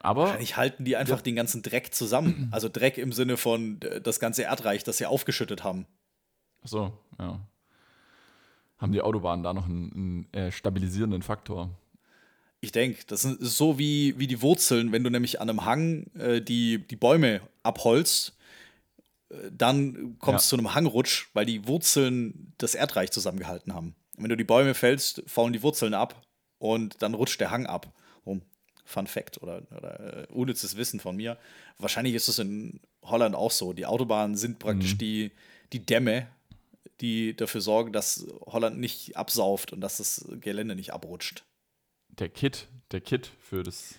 Aber 0.00 0.22
Wahrscheinlich 0.24 0.56
halten 0.56 0.84
die 0.84 0.96
einfach 0.96 1.22
den 1.22 1.34
ganzen 1.34 1.62
Dreck 1.62 1.94
zusammen. 1.94 2.48
Also 2.52 2.68
Dreck 2.68 2.98
im 2.98 3.12
Sinne 3.12 3.36
von 3.36 3.80
äh, 3.82 4.00
das 4.00 4.20
ganze 4.20 4.42
Erdreich, 4.42 4.84
das 4.84 4.98
sie 4.98 5.06
aufgeschüttet 5.06 5.64
haben. 5.64 5.86
Ach 6.62 6.68
so, 6.68 6.92
ja. 7.18 7.40
Haben 8.78 8.92
die 8.92 9.00
Autobahnen 9.00 9.42
da 9.42 9.54
noch 9.54 9.66
einen, 9.66 10.26
einen 10.32 10.32
äh, 10.32 10.52
stabilisierenden 10.52 11.22
Faktor? 11.22 11.70
Ich 12.60 12.72
denke, 12.72 12.98
das 13.06 13.24
ist 13.24 13.56
so 13.56 13.78
wie, 13.78 14.18
wie 14.18 14.26
die 14.26 14.42
Wurzeln, 14.42 14.92
wenn 14.92 15.04
du 15.04 15.10
nämlich 15.10 15.40
an 15.40 15.48
einem 15.48 15.64
Hang 15.64 16.06
äh, 16.18 16.40
die, 16.40 16.86
die 16.86 16.96
Bäume 16.96 17.40
abholzt, 17.62 18.36
dann 19.56 20.16
kommst 20.18 20.50
du 20.52 20.56
Ja. 20.56 20.58
zu 20.62 20.66
einem 20.66 20.74
Hangrutsch, 20.74 21.28
weil 21.34 21.46
die 21.46 21.66
Wurzeln 21.66 22.52
das 22.58 22.74
Erdreich 22.74 23.10
zusammengehalten 23.10 23.74
haben. 23.74 23.94
Wenn 24.16 24.28
du 24.30 24.36
die 24.36 24.44
Bäume 24.44 24.74
fällst, 24.74 25.22
faulen 25.26 25.52
die 25.52 25.62
Wurzeln 25.62 25.94
ab 25.94 26.22
und 26.58 27.02
dann 27.02 27.14
rutscht 27.14 27.40
der 27.40 27.50
Hang 27.50 27.66
ab. 27.66 27.92
Oh, 28.24 28.38
Fun 28.84 29.06
Fact 29.06 29.42
oder, 29.42 29.62
oder 29.76 30.28
äh, 30.28 30.32
unnützes 30.32 30.76
Wissen 30.76 31.00
von 31.00 31.16
mir. 31.16 31.38
Wahrscheinlich 31.78 32.14
ist 32.14 32.28
es 32.28 32.38
in 32.38 32.80
Holland 33.02 33.34
auch 33.34 33.50
so. 33.50 33.72
Die 33.72 33.86
Autobahnen 33.86 34.36
sind 34.36 34.58
praktisch 34.58 34.98
die, 34.98 35.32
die 35.72 35.84
Dämme, 35.84 36.26
die 37.00 37.34
dafür 37.34 37.60
sorgen, 37.62 37.92
dass 37.92 38.26
Holland 38.46 38.78
nicht 38.78 39.16
absauft 39.16 39.72
und 39.72 39.80
dass 39.80 39.96
das 39.96 40.26
Gelände 40.40 40.74
nicht 40.76 40.92
abrutscht. 40.92 41.44
Der 42.10 42.28
Kit, 42.28 42.68
der 42.92 43.00
Kit 43.00 43.30
für 43.40 43.62
das 43.62 43.94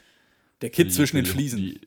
Der 0.62 0.70
Kit 0.70 0.88
die- 0.88 0.92
zwischen 0.92 1.18
den 1.18 1.26
Fliesen. 1.26 1.58
Die, 1.60 1.82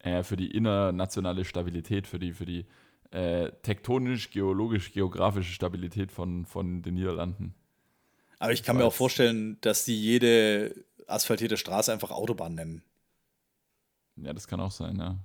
äh, 0.00 0.22
für 0.22 0.36
die 0.36 0.50
innernationale 0.50 1.44
Stabilität, 1.44 2.06
für 2.06 2.18
die, 2.18 2.32
für 2.32 2.46
die 2.46 2.66
äh, 3.14 3.52
tektonisch, 3.62 4.30
geologisch, 4.30 4.92
geografische 4.92 5.52
Stabilität 5.52 6.12
von, 6.12 6.46
von 6.46 6.82
den 6.82 6.94
Niederlanden. 6.94 7.54
Aber 8.38 8.52
ich 8.52 8.62
kann 8.62 8.76
mir 8.76 8.84
auch 8.84 8.92
vorstellen, 8.92 9.58
dass 9.60 9.84
die 9.84 10.00
jede 10.00 10.84
asphaltierte 11.06 11.56
Straße 11.56 11.92
einfach 11.92 12.10
Autobahn 12.10 12.54
nennen. 12.54 12.82
Ja, 14.16 14.32
das 14.32 14.46
kann 14.46 14.60
auch 14.60 14.70
sein, 14.70 14.98
ja. 14.98 15.18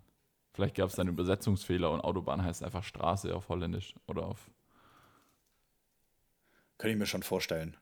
Vielleicht 0.54 0.76
gab 0.76 0.90
es 0.90 1.00
einen 1.00 1.10
Übersetzungsfehler 1.10 1.92
und 1.92 2.02
Autobahn 2.02 2.44
heißt 2.44 2.64
einfach 2.64 2.84
Straße 2.84 3.34
auf 3.34 3.50
Holländisch 3.50 3.96
oder 4.08 4.26
auf. 4.26 4.50
Könnte 6.78 6.94
ich 6.94 7.00
mir 7.00 7.06
schon 7.06 7.24
vorstellen. 7.24 7.78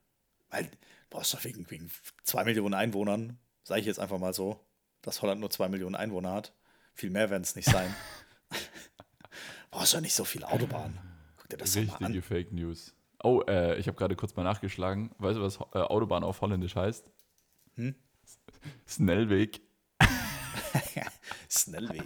Weil 0.50 0.66
du 0.66 0.70
brauchst 1.10 1.34
doch 1.34 1.44
wegen, 1.44 1.70
wegen 1.70 1.90
zwei 2.24 2.44
Millionen 2.44 2.74
Einwohnern 2.74 3.38
Sage 3.68 3.82
ich 3.82 3.86
jetzt 3.86 4.00
einfach 4.00 4.18
mal 4.18 4.34
so, 4.34 4.62
dass 5.02 5.22
Holland 5.22 5.42
nur 5.42 5.50
zwei 5.50 5.68
Millionen 5.68 5.96
Einwohner 5.96 6.32
hat. 6.32 6.54
Viel 6.94 7.10
mehr 7.10 7.30
werden 7.30 7.44
es 7.44 7.58
nicht 7.58 7.70
sein. 7.70 7.94
Brauchst 9.78 9.94
ja 9.94 10.02
nicht 10.02 10.16
so 10.16 10.26
viel 10.26 10.44
Autobahn. 10.44 10.98
Guck 11.38 11.50
dir 11.50 11.58
das 11.58 11.74
doch 11.74 11.82
mal 12.00 12.08
Richtige 12.08 12.18
an. 12.18 12.22
Fake 12.24 12.52
News. 12.52 12.96
Oh, 13.22 13.44
äh, 13.48 13.78
ich 13.78 13.88
habe 13.88 13.96
gerade 13.96 14.16
kurz 14.16 14.36
mal 14.36 14.42
nachgeschlagen. 14.42 15.12
Weißt 15.20 15.38
du, 15.38 15.44
was 15.44 15.58
äh, 15.58 15.78
Autobahn 15.78 16.24
auf 16.24 16.42
Holländisch 16.42 16.76
heißt? 16.76 17.12
Hm? 17.76 17.94
Snellweg. 18.88 19.62
Schnellweg. 21.48 22.06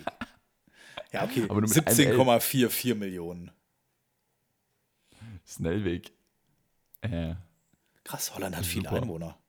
Ja, 1.14 1.24
okay. 1.24 1.46
Aber 1.46 1.62
nur 1.62 1.70
mit 1.70 1.88
einem 1.88 1.98
L. 1.98 2.20
17,44 2.20 2.96
Millionen. 2.96 3.52
Snellweg. 5.48 6.12
Äh, 7.00 7.36
Krass, 8.04 8.36
Holland 8.36 8.58
hat 8.58 8.66
viele 8.66 8.90
Super. 8.90 9.02
Einwohner. 9.02 9.40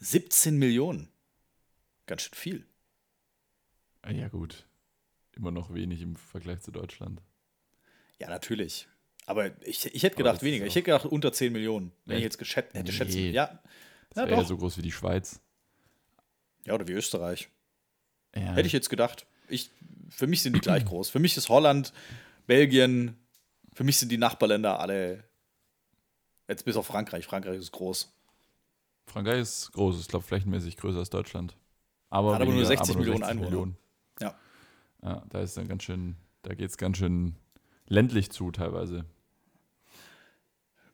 17 0.00 0.58
Millionen. 0.58 1.08
Ganz 2.04 2.20
schön 2.20 2.34
viel. 2.34 2.66
ja, 4.10 4.28
gut. 4.28 4.66
Immer 5.32 5.52
noch 5.52 5.72
wenig 5.72 6.02
im 6.02 6.16
Vergleich 6.16 6.60
zu 6.60 6.70
Deutschland. 6.70 7.22
Ja, 8.18 8.28
natürlich. 8.28 8.88
Aber 9.26 9.50
ich, 9.62 9.84
ich 9.86 10.02
hätte 10.02 10.16
Aber 10.16 10.24
gedacht 10.24 10.42
weniger. 10.42 10.66
Ich 10.66 10.74
hätte 10.74 10.84
gedacht 10.84 11.04
unter 11.06 11.32
10 11.32 11.52
Millionen. 11.52 11.92
Wenn 12.04 12.16
ich 12.18 12.22
Echt? 12.22 12.32
jetzt 12.34 12.38
geschätzt 12.38 12.74
hätte 12.74 12.90
Nee. 12.90 12.96
schätzen. 12.96 13.18
Ja, 13.32 13.60
Das 14.10 14.22
ja 14.24 14.28
wäre 14.30 14.40
ja 14.40 14.44
so 14.46 14.56
groß 14.56 14.78
wie 14.78 14.82
die 14.82 14.92
Schweiz. 14.92 15.40
Ja, 16.64 16.74
oder 16.74 16.86
wie 16.88 16.92
Österreich. 16.92 17.48
Ja. 18.34 18.52
Hätte 18.54 18.66
ich 18.66 18.72
jetzt 18.72 18.88
gedacht. 18.90 19.26
Ich, 19.48 19.70
für 20.10 20.26
mich 20.26 20.42
sind 20.42 20.52
die 20.54 20.60
gleich 20.60 20.84
groß. 20.84 21.10
Für 21.10 21.18
mich 21.18 21.36
ist 21.36 21.48
Holland, 21.48 21.92
Belgien, 22.46 23.16
für 23.74 23.84
mich 23.84 23.98
sind 23.98 24.10
die 24.10 24.18
Nachbarländer 24.18 24.78
alle. 24.80 25.24
Jetzt 26.48 26.64
bis 26.64 26.76
auf 26.76 26.86
Frankreich. 26.86 27.26
Frankreich 27.26 27.58
ist 27.58 27.72
groß. 27.72 28.12
Frankreich 29.06 29.40
ist 29.40 29.72
groß, 29.72 30.00
ich 30.00 30.08
glaube 30.08 30.24
flächenmäßig 30.24 30.76
größer 30.76 30.98
als 30.98 31.10
Deutschland. 31.10 31.56
Aber, 32.10 32.34
Hat 32.34 32.36
aber 32.36 32.46
nur 32.52 32.54
weniger, 32.54 32.68
60 32.68 32.96
Millionen 32.96 33.22
Einwohner. 33.24 33.72
Ja. 34.20 34.38
Ja, 35.02 35.24
da 35.28 35.40
ist 35.40 35.56
dann 35.56 35.68
ganz 35.68 35.82
schön, 35.84 36.16
da 36.42 36.54
geht 36.54 36.70
es 36.70 36.76
ganz 36.76 36.98
schön 36.98 37.34
ländlich 37.86 38.30
zu 38.30 38.50
teilweise. 38.50 39.04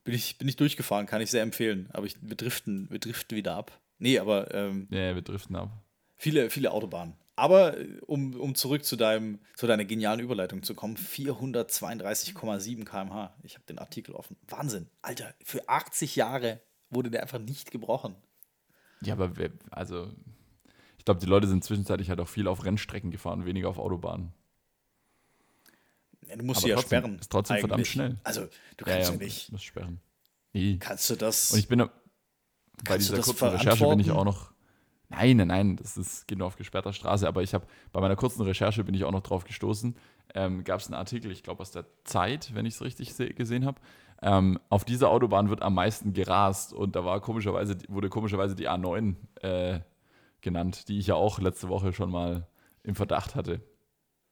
Bin 0.05 0.15
ich, 0.15 0.37
bin 0.39 0.49
ich 0.49 0.57
durchgefahren, 0.57 1.07
kann 1.07 1.21
ich 1.21 1.31
sehr 1.31 1.43
empfehlen. 1.43 1.89
Aber 1.93 2.07
ich, 2.07 2.17
wir, 2.21 2.37
driften, 2.37 2.89
wir 2.91 2.99
driften 2.99 3.37
wieder 3.37 3.55
ab. 3.55 3.71
Nee, 3.99 4.19
aber 4.19 4.53
ähm, 4.53 4.89
Ja, 4.91 5.15
wir 5.15 5.23
driften 5.23 5.55
ab. 5.55 5.71
viele, 6.17 6.51
viele 6.51 6.73
Autobahnen. 6.73 7.15
Aber 7.37 7.79
äh, 7.79 7.87
um, 8.07 8.35
um 8.35 8.55
zurück 8.57 8.85
zu, 8.85 8.97
deinem, 8.97 9.39
zu 9.55 9.67
deiner 9.69 9.85
genialen 9.85 10.21
Überleitung 10.21 10.63
zu 10.65 10.75
kommen, 10.75 10.97
432,7 10.97 12.85
km/h. 12.85 13.35
Ich 13.45 13.55
habe 13.55 13.65
den 13.67 13.79
Artikel 13.79 14.15
offen. 14.15 14.37
Wahnsinn. 14.49 14.89
Alter, 15.03 15.35
für 15.45 15.69
80 15.69 16.17
Jahre 16.17 16.61
wurde 16.91 17.11
der 17.11 17.23
einfach 17.23 17.39
nicht 17.39 17.71
gebrochen. 17.71 18.17
Ja, 19.03 19.15
aber 19.15 19.37
wer, 19.37 19.51
also, 19.71 20.11
ich 20.99 21.05
glaube, 21.05 21.21
die 21.21 21.27
Leute 21.27 21.47
sind 21.47 21.63
zwischenzeitlich 21.65 22.11
halt 22.11 22.21
auch 22.21 22.29
viel 22.29 22.49
auf 22.49 22.65
Rennstrecken 22.65 23.11
gefahren, 23.13 23.47
weniger 23.47 23.69
auf 23.69 23.79
Autobahnen. 23.79 24.33
Ja, 26.33 26.39
du 26.39 26.45
musst 26.45 26.59
Aber 26.59 26.63
sie 26.65 26.69
ja 26.71 26.77
trotzdem- 26.77 26.99
sperren. 27.03 27.19
ist 27.19 27.31
trotzdem 27.31 27.57
verdammt 27.59 27.73
eigentlich. 27.81 27.91
schnell. 27.91 28.17
Also, 28.25 28.41
du 28.43 28.85
Ja, 28.87 28.93
kannst 28.95 29.09
ja, 29.11 29.15
ja, 29.17 29.23
nicht. 29.23 29.53
muss 29.53 29.63
sperren. 29.63 30.01
Nee. 30.55 30.79
Kannst 30.81 31.11
du 31.11 31.17
das. 31.17 31.51
Und 31.53 31.59
ich 31.59 31.69
bin 31.69 31.87
bei 32.85 32.97
dieser 32.99 33.21
kurzen 33.21 33.49
Recherche 33.49 33.87
bin 33.87 34.01
ich 34.01 34.11
auch 34.11 34.25
noch. 34.25 34.51
Nein, 35.11 35.37
nein, 35.37 35.49
nein, 35.49 35.77
das 35.77 35.99
ist, 35.99 36.27
geht 36.27 36.39
nur 36.39 36.47
auf 36.47 36.57
gesperrter 36.57 36.95
Straße, 36.95 37.29
aber 37.29 37.43
ich 37.43 37.53
habe 37.53 37.67
bei 37.93 38.01
meiner 38.01 38.17
kurzen 38.17 38.41
Recherche 38.43 38.83
bin 38.83 38.95
ich 38.95 39.05
auch 39.05 39.11
noch 39.13 39.21
drauf 39.23 39.45
gestoßen. 39.45 39.95
Ähm, 40.35 40.65
Gab 40.65 40.81
es 40.81 40.87
einen 40.87 40.95
Artikel, 40.95 41.31
ich 41.31 41.43
glaube 41.43 41.61
aus 41.61 41.71
der 41.71 41.85
Zeit, 42.05 42.55
wenn 42.55 42.65
ich 42.65 42.75
es 42.77 42.81
richtig 42.83 43.13
se- 43.13 43.29
gesehen 43.35 43.67
habe. 43.67 43.79
Ähm, 44.23 44.59
auf 44.71 44.85
dieser 44.87 45.11
Autobahn 45.11 45.51
wird 45.51 45.61
am 45.61 45.75
meisten 45.75 46.15
gerast 46.15 46.73
und 46.73 46.97
da 46.97 47.05
war 47.05 47.21
komischerweise, 47.21 47.77
wurde 47.89 48.09
komischerweise 48.09 48.55
die 48.57 48.71
A9 48.71 49.17
äh, 49.43 49.81
genannt, 50.41 50.89
die 50.89 50.99
ich 50.99 51.09
ja 51.09 51.15
auch 51.15 51.39
letzte 51.41 51.69
Woche 51.69 51.93
schon 51.93 52.11
mal 52.11 52.47
im 52.83 52.95
Verdacht 52.95 53.35
hatte. 53.35 53.61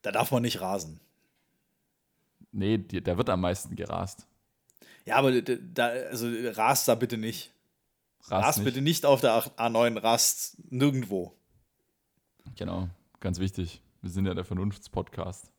da 0.02 0.12
darf 0.12 0.30
man 0.32 0.40
nicht 0.42 0.62
rasen. 0.62 0.98
Nee, 2.52 2.78
da 2.78 3.16
wird 3.16 3.28
am 3.30 3.40
meisten 3.42 3.76
gerast. 3.76 4.26
Ja, 5.06 5.16
aber 5.16 5.40
da, 5.42 5.86
also 6.10 6.28
rast 6.52 6.88
da 6.88 6.94
bitte 6.94 7.16
nicht. 7.16 7.52
Rast 8.24 8.30
Rast 8.46 8.58
nicht. 8.58 8.64
bitte 8.66 8.80
nicht 8.82 9.06
auf 9.06 9.20
der 9.20 9.42
A9, 9.56 10.02
rast 10.02 10.56
nirgendwo. 10.70 11.34
Genau, 12.56 12.88
ganz 13.20 13.38
wichtig. 13.38 13.80
Wir 14.02 14.10
sind 14.10 14.26
ja 14.26 14.34
der 14.34 14.44
Vernunftspodcast. 14.44 15.50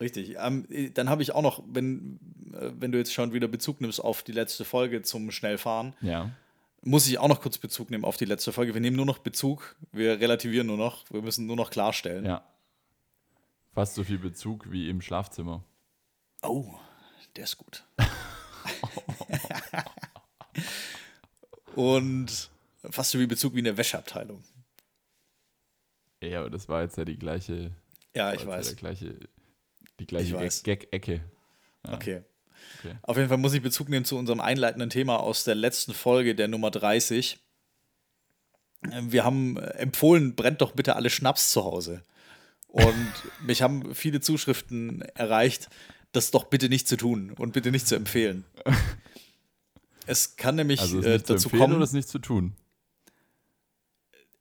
Richtig. 0.00 0.36
Ähm, 0.38 0.66
dann 0.94 1.08
habe 1.10 1.22
ich 1.22 1.32
auch 1.34 1.42
noch, 1.42 1.62
wenn, 1.66 2.18
äh, 2.54 2.70
wenn 2.78 2.92
du 2.92 2.98
jetzt 2.98 3.12
schon 3.12 3.32
wieder 3.32 3.48
Bezug 3.48 3.80
nimmst 3.80 4.00
auf 4.02 4.22
die 4.22 4.32
letzte 4.32 4.64
Folge 4.64 5.02
zum 5.02 5.30
Schnellfahren, 5.30 5.94
Ja. 6.00 6.30
muss 6.82 7.06
ich 7.08 7.18
auch 7.18 7.28
noch 7.28 7.40
kurz 7.42 7.58
Bezug 7.58 7.90
nehmen 7.90 8.04
auf 8.04 8.16
die 8.16 8.24
letzte 8.24 8.52
Folge. 8.52 8.72
Wir 8.74 8.80
nehmen 8.80 8.96
nur 8.96 9.04
noch 9.06 9.18
Bezug, 9.18 9.76
wir 9.92 10.20
relativieren 10.20 10.66
nur 10.68 10.78
noch, 10.78 11.04
wir 11.10 11.22
müssen 11.22 11.46
nur 11.46 11.56
noch 11.56 11.70
klarstellen. 11.70 12.24
Ja. 12.24 12.44
Fast 13.72 13.94
so 13.94 14.02
viel 14.04 14.18
Bezug 14.18 14.70
wie 14.72 14.88
im 14.88 15.00
Schlafzimmer. 15.00 15.62
Oh, 16.42 16.74
der 17.36 17.44
ist 17.44 17.58
gut. 17.58 17.84
Und 21.74 22.50
fast 22.90 23.10
so 23.10 23.18
viel 23.18 23.26
Bezug 23.26 23.54
wie 23.54 23.60
in 23.60 23.64
der 23.64 23.76
Wäscheabteilung. 23.76 24.42
Ja, 26.22 26.40
aber 26.40 26.50
das 26.50 26.68
war 26.68 26.82
jetzt 26.82 26.98
ja 26.98 27.04
die 27.04 27.18
gleiche. 27.18 27.70
Ja, 28.14 28.32
ich 28.34 28.46
weiß. 28.46 28.70
Ja 28.70 28.76
gleiche, 28.76 29.14
die 29.98 30.06
gleiche 30.06 30.36
Gag-Ecke. 30.64 31.22
Okay. 31.82 32.22
Okay. 32.78 32.96
Auf 33.02 33.16
jeden 33.16 33.28
Fall 33.28 33.38
muss 33.38 33.54
ich 33.54 33.62
Bezug 33.62 33.88
nehmen 33.88 34.04
zu 34.04 34.18
unserem 34.18 34.40
einleitenden 34.40 34.90
Thema 34.90 35.18
aus 35.18 35.44
der 35.44 35.54
letzten 35.54 35.94
Folge, 35.94 36.34
der 36.34 36.48
Nummer 36.48 36.70
30. 36.70 37.38
Ähm, 38.90 39.12
Wir 39.12 39.24
haben 39.24 39.56
äh, 39.56 39.66
empfohlen, 39.78 40.34
brennt 40.34 40.60
doch 40.60 40.72
bitte 40.72 40.96
alle 40.96 41.10
Schnaps 41.10 41.52
zu 41.52 41.64
Hause. 41.64 42.02
Und 42.66 43.12
mich 43.42 43.62
haben 43.62 43.94
viele 43.94 44.20
Zuschriften 44.20 45.02
erreicht, 45.14 45.68
das 46.12 46.30
doch 46.30 46.44
bitte 46.44 46.68
nicht 46.68 46.88
zu 46.88 46.96
tun 46.96 47.32
und 47.38 47.52
bitte 47.52 47.70
nicht 47.70 47.86
zu 47.86 47.96
empfehlen. 47.96 48.44
Es 50.06 50.34
kann 50.34 50.56
nämlich 50.56 50.80
Also 50.80 51.00
äh, 51.02 51.18
dazu 51.18 51.34
empfehlen 51.34 51.60
kommen, 51.60 51.74
oder 51.76 51.84
es 51.84 51.92
nicht 51.92 52.08
zu 52.08 52.18
tun. 52.18 52.54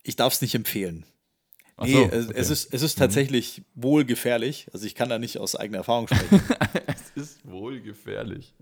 ich 0.02 0.16
darf 0.16 0.34
es 0.34 0.42
nicht 0.42 0.56
empfehlen. 0.56 1.06
Ach 1.78 1.86
Nee, 1.86 1.94
so, 1.94 2.06
es, 2.06 2.28
okay. 2.28 2.38
es, 2.40 2.50
ist, 2.50 2.74
es 2.74 2.82
ist 2.82 2.98
tatsächlich 2.98 3.62
wohl 3.76 4.04
gefährlich. 4.04 4.68
Also 4.74 4.88
ich 4.88 4.96
kann 4.96 5.10
da 5.10 5.20
nicht 5.20 5.38
aus 5.38 5.56
eigener 5.56 5.80
Erfahrung 5.80 6.08
sprechen. 6.08 6.42
es 6.88 7.12
ist 7.24 7.48
wohl 7.48 7.82
gefährlich. 7.82 8.56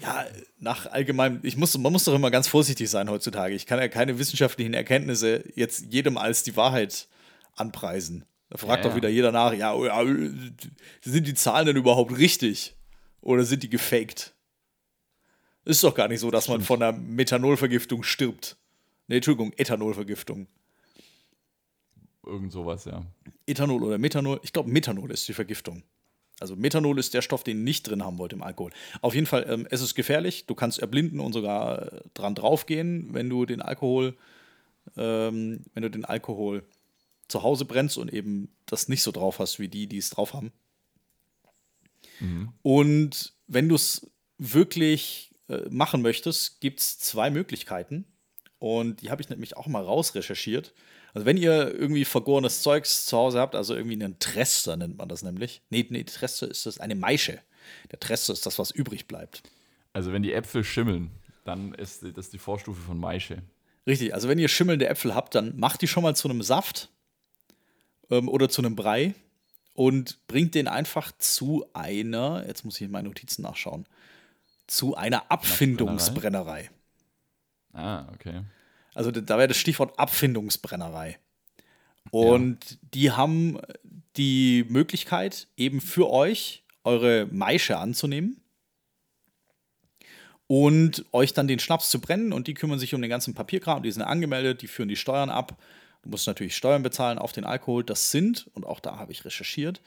Ja, 0.00 0.24
nach 0.58 0.86
allgemein, 0.86 1.40
ich 1.42 1.58
muss, 1.58 1.76
man 1.76 1.92
muss 1.92 2.04
doch 2.04 2.14
immer 2.14 2.30
ganz 2.30 2.48
vorsichtig 2.48 2.88
sein 2.88 3.10
heutzutage. 3.10 3.54
Ich 3.54 3.66
kann 3.66 3.78
ja 3.78 3.88
keine 3.88 4.18
wissenschaftlichen 4.18 4.72
Erkenntnisse 4.72 5.44
jetzt 5.54 5.92
jedem 5.92 6.16
als 6.16 6.42
die 6.42 6.56
Wahrheit 6.56 7.06
anpreisen. 7.54 8.24
Da 8.50 8.58
fragt 8.58 8.84
Ja, 8.84 8.90
doch 8.90 8.96
wieder 8.96 9.08
jeder 9.08 9.30
nach, 9.30 9.54
ja, 9.54 9.72
oh 9.74 9.86
ja, 9.86 10.04
sind 11.02 11.26
die 11.26 11.34
Zahlen 11.34 11.66
denn 11.66 11.76
überhaupt 11.76 12.16
richtig? 12.18 12.76
Oder 13.20 13.44
sind 13.44 13.62
die 13.62 13.70
gefaked? 13.70 14.34
Ist 15.64 15.84
doch 15.84 15.94
gar 15.94 16.08
nicht 16.08 16.20
so, 16.20 16.30
dass 16.30 16.48
man 16.48 16.60
von 16.60 16.82
einer 16.82 16.98
Methanolvergiftung 16.98 18.02
stirbt. 18.02 18.56
Nee, 19.06 19.16
Entschuldigung, 19.16 19.52
Ethanolvergiftung. 19.56 20.48
Irgend 22.26 22.52
sowas, 22.52 22.86
ja. 22.86 23.04
Ethanol 23.46 23.84
oder 23.84 23.98
Methanol. 23.98 24.40
Ich 24.42 24.52
glaube, 24.52 24.70
Methanol 24.70 25.10
ist 25.12 25.28
die 25.28 25.32
Vergiftung. 25.32 25.84
Also 26.40 26.56
Methanol 26.56 26.98
ist 26.98 27.14
der 27.14 27.22
Stoff, 27.22 27.44
den 27.44 27.58
ihr 27.58 27.64
nicht 27.64 27.88
drin 27.88 28.02
haben 28.02 28.18
wollt 28.18 28.32
im 28.32 28.42
Alkohol. 28.42 28.72
Auf 29.00 29.14
jeden 29.14 29.26
Fall, 29.26 29.46
ähm, 29.48 29.66
es 29.70 29.80
ist 29.80 29.94
gefährlich. 29.94 30.46
Du 30.46 30.54
kannst 30.54 30.78
erblinden 30.78 31.20
und 31.20 31.34
sogar 31.34 31.92
äh, 31.92 32.00
dran 32.14 32.34
draufgehen, 32.34 33.12
wenn 33.12 33.28
du 33.28 33.46
den 33.46 33.60
Alkohol, 33.60 34.16
ähm, 34.96 35.64
wenn 35.74 35.82
du 35.82 35.90
den 35.90 36.04
Alkohol 36.04 36.64
zu 37.30 37.42
Hause 37.42 37.64
brennst 37.64 37.98
und 37.98 38.12
eben 38.12 38.54
das 38.66 38.88
nicht 38.88 39.02
so 39.02 39.12
drauf 39.12 39.38
hast 39.38 39.58
wie 39.58 39.68
die, 39.68 39.86
die 39.86 39.98
es 39.98 40.10
drauf 40.10 40.34
haben. 40.34 40.52
Und 42.62 43.32
wenn 43.46 43.68
du 43.68 43.74
es 43.74 44.10
wirklich 44.38 45.30
äh, 45.48 45.68
machen 45.70 46.02
möchtest, 46.02 46.60
gibt 46.60 46.80
es 46.80 46.98
zwei 46.98 47.30
Möglichkeiten. 47.30 48.04
Und 48.58 49.00
die 49.00 49.10
habe 49.10 49.22
ich 49.22 49.28
nämlich 49.30 49.56
auch 49.56 49.66
mal 49.66 49.82
rausrecherchiert. 49.82 50.74
Also 51.14 51.26
wenn 51.26 51.36
ihr 51.36 51.74
irgendwie 51.74 52.04
vergorenes 52.04 52.62
Zeugs 52.62 53.06
zu 53.06 53.16
Hause 53.16 53.40
habt, 53.40 53.54
also 53.54 53.74
irgendwie 53.74 54.02
einen 54.02 54.18
Trester 54.18 54.76
nennt 54.76 54.98
man 54.98 55.08
das 55.08 55.22
nämlich. 55.22 55.62
Nee, 55.70 55.86
nee, 55.88 56.04
Trester 56.04 56.48
ist 56.48 56.66
das 56.66 56.78
eine 56.78 56.94
Maische. 56.94 57.40
Der 57.90 57.98
Trester 57.98 58.32
ist 58.32 58.46
das, 58.46 58.58
was 58.58 58.70
übrig 58.70 59.06
bleibt. 59.06 59.42
Also 59.92 60.12
wenn 60.12 60.22
die 60.22 60.32
Äpfel 60.32 60.62
schimmeln, 60.62 61.10
dann 61.44 61.74
ist 61.74 62.04
das 62.14 62.30
die 62.30 62.38
Vorstufe 62.38 62.80
von 62.80 62.98
Maische. 62.98 63.42
Richtig, 63.86 64.14
also 64.14 64.28
wenn 64.28 64.38
ihr 64.38 64.48
schimmelnde 64.48 64.88
Äpfel 64.88 65.14
habt, 65.14 65.34
dann 65.34 65.58
macht 65.58 65.82
die 65.82 65.88
schon 65.88 66.02
mal 66.02 66.14
zu 66.14 66.28
einem 66.28 66.42
Saft 66.42 66.90
ähm, 68.10 68.28
oder 68.28 68.48
zu 68.48 68.62
einem 68.62 68.76
Brei 68.76 69.14
und 69.74 70.26
bringt 70.26 70.54
den 70.54 70.68
einfach 70.68 71.12
zu 71.18 71.64
einer, 71.72 72.44
jetzt 72.46 72.64
muss 72.64 72.76
ich 72.76 72.82
in 72.82 72.90
meine 72.90 73.08
Notizen 73.08 73.42
nachschauen, 73.42 73.86
zu 74.66 74.94
einer 74.94 75.30
Abfindungsbrennerei. 75.30 76.70
Ah, 77.72 78.06
okay. 78.12 78.42
Also 78.94 79.10
da 79.10 79.38
wäre 79.38 79.48
das 79.48 79.56
Stichwort 79.56 79.98
Abfindungsbrennerei. 79.98 81.18
Und 82.10 82.78
die 82.94 83.12
haben 83.12 83.58
die 84.16 84.64
Möglichkeit, 84.68 85.48
eben 85.56 85.80
für 85.80 86.10
euch 86.10 86.64
eure 86.82 87.26
Maische 87.30 87.78
anzunehmen 87.78 88.40
und 90.46 91.04
euch 91.12 91.32
dann 91.34 91.46
den 91.46 91.58
Schnaps 91.58 91.90
zu 91.90 92.00
brennen. 92.00 92.32
Und 92.32 92.48
die 92.48 92.54
kümmern 92.54 92.78
sich 92.78 92.94
um 92.94 93.00
den 93.00 93.10
ganzen 93.10 93.34
Papierkram, 93.34 93.82
die 93.82 93.92
sind 93.92 94.02
angemeldet, 94.02 94.62
die 94.62 94.66
führen 94.66 94.88
die 94.88 94.96
Steuern 94.96 95.30
ab 95.30 95.56
Du 96.02 96.10
musst 96.10 96.26
natürlich 96.26 96.56
Steuern 96.56 96.82
bezahlen 96.82 97.18
auf 97.18 97.32
den 97.32 97.44
Alkohol. 97.44 97.84
Das 97.84 98.10
sind, 98.10 98.48
und 98.54 98.64
auch 98.66 98.80
da 98.80 98.96
habe 98.98 99.12
ich 99.12 99.24
recherchiert, 99.24 99.80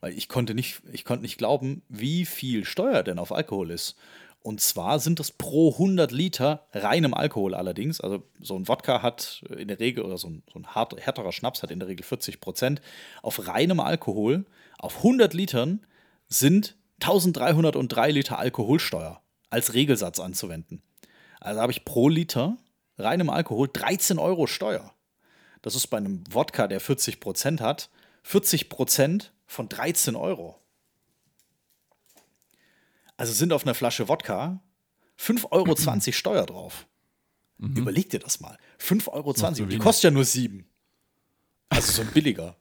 weil 0.00 0.16
ich 0.16 0.28
konnte 0.28 0.54
nicht, 0.54 0.82
ich 0.92 1.04
konnte 1.04 1.22
nicht 1.22 1.38
glauben, 1.38 1.82
wie 1.88 2.26
viel 2.26 2.64
Steuer 2.64 3.02
denn 3.02 3.18
auf 3.18 3.32
Alkohol 3.32 3.70
ist. 3.70 3.96
Und 4.42 4.62
zwar 4.62 4.98
sind 5.00 5.20
das 5.20 5.30
pro 5.30 5.72
100 5.72 6.12
Liter 6.12 6.66
reinem 6.72 7.12
Alkohol 7.12 7.54
allerdings. 7.54 8.00
Also 8.00 8.22
so 8.40 8.56
ein 8.56 8.68
Wodka 8.68 9.02
hat 9.02 9.44
in 9.54 9.68
der 9.68 9.80
Regel, 9.80 10.02
oder 10.02 10.16
so 10.16 10.28
ein, 10.28 10.42
so 10.50 10.58
ein 10.58 10.66
hart, 10.68 10.98
härterer 10.98 11.32
Schnaps 11.32 11.62
hat 11.62 11.70
in 11.70 11.78
der 11.78 11.88
Regel 11.88 12.04
40 12.04 12.40
Prozent. 12.40 12.80
Auf 13.22 13.46
reinem 13.46 13.80
Alkohol, 13.80 14.46
auf 14.78 14.98
100 14.98 15.34
Litern 15.34 15.84
sind 16.26 16.76
1303 17.02 18.10
Liter 18.12 18.38
Alkoholsteuer 18.38 19.20
als 19.50 19.74
Regelsatz 19.74 20.20
anzuwenden. 20.20 20.82
Also 21.38 21.60
habe 21.60 21.72
ich 21.72 21.84
pro 21.84 22.08
Liter 22.08 22.56
reinem 22.96 23.28
Alkohol 23.28 23.68
13 23.70 24.18
Euro 24.18 24.46
Steuer. 24.46 24.94
Das 25.62 25.74
ist 25.74 25.88
bei 25.88 25.98
einem 25.98 26.24
Wodka, 26.30 26.66
der 26.66 26.80
40 26.80 27.20
Prozent 27.20 27.60
hat, 27.60 27.90
40 28.22 28.68
Prozent 28.68 29.32
von 29.46 29.68
13 29.68 30.16
Euro. 30.16 30.58
Also 33.16 33.32
sind 33.32 33.52
auf 33.52 33.64
einer 33.64 33.74
Flasche 33.74 34.08
Wodka 34.08 34.60
5,20 35.18 35.50
Euro 35.50 35.76
Steuer 36.12 36.46
drauf. 36.46 36.86
Mhm. 37.58 37.76
Überleg 37.76 38.08
dir 38.08 38.20
das 38.20 38.40
mal. 38.40 38.56
5,20 38.80 39.10
Euro. 39.10 39.68
Die 39.68 39.78
kostet 39.78 40.04
ja 40.04 40.10
nur 40.10 40.24
7. 40.24 40.66
Also 41.68 41.92
so 41.92 42.02
ein 42.02 42.08
billiger. 42.08 42.56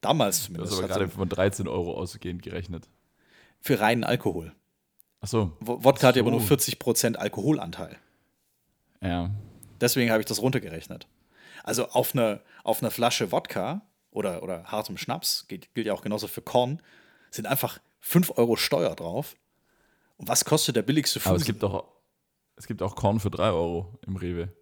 Damals 0.00 0.44
zumindest. 0.44 0.72
Das 0.72 0.78
ist 0.78 0.84
aber 0.84 0.92
gerade 0.92 1.08
von 1.08 1.28
13 1.28 1.68
Euro 1.68 1.94
ausgehend 1.94 2.42
gerechnet. 2.42 2.88
Für 3.60 3.78
reinen 3.78 4.04
Alkohol. 4.04 4.54
Ach 5.20 5.28
so. 5.28 5.56
Wodka 5.60 6.00
so. 6.00 6.06
hat 6.08 6.16
ja 6.16 6.22
aber 6.22 6.32
nur 6.32 6.40
40% 6.40 7.16
Alkoholanteil. 7.16 7.96
Ja. 9.00 9.30
Deswegen 9.80 10.10
habe 10.10 10.20
ich 10.20 10.26
das 10.26 10.40
runtergerechnet. 10.40 11.06
Also 11.62 11.88
auf 11.88 12.14
einer 12.14 12.40
auf 12.64 12.82
eine 12.82 12.90
Flasche 12.90 13.32
Wodka 13.32 13.82
oder, 14.10 14.42
oder 14.42 14.64
hartem 14.64 14.96
Schnaps, 14.96 15.46
gilt, 15.48 15.74
gilt 15.74 15.86
ja 15.86 15.94
auch 15.94 16.02
genauso 16.02 16.28
für 16.28 16.42
Korn, 16.42 16.80
sind 17.30 17.46
einfach 17.46 17.80
5 18.00 18.36
Euro 18.36 18.56
Steuer 18.56 18.94
drauf. 18.94 19.36
Und 20.16 20.28
was 20.28 20.44
kostet 20.44 20.76
der 20.76 20.82
billigste 20.82 21.18
Fuß? 21.18 21.26
Aber 21.26 21.36
es 21.36 21.44
gibt 21.44 21.64
auch, 21.64 21.88
es 22.56 22.66
gibt 22.66 22.82
auch 22.82 22.94
Korn 22.94 23.20
für 23.20 23.30
3 23.30 23.50
Euro 23.50 23.98
im 24.06 24.16
Rewe. 24.16 24.52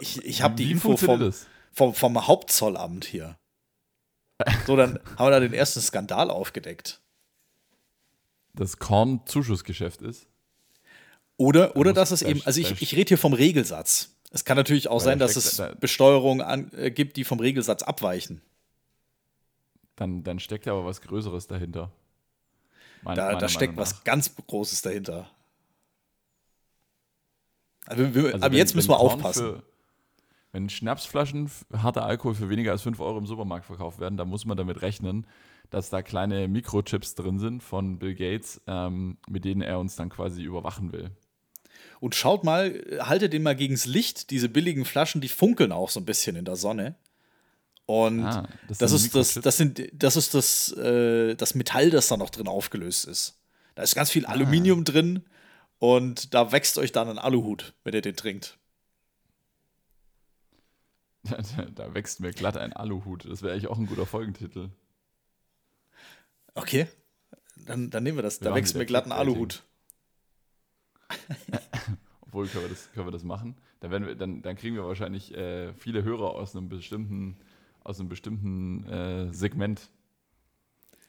Ich, 0.00 0.22
ich 0.24 0.42
habe 0.42 0.54
die 0.54 0.70
Info 0.70 0.96
vom, 0.96 1.32
vom, 1.72 1.94
vom 1.94 2.26
Hauptzollamt 2.26 3.04
hier. 3.04 3.38
So, 4.66 4.76
dann 4.76 5.00
haben 5.16 5.26
wir 5.26 5.30
da 5.30 5.40
den 5.40 5.54
ersten 5.54 5.80
Skandal 5.80 6.30
aufgedeckt. 6.30 7.00
Das 8.54 8.78
Korn-Zuschussgeschäft 8.78 10.02
ist? 10.02 10.26
Oder, 11.38 11.76
oder 11.76 11.92
dass 11.92 12.10
es 12.10 12.22
eben, 12.22 12.42
also 12.44 12.60
ich, 12.60 12.82
ich 12.82 12.96
rede 12.96 13.08
hier 13.08 13.18
vom 13.18 13.32
Regelsatz. 13.32 14.16
Es 14.30 14.44
kann 14.44 14.56
natürlich 14.56 14.88
auch 14.88 15.00
sein, 15.00 15.18
dass 15.18 15.36
es 15.36 15.62
Besteuerungen 15.80 16.44
an, 16.44 16.70
äh, 16.76 16.90
gibt, 16.90 17.16
die 17.16 17.24
vom 17.24 17.38
Regelsatz 17.40 17.82
abweichen. 17.82 18.42
Dann, 19.96 20.24
dann 20.24 20.40
steckt 20.40 20.66
ja 20.66 20.72
aber 20.72 20.84
was 20.84 21.00
Größeres 21.00 21.46
dahinter. 21.46 21.92
Meine, 23.02 23.16
da, 23.16 23.34
da 23.36 23.48
steckt 23.48 23.76
was 23.76 24.02
ganz 24.04 24.34
Großes 24.34 24.82
dahinter. 24.82 25.30
Also, 27.86 28.14
wir, 28.14 28.24
also 28.26 28.36
aber 28.36 28.52
wenn, 28.52 28.58
jetzt 28.58 28.74
müssen 28.74 28.90
wir 28.90 28.98
aufpassen. 28.98 29.46
Für, 29.46 29.62
wenn 30.52 30.68
Schnapsflaschen 30.68 31.50
harter 31.72 32.04
Alkohol 32.04 32.34
für 32.34 32.48
weniger 32.48 32.72
als 32.72 32.82
5 32.82 32.98
Euro 32.98 33.18
im 33.18 33.26
Supermarkt 33.26 33.66
verkauft 33.66 34.00
werden, 34.00 34.16
dann 34.16 34.28
muss 34.28 34.44
man 34.44 34.56
damit 34.56 34.82
rechnen, 34.82 35.26
dass 35.70 35.88
da 35.88 36.02
kleine 36.02 36.48
Mikrochips 36.48 37.14
drin 37.14 37.38
sind 37.38 37.62
von 37.62 37.98
Bill 37.98 38.14
Gates, 38.14 38.60
ähm, 38.66 39.18
mit 39.28 39.44
denen 39.44 39.62
er 39.62 39.78
uns 39.78 39.94
dann 39.94 40.08
quasi 40.08 40.42
überwachen 40.42 40.92
will. 40.92 41.12
Und 42.00 42.14
schaut 42.14 42.44
mal, 42.44 42.80
haltet 43.00 43.32
den 43.32 43.42
mal 43.42 43.56
gegens 43.56 43.86
Licht, 43.86 44.30
diese 44.30 44.48
billigen 44.48 44.84
Flaschen, 44.84 45.20
die 45.20 45.28
funkeln 45.28 45.72
auch 45.72 45.90
so 45.90 46.00
ein 46.00 46.04
bisschen 46.04 46.36
in 46.36 46.44
der 46.44 46.56
Sonne. 46.56 46.94
Und 47.86 48.24
ah, 48.24 48.46
das, 48.68 48.78
das 48.78 48.92
ist 48.92 49.14
das, 49.14 49.34
das, 49.34 49.56
sind, 49.56 49.88
das 49.94 50.16
ist 50.16 50.34
das, 50.34 50.72
äh, 50.72 51.34
das 51.34 51.54
Metall, 51.54 51.90
das 51.90 52.08
da 52.08 52.16
noch 52.16 52.30
drin 52.30 52.46
aufgelöst 52.46 53.06
ist. 53.06 53.38
Da 53.74 53.82
ist 53.82 53.94
ganz 53.94 54.10
viel 54.10 54.26
ah. 54.26 54.30
Aluminium 54.30 54.84
drin 54.84 55.24
und 55.78 56.34
da 56.34 56.52
wächst 56.52 56.76
euch 56.78 56.92
dann 56.92 57.08
ein 57.08 57.18
Aluhut, 57.18 57.74
wenn 57.84 57.94
ihr 57.94 58.02
den 58.02 58.16
trinkt. 58.16 58.58
Da, 61.56 61.62
da 61.74 61.94
wächst 61.94 62.20
mir 62.20 62.32
glatt 62.32 62.56
ein 62.56 62.72
Aluhut. 62.72 63.24
Das 63.28 63.42
wäre 63.42 63.52
eigentlich 63.52 63.66
auch 63.66 63.76
ein 63.76 63.86
guter 63.86 64.06
Folgentitel. 64.06 64.70
Okay, 66.54 66.86
dann, 67.56 67.90
dann 67.90 68.02
nehmen 68.02 68.18
wir 68.18 68.22
das. 68.22 68.40
Wir 68.40 68.50
da 68.50 68.54
wächst 68.54 68.76
mir 68.76 68.86
glatt 68.86 69.06
ein 69.06 69.12
Aluhut. 69.12 69.62
Obwohl, 72.38 72.46
können 72.46 72.66
wir 72.66 72.68
das, 72.68 72.92
können 72.92 73.06
wir 73.08 73.10
das 73.10 73.24
machen? 73.24 73.56
Dann, 73.80 73.90
wir, 73.90 74.14
dann, 74.14 74.42
dann 74.42 74.54
kriegen 74.54 74.76
wir 74.76 74.84
wahrscheinlich 74.84 75.34
äh, 75.34 75.74
viele 75.74 76.04
Hörer 76.04 76.36
aus 76.36 76.54
einem 76.54 76.68
bestimmten, 76.68 77.36
aus 77.82 77.98
einem 77.98 78.08
bestimmten 78.08 78.84
äh, 78.86 79.34
Segment. 79.34 79.90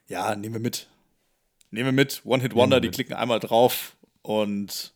Ja, 0.08 0.36
nehmen 0.36 0.56
wir 0.56 0.60
mit. 0.60 0.90
Nehmen 1.70 1.86
wir 1.86 1.92
mit. 1.92 2.24
One-Hit-Wonder, 2.26 2.82
die 2.82 2.90
klicken 2.90 3.14
einmal 3.14 3.40
drauf 3.40 3.96
und. 4.24 4.96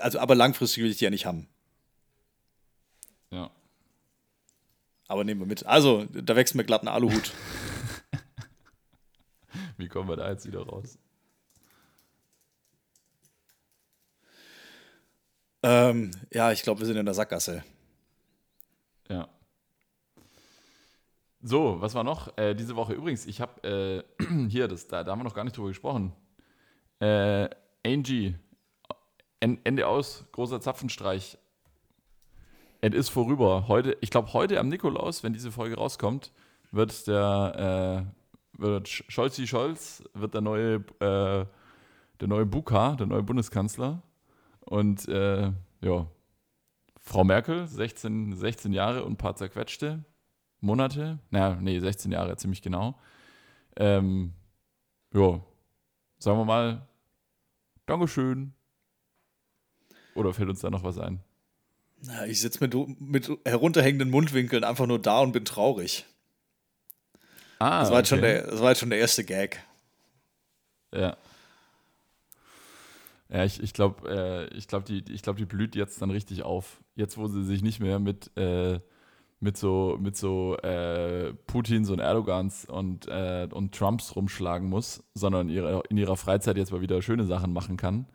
Also, 0.00 0.18
aber 0.18 0.34
langfristig 0.34 0.82
will 0.82 0.90
ich 0.90 0.98
die 0.98 1.04
ja 1.04 1.10
nicht 1.10 1.24
haben. 1.24 1.48
Ja. 3.30 3.50
Aber 5.08 5.24
nehmen 5.24 5.40
wir 5.40 5.46
mit. 5.46 5.64
Also, 5.64 6.04
da 6.04 6.36
wächst 6.36 6.54
mir 6.54 6.64
glatt 6.64 6.82
ein 6.82 6.88
Aluhut. 6.88 7.32
Wie 9.78 9.88
kommen 9.88 10.10
wir 10.10 10.16
da 10.16 10.30
jetzt 10.30 10.46
wieder 10.46 10.66
raus? 10.66 10.98
Ähm, 15.68 16.12
ja, 16.32 16.52
ich 16.52 16.62
glaube, 16.62 16.78
wir 16.78 16.86
sind 16.86 16.96
in 16.96 17.04
der 17.04 17.14
Sackgasse. 17.14 17.64
Ja. 19.08 19.28
So, 21.42 21.80
was 21.80 21.92
war 21.96 22.04
noch? 22.04 22.38
Äh, 22.38 22.54
diese 22.54 22.76
Woche 22.76 22.92
übrigens, 22.92 23.26
ich 23.26 23.40
habe 23.40 24.04
äh, 24.20 24.24
hier, 24.48 24.68
das, 24.68 24.86
da, 24.86 25.02
da, 25.02 25.10
haben 25.10 25.18
wir 25.18 25.24
noch 25.24 25.34
gar 25.34 25.42
nicht 25.42 25.56
drüber 25.56 25.66
gesprochen. 25.68 26.12
Äh, 27.00 27.48
Angie, 27.84 28.36
Ende 29.40 29.88
aus, 29.88 30.24
großer 30.30 30.60
Zapfenstreich. 30.60 31.36
Es 32.80 32.94
ist 32.94 33.08
vorüber. 33.08 33.66
Heute, 33.66 33.96
ich 34.00 34.10
glaube, 34.10 34.34
heute 34.34 34.60
am 34.60 34.68
Nikolaus, 34.68 35.24
wenn 35.24 35.32
diese 35.32 35.50
Folge 35.50 35.74
rauskommt, 35.74 36.30
wird 36.70 37.08
der 37.08 38.06
äh, 38.56 38.62
wird 38.62 38.88
Scholzi 38.88 39.48
Scholz 39.48 40.04
wird 40.14 40.34
der 40.34 40.42
neue 40.42 40.76
äh, 41.00 41.44
der 42.20 42.28
neue 42.28 42.46
Buka, 42.46 42.94
der 42.94 43.06
neue 43.08 43.24
Bundeskanzler. 43.24 44.02
Und 44.66 45.08
äh, 45.08 45.52
ja, 45.80 46.06
Frau 47.00 47.24
Merkel, 47.24 47.66
16, 47.66 48.36
16 48.36 48.72
Jahre 48.72 49.04
und 49.04 49.12
ein 49.12 49.16
paar 49.16 49.36
zerquetschte 49.36 50.04
Monate. 50.60 51.18
Naja, 51.30 51.56
nee, 51.60 51.78
16 51.78 52.12
Jahre, 52.12 52.36
ziemlich 52.36 52.62
genau. 52.62 52.98
Ähm, 53.76 54.32
ja, 55.14 55.40
sagen 56.18 56.38
wir 56.38 56.44
mal, 56.44 56.86
Dankeschön. 57.86 58.52
Oder 60.14 60.34
fällt 60.34 60.48
uns 60.48 60.60
da 60.60 60.70
noch 60.70 60.82
was 60.82 60.98
ein? 60.98 61.20
Na, 62.02 62.26
ich 62.26 62.40
sitze 62.40 62.66
mit, 62.66 63.00
mit 63.00 63.30
herunterhängenden 63.44 64.10
Mundwinkeln 64.10 64.64
einfach 64.64 64.86
nur 64.86 65.00
da 65.00 65.20
und 65.20 65.32
bin 65.32 65.44
traurig. 65.44 66.04
Ah, 67.58 67.80
das 67.80 67.90
war, 67.90 67.98
okay. 68.00 68.08
schon 68.08 68.20
der, 68.20 68.46
das 68.46 68.60
war 68.60 68.70
jetzt 68.70 68.80
schon 68.80 68.90
der 68.90 68.98
erste 68.98 69.24
Gag. 69.24 69.62
Ja. 70.92 71.16
Ja, 73.28 73.44
ich, 73.44 73.62
ich 73.62 73.72
glaube, 73.72 74.48
äh, 74.52 74.60
glaub, 74.68 74.84
die, 74.84 75.02
glaub, 75.02 75.36
die 75.36 75.46
blüht 75.46 75.74
jetzt 75.74 76.00
dann 76.00 76.10
richtig 76.10 76.42
auf. 76.44 76.80
Jetzt, 76.94 77.18
wo 77.18 77.26
sie 77.26 77.44
sich 77.44 77.62
nicht 77.62 77.80
mehr 77.80 77.98
mit, 77.98 78.36
äh, 78.36 78.80
mit 79.40 79.56
so, 79.56 79.98
mit 80.00 80.16
so 80.16 80.56
äh, 80.58 81.32
Putins 81.46 81.90
und 81.90 81.98
Erdogans 81.98 82.66
und, 82.66 83.08
äh, 83.08 83.48
und 83.52 83.74
Trumps 83.74 84.14
rumschlagen 84.16 84.68
muss, 84.68 85.02
sondern 85.14 85.48
ihre, 85.48 85.82
in 85.88 85.96
ihrer 85.96 86.16
Freizeit 86.16 86.56
jetzt 86.56 86.72
mal 86.72 86.80
wieder 86.80 87.02
schöne 87.02 87.24
Sachen 87.24 87.52
machen 87.52 87.76
kann. 87.76 88.06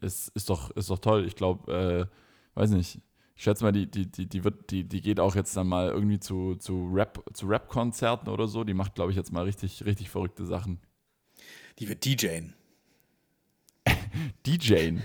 Ist, 0.00 0.28
ist, 0.28 0.50
doch, 0.50 0.70
ist 0.72 0.90
doch 0.90 0.98
toll. 0.98 1.24
Ich 1.26 1.36
glaube, 1.36 2.08
äh, 2.54 2.58
weiß 2.58 2.70
nicht, 2.70 3.00
ich 3.34 3.42
schätze 3.44 3.64
mal, 3.64 3.72
die, 3.72 3.90
die, 3.90 4.10
die, 4.10 4.28
die, 4.28 4.44
wird, 4.44 4.70
die, 4.70 4.84
die 4.84 5.00
geht 5.00 5.18
auch 5.18 5.34
jetzt 5.34 5.56
dann 5.56 5.66
mal 5.66 5.88
irgendwie 5.88 6.20
zu, 6.20 6.56
zu 6.56 6.90
Rap, 6.92 7.24
zu 7.32 7.46
Rap-Konzerten 7.46 8.28
oder 8.28 8.46
so. 8.46 8.64
Die 8.64 8.74
macht, 8.74 8.94
glaube 8.94 9.10
ich, 9.10 9.16
jetzt 9.16 9.32
mal 9.32 9.44
richtig, 9.44 9.84
richtig 9.84 10.10
verrückte 10.10 10.44
Sachen. 10.44 10.78
Die 11.78 11.88
wird 11.88 12.04
DJen. 12.04 12.54
DJen. 14.46 15.02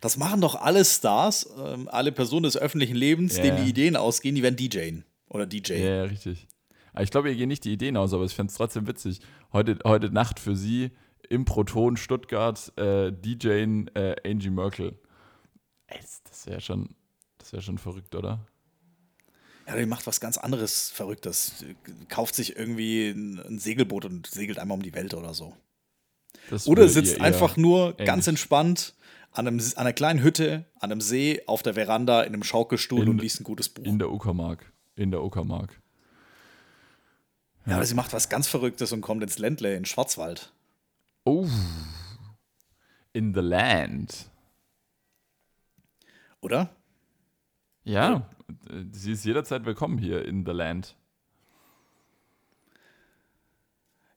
Das 0.00 0.16
machen 0.16 0.40
doch 0.40 0.54
alle 0.54 0.84
Stars, 0.84 1.48
ähm, 1.58 1.88
alle 1.88 2.12
Personen 2.12 2.44
des 2.44 2.56
öffentlichen 2.56 2.96
Lebens, 2.96 3.36
ja. 3.36 3.42
denen 3.42 3.64
die 3.64 3.70
Ideen 3.70 3.96
ausgehen, 3.96 4.34
die 4.34 4.42
werden 4.42 4.56
DJen. 4.56 5.04
Oder 5.28 5.46
DJ. 5.46 5.74
Ja, 5.74 5.78
ja 5.78 6.02
richtig. 6.04 6.46
Aber 6.92 7.02
ich 7.02 7.10
glaube, 7.10 7.28
ihr 7.28 7.36
gehen 7.36 7.48
nicht 7.48 7.64
die 7.64 7.72
Ideen 7.72 7.96
aus, 7.96 8.14
aber 8.14 8.24
ich 8.24 8.34
fände 8.34 8.50
es 8.50 8.56
trotzdem 8.56 8.86
witzig. 8.86 9.20
Heute, 9.52 9.78
heute 9.84 10.10
Nacht 10.10 10.40
für 10.40 10.56
sie 10.56 10.92
im 11.28 11.44
Proton 11.44 11.96
Stuttgart 11.96 12.72
äh, 12.78 13.12
DJen 13.12 13.90
äh, 13.94 14.16
Angie 14.24 14.50
Merkel. 14.50 14.98
Ey, 15.88 15.98
das, 16.00 16.22
das 16.22 16.46
wäre 16.46 16.60
schon, 16.60 16.94
wär 17.50 17.60
schon 17.60 17.78
verrückt, 17.78 18.14
oder? 18.14 18.46
Ja, 19.66 19.76
die 19.76 19.86
macht 19.86 20.06
was 20.06 20.20
ganz 20.20 20.38
anderes 20.38 20.90
Verrücktes. 20.90 21.64
Kauft 22.08 22.34
sich 22.34 22.56
irgendwie 22.56 23.08
ein 23.10 23.58
Segelboot 23.58 24.04
und 24.04 24.26
segelt 24.26 24.58
einmal 24.58 24.76
um 24.76 24.82
die 24.82 24.94
Welt 24.94 25.12
oder 25.14 25.34
so. 25.34 25.56
Das 26.50 26.66
oder 26.66 26.88
sitzt 26.88 27.20
einfach 27.20 27.56
nur 27.56 27.92
ähnlich. 27.92 28.06
ganz 28.06 28.26
entspannt 28.26 28.94
an, 29.32 29.46
einem, 29.46 29.58
an 29.60 29.72
einer 29.76 29.92
kleinen 29.92 30.22
Hütte, 30.22 30.64
an 30.76 30.92
einem 30.92 31.00
See, 31.00 31.42
auf 31.46 31.62
der 31.62 31.74
Veranda, 31.74 32.22
in 32.22 32.32
einem 32.32 32.42
Schaukelstuhl 32.42 33.02
In- 33.02 33.08
und 33.10 33.20
liest 33.20 33.40
ein 33.40 33.44
gutes 33.44 33.68
Buch. 33.68 33.84
In 33.84 33.98
der 33.98 34.10
Uckermark. 34.10 34.72
In 34.94 35.10
der 35.10 35.22
Uckermark. 35.22 35.80
ja, 37.66 37.76
aber 37.76 37.84
sie 37.84 37.94
macht 37.94 38.12
was 38.12 38.28
ganz 38.28 38.48
Verrücktes 38.48 38.92
und 38.92 39.00
kommt 39.00 39.22
ins 39.22 39.38
Ländle, 39.38 39.74
in 39.74 39.84
Schwarzwald. 39.84 40.52
Oh. 41.24 41.48
In 43.12 43.34
the 43.34 43.40
land. 43.40 44.30
Oder? 46.40 46.70
Ja, 47.84 48.28
sie 48.92 49.12
ist 49.12 49.24
jederzeit 49.24 49.64
willkommen 49.64 49.98
hier 49.98 50.24
in 50.24 50.44
the 50.46 50.52
land. 50.52 50.96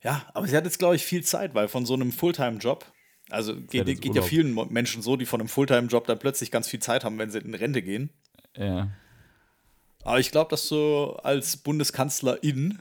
Ja, 0.01 0.25
aber 0.33 0.47
sie 0.47 0.55
hat 0.55 0.65
jetzt, 0.65 0.79
glaube 0.79 0.95
ich, 0.95 1.05
viel 1.05 1.23
Zeit, 1.23 1.55
weil 1.55 1.67
von 1.67 1.85
so 1.85 1.93
einem 1.93 2.11
Fulltime-Job, 2.11 2.85
also 3.29 3.55
geht, 3.55 4.01
geht 4.01 4.15
ja 4.15 4.21
vielen 4.21 4.55
Menschen 4.69 5.01
so, 5.01 5.17
die 5.17 5.25
von 5.25 5.39
einem 5.39 5.49
Fulltime-Job 5.49 6.07
dann 6.07 6.19
plötzlich 6.19 6.51
ganz 6.51 6.67
viel 6.67 6.79
Zeit 6.79 7.03
haben, 7.03 7.17
wenn 7.17 7.29
sie 7.29 7.39
in 7.39 7.53
Rente 7.53 7.81
gehen. 7.81 8.09
Ja. 8.55 8.89
Aber 10.03 10.19
ich 10.19 10.31
glaube, 10.31 10.49
dass 10.49 10.69
du 10.69 11.11
als 11.23 11.57
Bundeskanzlerin 11.57 12.79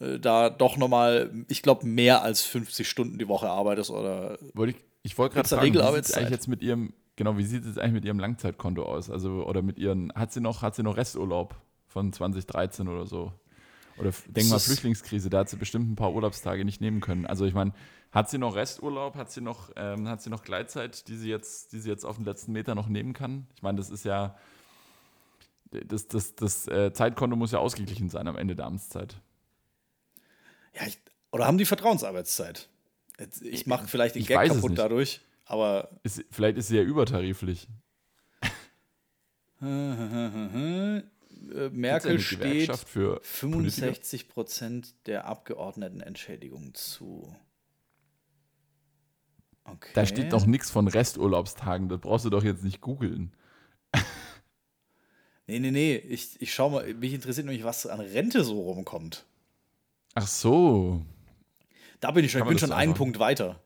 äh, 0.00 0.18
da 0.18 0.50
doch 0.50 0.76
nochmal, 0.76 1.32
ich 1.48 1.62
glaube, 1.62 1.86
mehr 1.86 2.22
als 2.22 2.42
50 2.42 2.88
Stunden 2.88 3.18
die 3.18 3.28
Woche 3.28 3.48
arbeitest 3.48 3.90
oder 3.90 4.38
Wollte 4.54 4.76
ich 4.78 4.84
ich 5.02 5.18
wollte 5.18 5.34
gerade 5.34 5.48
fragen, 5.48 5.74
wie 5.74 5.94
sieht 5.94 6.04
es 6.04 6.14
eigentlich 6.14 6.30
jetzt 6.30 6.48
mit 6.48 6.62
ihrem, 6.62 6.92
genau, 7.16 7.36
wie 7.36 7.44
sieht 7.44 7.64
es 7.64 7.76
eigentlich 7.76 7.94
mit 7.94 8.04
ihrem 8.04 8.20
Langzeitkonto 8.20 8.84
aus? 8.84 9.10
Also, 9.10 9.44
oder 9.44 9.62
mit 9.62 9.78
ihren, 9.78 10.12
hat 10.14 10.32
sie 10.32 10.40
noch, 10.40 10.62
hat 10.62 10.76
sie 10.76 10.82
noch 10.82 10.96
Resturlaub 10.96 11.56
von 11.88 12.12
2013 12.12 12.88
oder 12.88 13.06
so? 13.06 13.32
Oder 13.98 14.12
denk 14.26 14.48
mal 14.48 14.58
Flüchtlingskrise, 14.58 15.30
da 15.30 15.40
hat 15.40 15.48
sie 15.48 15.56
bestimmt 15.56 15.90
ein 15.90 15.96
paar 15.96 16.12
Urlaubstage 16.12 16.64
nicht 16.64 16.80
nehmen 16.80 17.00
können. 17.00 17.26
Also 17.26 17.44
ich 17.44 17.54
meine, 17.54 17.72
hat 18.10 18.28
sie 18.28 18.38
noch 18.38 18.54
Resturlaub, 18.54 19.14
hat 19.16 19.30
sie 19.30 19.40
noch, 19.40 19.70
ähm, 19.76 20.08
hat 20.08 20.22
sie 20.22 20.30
noch 20.30 20.42
Gleitzeit, 20.42 21.08
die 21.08 21.16
sie 21.16 21.30
jetzt, 21.30 21.72
die 21.72 21.80
sie 21.80 21.88
jetzt 21.88 22.04
auf 22.04 22.16
den 22.16 22.24
letzten 22.24 22.52
Meter 22.52 22.74
noch 22.74 22.88
nehmen 22.88 23.12
kann? 23.12 23.46
Ich 23.54 23.62
meine, 23.62 23.78
das 23.78 23.90
ist 23.90 24.04
ja, 24.04 24.36
das, 25.70 26.08
das, 26.08 26.34
das 26.34 26.68
äh, 26.68 26.92
Zeitkonto 26.92 27.36
muss 27.36 27.52
ja 27.52 27.58
ausgeglichen 27.58 28.10
sein 28.10 28.28
am 28.28 28.36
Ende 28.36 28.54
der 28.54 28.66
Amtszeit. 28.66 29.16
ja, 30.74 30.86
ich, 30.86 30.98
oder 31.30 31.46
haben 31.46 31.58
die 31.58 31.64
Vertrauensarbeitszeit? 31.64 32.68
Jetzt, 33.18 33.42
ich 33.42 33.66
mache 33.66 33.86
vielleicht 33.88 34.14
den 34.14 34.22
Ich 34.22 34.28
Gag 34.28 34.36
weiß 34.36 34.50
es 34.50 34.60
kaputt 34.60 34.78
dadurch, 34.78 35.20
aber 35.46 35.90
Ist, 36.02 36.24
vielleicht 36.30 36.58
ist 36.58 36.68
sie 36.68 36.76
ja 36.76 36.82
übertariflich. 36.82 37.68
äh, 41.54 41.70
Merkel 41.70 42.18
steht 42.20 42.74
für 42.76 43.20
Politiker? 43.20 43.22
65 43.22 44.28
Prozent 44.28 44.94
der 45.06 45.26
Abgeordnetenentschädigung 45.26 46.74
zu. 46.74 47.34
Okay. 49.64 49.90
Da 49.94 50.06
steht 50.06 50.32
doch 50.32 50.46
nichts 50.46 50.70
von 50.70 50.88
Resturlaubstagen, 50.88 51.88
das 51.88 52.00
brauchst 52.00 52.24
du 52.24 52.30
doch 52.30 52.42
jetzt 52.44 52.64
nicht 52.64 52.80
googeln. 52.80 53.32
Nee, 55.48 55.58
nee, 55.58 55.72
nee. 55.72 55.96
Ich, 55.96 56.40
ich 56.40 56.54
schau 56.54 56.70
mal, 56.70 56.94
mich 56.94 57.12
interessiert 57.12 57.46
nämlich, 57.46 57.64
was 57.64 57.84
an 57.86 57.98
Rente 58.00 58.44
so 58.44 58.60
rumkommt. 58.62 59.26
Ach 60.14 60.26
so, 60.26 61.04
Da 62.00 62.12
bin 62.12 62.24
ich 62.24 62.30
schon, 62.30 62.42
ich 62.42 62.48
bin 62.48 62.58
schon 62.58 62.72
einen 62.72 62.94
Punkt 62.94 63.18
weiter. 63.18 63.60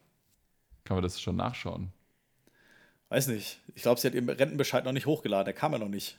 kann 0.84 0.96
man 0.96 1.02
das 1.04 1.20
schon 1.20 1.36
nachschauen. 1.36 1.92
Weiß 3.10 3.28
nicht. 3.28 3.60
Ich 3.74 3.82
glaube, 3.82 4.00
sie 4.00 4.08
hat 4.08 4.14
ihren 4.14 4.28
Rentenbescheid 4.28 4.84
noch 4.84 4.92
nicht 4.92 5.06
hochgeladen. 5.06 5.44
Der 5.44 5.54
kam 5.54 5.72
ja 5.72 5.78
noch 5.78 5.88
nicht. 5.88 6.18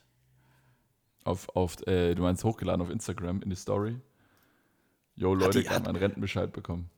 Auf, 1.27 1.49
auf 1.55 1.85
äh, 1.87 2.15
du 2.15 2.21
meinst 2.23 2.43
hochgeladen 2.43 2.81
auf 2.81 2.89
Instagram 2.89 3.41
in 3.41 3.49
die 3.49 3.55
Story? 3.55 3.99
Jo, 5.15 5.33
Leute, 5.33 5.59
die- 5.59 5.65
ich 5.65 5.69
habe 5.69 5.79
hat- 5.79 5.85
meinen 5.85 5.97
Rentenbescheid 5.97 6.53
bekommen. 6.53 6.89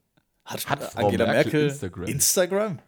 Hat, 0.46 0.70
Hat 0.70 0.84
Frau 0.84 1.06
Angela 1.08 1.26
Merkel 1.26 1.44
Merkel, 1.52 1.70
Instagram? 1.70 2.06
Instagram? 2.08 2.80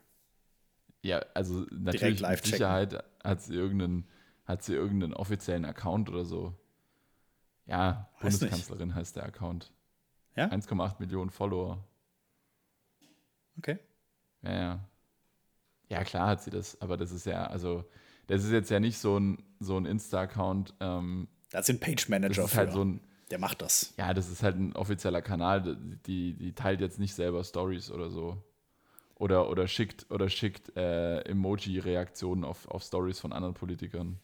Ja, 1.01 1.19
also 1.33 1.65
natürlich 1.71 2.01
mit 2.01 2.19
live 2.19 2.41
checken. 2.41 2.51
Sicherheit 2.57 3.03
hat 3.23 3.41
sie 3.41 3.55
irgendeinen, 3.55 4.07
hat 4.45 4.63
sie 4.63 4.73
irgendeinen 4.75 5.13
offiziellen 5.15 5.65
Account 5.65 6.09
oder 6.09 6.25
so. 6.25 6.53
Ja, 7.65 8.09
Weiß 8.19 8.33
nicht. 8.33 8.39
Bundeskanzlerin 8.51 8.93
heißt 8.93 9.15
der 9.15 9.23
Account. 9.25 9.71
Ja? 10.35 10.45
1,8 10.47 10.99
Millionen 10.99 11.29
Follower. 11.31 11.83
Okay. 13.57 13.79
Ja, 14.43 14.51
ja. 14.51 14.79
Ja, 15.89 16.03
klar 16.03 16.27
hat 16.27 16.41
sie 16.43 16.51
das, 16.51 16.79
aber 16.81 16.97
das 16.97 17.11
ist 17.11 17.25
ja, 17.25 17.45
also, 17.47 17.83
das 18.31 18.45
ist 18.45 18.51
jetzt 18.51 18.69
ja 18.71 18.79
nicht 18.79 18.97
so 18.97 19.19
ein, 19.19 19.43
so 19.59 19.77
ein 19.77 19.85
Insta-Account. 19.85 20.73
Ähm, 20.79 21.27
das 21.49 21.67
Manager 22.07 22.45
ist 22.45 22.55
halt 22.55 22.69
für. 22.69 22.75
so 22.75 22.85
ein, 22.85 23.01
Der 23.29 23.39
macht 23.39 23.61
das. 23.61 23.93
ja, 23.97 24.13
das 24.13 24.29
ist 24.29 24.41
halt 24.41 24.55
ein 24.55 24.73
offizieller 24.75 25.21
Kanal, 25.21 25.77
die, 26.05 26.33
die 26.33 26.53
teilt 26.53 26.79
jetzt 26.79 26.97
nicht 26.97 27.13
selber 27.13 27.43
Stories 27.43 27.91
oder 27.91 28.09
so. 28.09 28.41
Oder, 29.15 29.49
oder 29.49 29.67
schickt, 29.67 30.09
oder 30.09 30.29
schickt 30.29 30.75
äh, 30.77 31.19
Emoji-Reaktionen 31.23 32.45
auf, 32.45 32.67
auf 32.69 32.83
Stories 32.83 33.19
von 33.19 33.33
anderen 33.33 33.53
Politikern. 33.53 34.17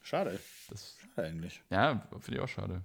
Schade. 0.00 0.40
Das, 0.70 0.96
Schade 0.98 1.28
eigentlich. 1.28 1.62
ja, 1.70 2.08
finde 2.20 2.38
ich 2.38 2.44
auch 2.44 2.48
schade. 2.48 2.82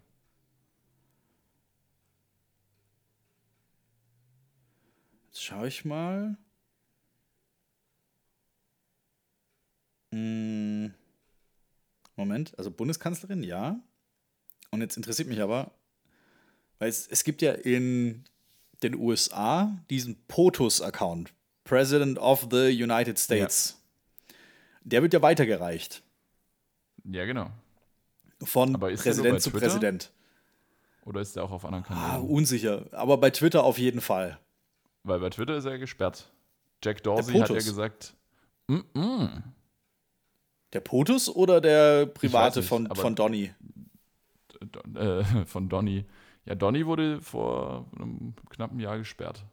Jetzt 5.28 5.42
schaue 5.42 5.68
ich 5.70 5.86
mal. 5.86 6.38
Hm. 10.14 10.94
Moment, 12.16 12.58
also 12.60 12.70
Bundeskanzlerin, 12.70 13.42
ja. 13.44 13.80
Und 14.70 14.82
jetzt 14.82 14.98
interessiert 14.98 15.28
mich 15.28 15.42
aber, 15.42 15.72
weil 16.78 16.90
es, 16.90 17.08
es 17.08 17.24
gibt 17.24 17.42
ja 17.42 17.54
in 17.54 18.24
den 18.84 18.96
USA 18.96 19.76
diesen 19.90 20.16
POTUS-Account, 20.28 21.34
President 21.64 22.20
of 22.20 22.48
the 22.52 22.68
United 22.84 23.18
States. 23.18 23.82
Der 24.84 25.02
wird 25.02 25.14
ja 25.14 25.22
weitergereicht 25.22 26.04
Ja, 27.06 27.26
genau. 27.26 27.50
von 28.44 28.74
Präsident 28.74 29.42
zu 29.42 29.50
Twitter? 29.50 29.66
Präsident. 29.68 30.12
Oder 31.06 31.22
ist 31.22 31.36
der 31.36 31.44
auch 31.44 31.52
auf 31.52 31.66
anderen 31.66 31.86
Ah, 31.86 32.12
Kanälen? 32.12 32.30
unsicher, 32.30 32.86
aber 32.92 33.18
bei 33.18 33.30
Twitter 33.32 33.64
auf 33.64 33.78
jeden 33.80 34.02
Fall. 34.02 34.38
Weil 35.04 35.20
bei 35.20 35.30
Twitter 35.30 35.58
ist 35.58 35.66
er 35.66 35.78
gesperrt. 35.80 36.32
Jack 36.84 37.02
Dorsey 37.04 37.40
hat 37.40 37.50
ja 37.50 37.56
gesagt, 37.56 38.14
mm 38.68 38.80
-mm, 38.94 39.42
Der 40.74 40.80
POTUS 40.82 41.30
oder 41.30 41.62
der 41.62 42.08
private 42.08 42.60
nicht, 42.60 42.70
von, 42.70 42.94
von 42.96 43.16
Donny? 43.16 43.54
Don- 44.60 44.96
äh, 44.96 45.24
von 45.46 45.70
Donny. 45.70 46.06
Ja, 46.46 46.56
Donny 46.56 46.86
wurde 46.86 47.22
vor 47.22 47.90
einem 47.96 48.34
knappen 48.50 48.80
Jahr 48.80 48.98
gesperrt. 48.98 49.46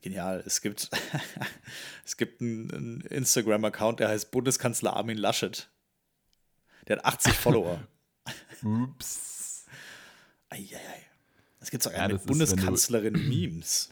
Genial. 0.00 0.42
Es 0.46 0.60
gibt, 0.60 0.88
es 2.04 2.16
gibt 2.16 2.40
einen, 2.40 3.00
Instagram-Account, 3.02 4.00
der 4.00 4.08
heißt 4.08 4.30
Bundeskanzler 4.30 4.94
Armin 4.96 5.18
Laschet. 5.18 5.68
Der 6.86 6.96
hat 6.98 7.04
80 7.04 7.32
Follower. 7.34 7.80
Ups. 8.62 9.66
Eieiei. 10.48 10.78
Es 11.60 11.70
gibt 11.70 11.82
sogar 11.82 11.98
Ja, 11.98 12.04
eine 12.04 12.18
Bundeskanzlerin-Memes. 12.18 13.90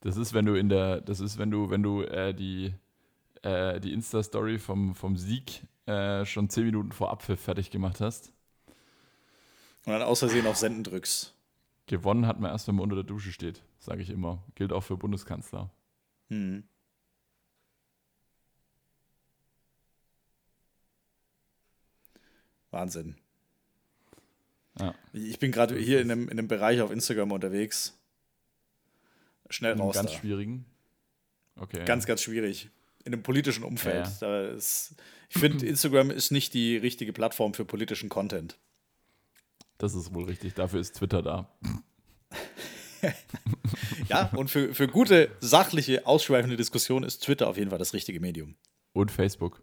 Das 0.00 0.16
ist, 0.16 0.32
wenn 0.32 0.46
du 0.46 0.54
in 0.54 0.68
der, 0.68 1.00
das 1.00 1.20
ist, 1.20 1.38
wenn 1.38 1.50
du, 1.50 1.70
wenn 1.70 1.82
du 1.82 2.02
äh, 2.02 2.34
die, 2.34 2.74
äh, 3.42 3.80
die 3.80 3.92
Insta-Story 3.92 4.58
vom, 4.58 4.94
vom 4.94 5.16
Sieg 5.16 5.62
äh, 5.86 6.24
schon 6.24 6.48
zehn 6.48 6.64
Minuten 6.64 6.92
vor 6.92 7.10
Abpfiff 7.10 7.40
fertig 7.40 7.70
gemacht 7.70 8.00
hast. 8.00 8.32
Und 9.84 9.92
dann 9.92 10.02
aus 10.02 10.20
Versehen 10.20 10.46
auf 10.46 10.56
Senden 10.56 10.84
drückst. 10.84 11.34
Gewonnen 11.86 12.26
hat 12.26 12.38
man 12.38 12.52
erst, 12.52 12.68
wenn 12.68 12.76
man 12.76 12.84
unter 12.84 12.96
der 12.96 13.04
Dusche 13.04 13.32
steht, 13.32 13.62
sage 13.78 14.02
ich 14.02 14.10
immer. 14.10 14.42
Gilt 14.54 14.72
auch 14.72 14.82
für 14.82 14.96
Bundeskanzler. 14.96 15.70
Hm. 16.28 16.62
Wahnsinn. 22.70 23.16
Ja. 24.78 24.94
Ich 25.12 25.38
bin 25.38 25.52
gerade 25.52 25.76
hier 25.76 26.00
in 26.00 26.10
einem, 26.10 26.28
in 26.28 26.38
einem 26.38 26.48
Bereich 26.48 26.80
auf 26.80 26.90
Instagram 26.90 27.32
unterwegs. 27.32 27.98
Schnell 29.50 29.72
einem 29.72 29.82
raus 29.82 29.94
ganz 29.96 30.12
da. 30.12 30.16
schwierigen. 30.16 30.64
Okay. 31.56 31.84
Ganz, 31.84 32.06
ganz 32.06 32.22
schwierig. 32.22 32.70
In 33.04 33.12
einem 33.12 33.22
politischen 33.22 33.64
Umfeld. 33.64 34.08
Ja, 34.20 34.48
ist, 34.48 34.94
ich 35.28 35.38
finde, 35.38 35.66
Instagram 35.66 36.10
ist 36.10 36.30
nicht 36.30 36.54
die 36.54 36.76
richtige 36.76 37.12
Plattform 37.12 37.54
für 37.54 37.64
politischen 37.64 38.08
Content. 38.08 38.58
Das 39.78 39.94
ist 39.94 40.14
wohl 40.14 40.24
richtig. 40.24 40.54
Dafür 40.54 40.80
ist 40.80 40.96
Twitter 40.96 41.22
da. 41.22 41.52
Ja, 44.08 44.30
und 44.36 44.48
für, 44.48 44.74
für 44.74 44.86
gute, 44.86 45.30
sachliche, 45.40 46.06
ausschweifende 46.06 46.56
Diskussion 46.56 47.02
ist 47.02 47.24
Twitter 47.24 47.48
auf 47.48 47.56
jeden 47.56 47.70
Fall 47.70 47.78
das 47.78 47.94
richtige 47.94 48.20
Medium. 48.20 48.54
Und 48.92 49.10
Facebook. 49.10 49.62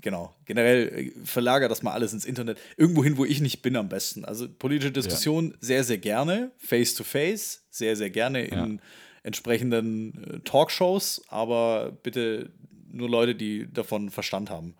Genau. 0.00 0.34
Generell 0.44 0.88
äh, 0.88 1.12
verlagert 1.24 1.70
das 1.70 1.82
mal 1.82 1.92
alles 1.92 2.12
ins 2.12 2.24
Internet. 2.24 2.58
Irgendwo 2.76 3.02
hin, 3.02 3.16
wo 3.16 3.24
ich 3.24 3.40
nicht 3.40 3.62
bin, 3.62 3.76
am 3.76 3.88
besten. 3.88 4.24
Also 4.24 4.48
politische 4.48 4.92
Diskussion 4.92 5.54
sehr, 5.60 5.82
sehr 5.84 5.98
gerne. 5.98 6.52
Face 6.58 6.94
to 6.94 7.04
face. 7.04 7.66
Sehr, 7.70 7.96
sehr 7.96 8.10
gerne 8.10 8.44
in 8.44 8.74
Ja. 8.76 8.82
Entsprechenden 9.28 10.24
äh, 10.24 10.40
Talkshows. 10.40 11.22
Aber 11.28 11.92
bitte 12.02 12.50
nur 12.90 13.08
Leute, 13.08 13.34
die 13.36 13.72
davon 13.72 14.10
Verstand 14.10 14.50
haben. 14.50 14.74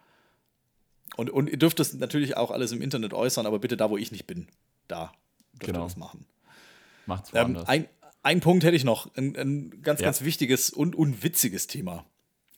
Und, 1.17 1.31
und 1.31 1.49
ihr 1.49 1.57
dürft 1.59 1.79
das 1.79 1.95
natürlich 1.95 2.37
auch 2.37 2.51
alles 2.51 2.73
im 2.73 2.83
Internet 2.83 3.13
äußern, 3.15 3.47
aber 3.47 3.59
bitte 3.61 3.77
da, 3.77 3.91
wo 3.91 3.97
ich 3.97 4.11
nicht 4.13 4.27
bin. 4.27 4.49
Da 4.89 5.13
dürft 5.53 5.67
Genau. 5.67 5.81
ihr 5.81 5.85
das 5.85 5.97
machen. 5.97 6.27
Macht's 7.07 7.31
Ähm, 7.31 7.35
woanders. 7.55 7.69
ein, 7.69 7.87
Einen 8.23 8.41
Punkt 8.41 8.65
hätte 8.65 8.77
ich 8.77 8.85
noch. 8.85 9.15
Ein, 9.17 9.37
ein 9.37 9.83
ganz, 9.83 10.01
Ja. 10.01 10.07
ganz 10.07 10.23
wichtiges 10.23 10.71
und 10.71 10.97
unwitziges 10.97 11.67
Thema. 11.69 12.05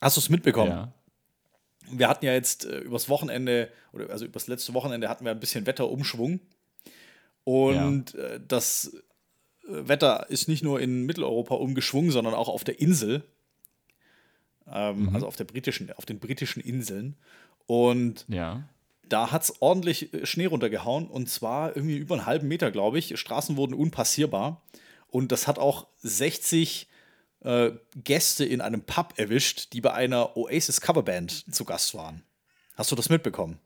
Hast 0.01 0.17
du 0.17 0.21
es 0.21 0.29
mitbekommen? 0.31 0.71
Ja. 0.71 0.93
Wir 1.93 2.09
hatten 2.09 2.25
ja 2.25 2.33
jetzt 2.33 2.65
äh, 2.65 2.79
übers 2.79 3.09
Wochenende, 3.09 3.71
oder 3.93 4.09
also 4.11 4.25
übers 4.25 4.47
letzte 4.47 4.73
Wochenende 4.75 5.09
hatten 5.09 5.25
wir 5.25 5.33
ein 5.33 5.41
bisschen 5.41 5.67
Wetterumschwung. 5.67 6.41
Und 7.45 8.15
äh, 8.15 8.41
das 8.47 8.97
Wetter 9.71 10.27
ist 10.29 10.49
nicht 10.49 10.63
nur 10.65 10.81
in 10.81 11.07
Mitteleuropa 11.07 11.55
umgeschwungen, 11.55 12.11
sondern 12.11 12.35
auch 12.35 12.49
auf 12.49 12.65
der 12.65 12.81
Insel. 12.81 13.25
Ähm, 14.67 15.11
Also 15.15 15.27
auf, 15.27 15.37
der 15.37 15.45
britischen, 15.45 15.93
auf 15.93 16.07
den 16.07 16.19
britischen 16.19 16.61
Inseln. 16.61 17.17
Und 17.67 18.25
Ja. 18.29 18.65
da 19.09 19.33
hat 19.33 19.43
es 19.43 19.61
ordentlich 19.63 20.13
äh, 20.15 20.27
Schnee 20.27 20.47
runtergehauen 20.47 21.07
und 21.09 21.29
zwar 21.29 21.77
irgendwie 21.77 21.97
über 21.97 22.15
einen 22.15 22.27
halben 22.27 22.49
Meter, 22.49 22.71
glaube 22.71 22.99
ich. 22.99 23.19
Straßen 23.19 23.57
wurden 23.57 23.75
unpassierbar 23.75 24.63
und 25.09 25.33
das 25.33 25.47
hat 25.49 25.59
auch 25.59 25.87
60 25.99 26.89
äh, 27.43 27.73
Gäste 27.97 28.45
in 28.45 28.61
einem 28.61 28.83
Pub 28.83 29.15
erwischt, 29.17 29.73
die 29.73 29.81
bei 29.81 29.93
einer 29.93 30.37
Oasis 30.37 30.81
Coverband 30.81 31.53
zu 31.55 31.65
Gast 31.65 31.95
waren. 31.95 32.23
Hast 32.75 32.93
du 32.93 32.97
das 32.97 33.09
mitbekommen? 33.09 33.59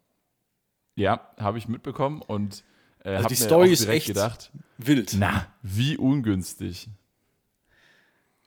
Ja, 0.96 1.28
habe 1.38 1.58
ich 1.58 1.66
mitbekommen 1.68 2.22
und 2.22 2.62
äh, 3.04 3.10
Also 3.16 3.28
die 3.28 3.36
Story 3.36 3.70
ist 3.72 3.86
echt 3.86 4.06
gedacht, 4.08 4.50
wild. 4.78 5.14
na, 5.16 5.46
wie 5.62 5.96
ungünstig. 5.96 6.88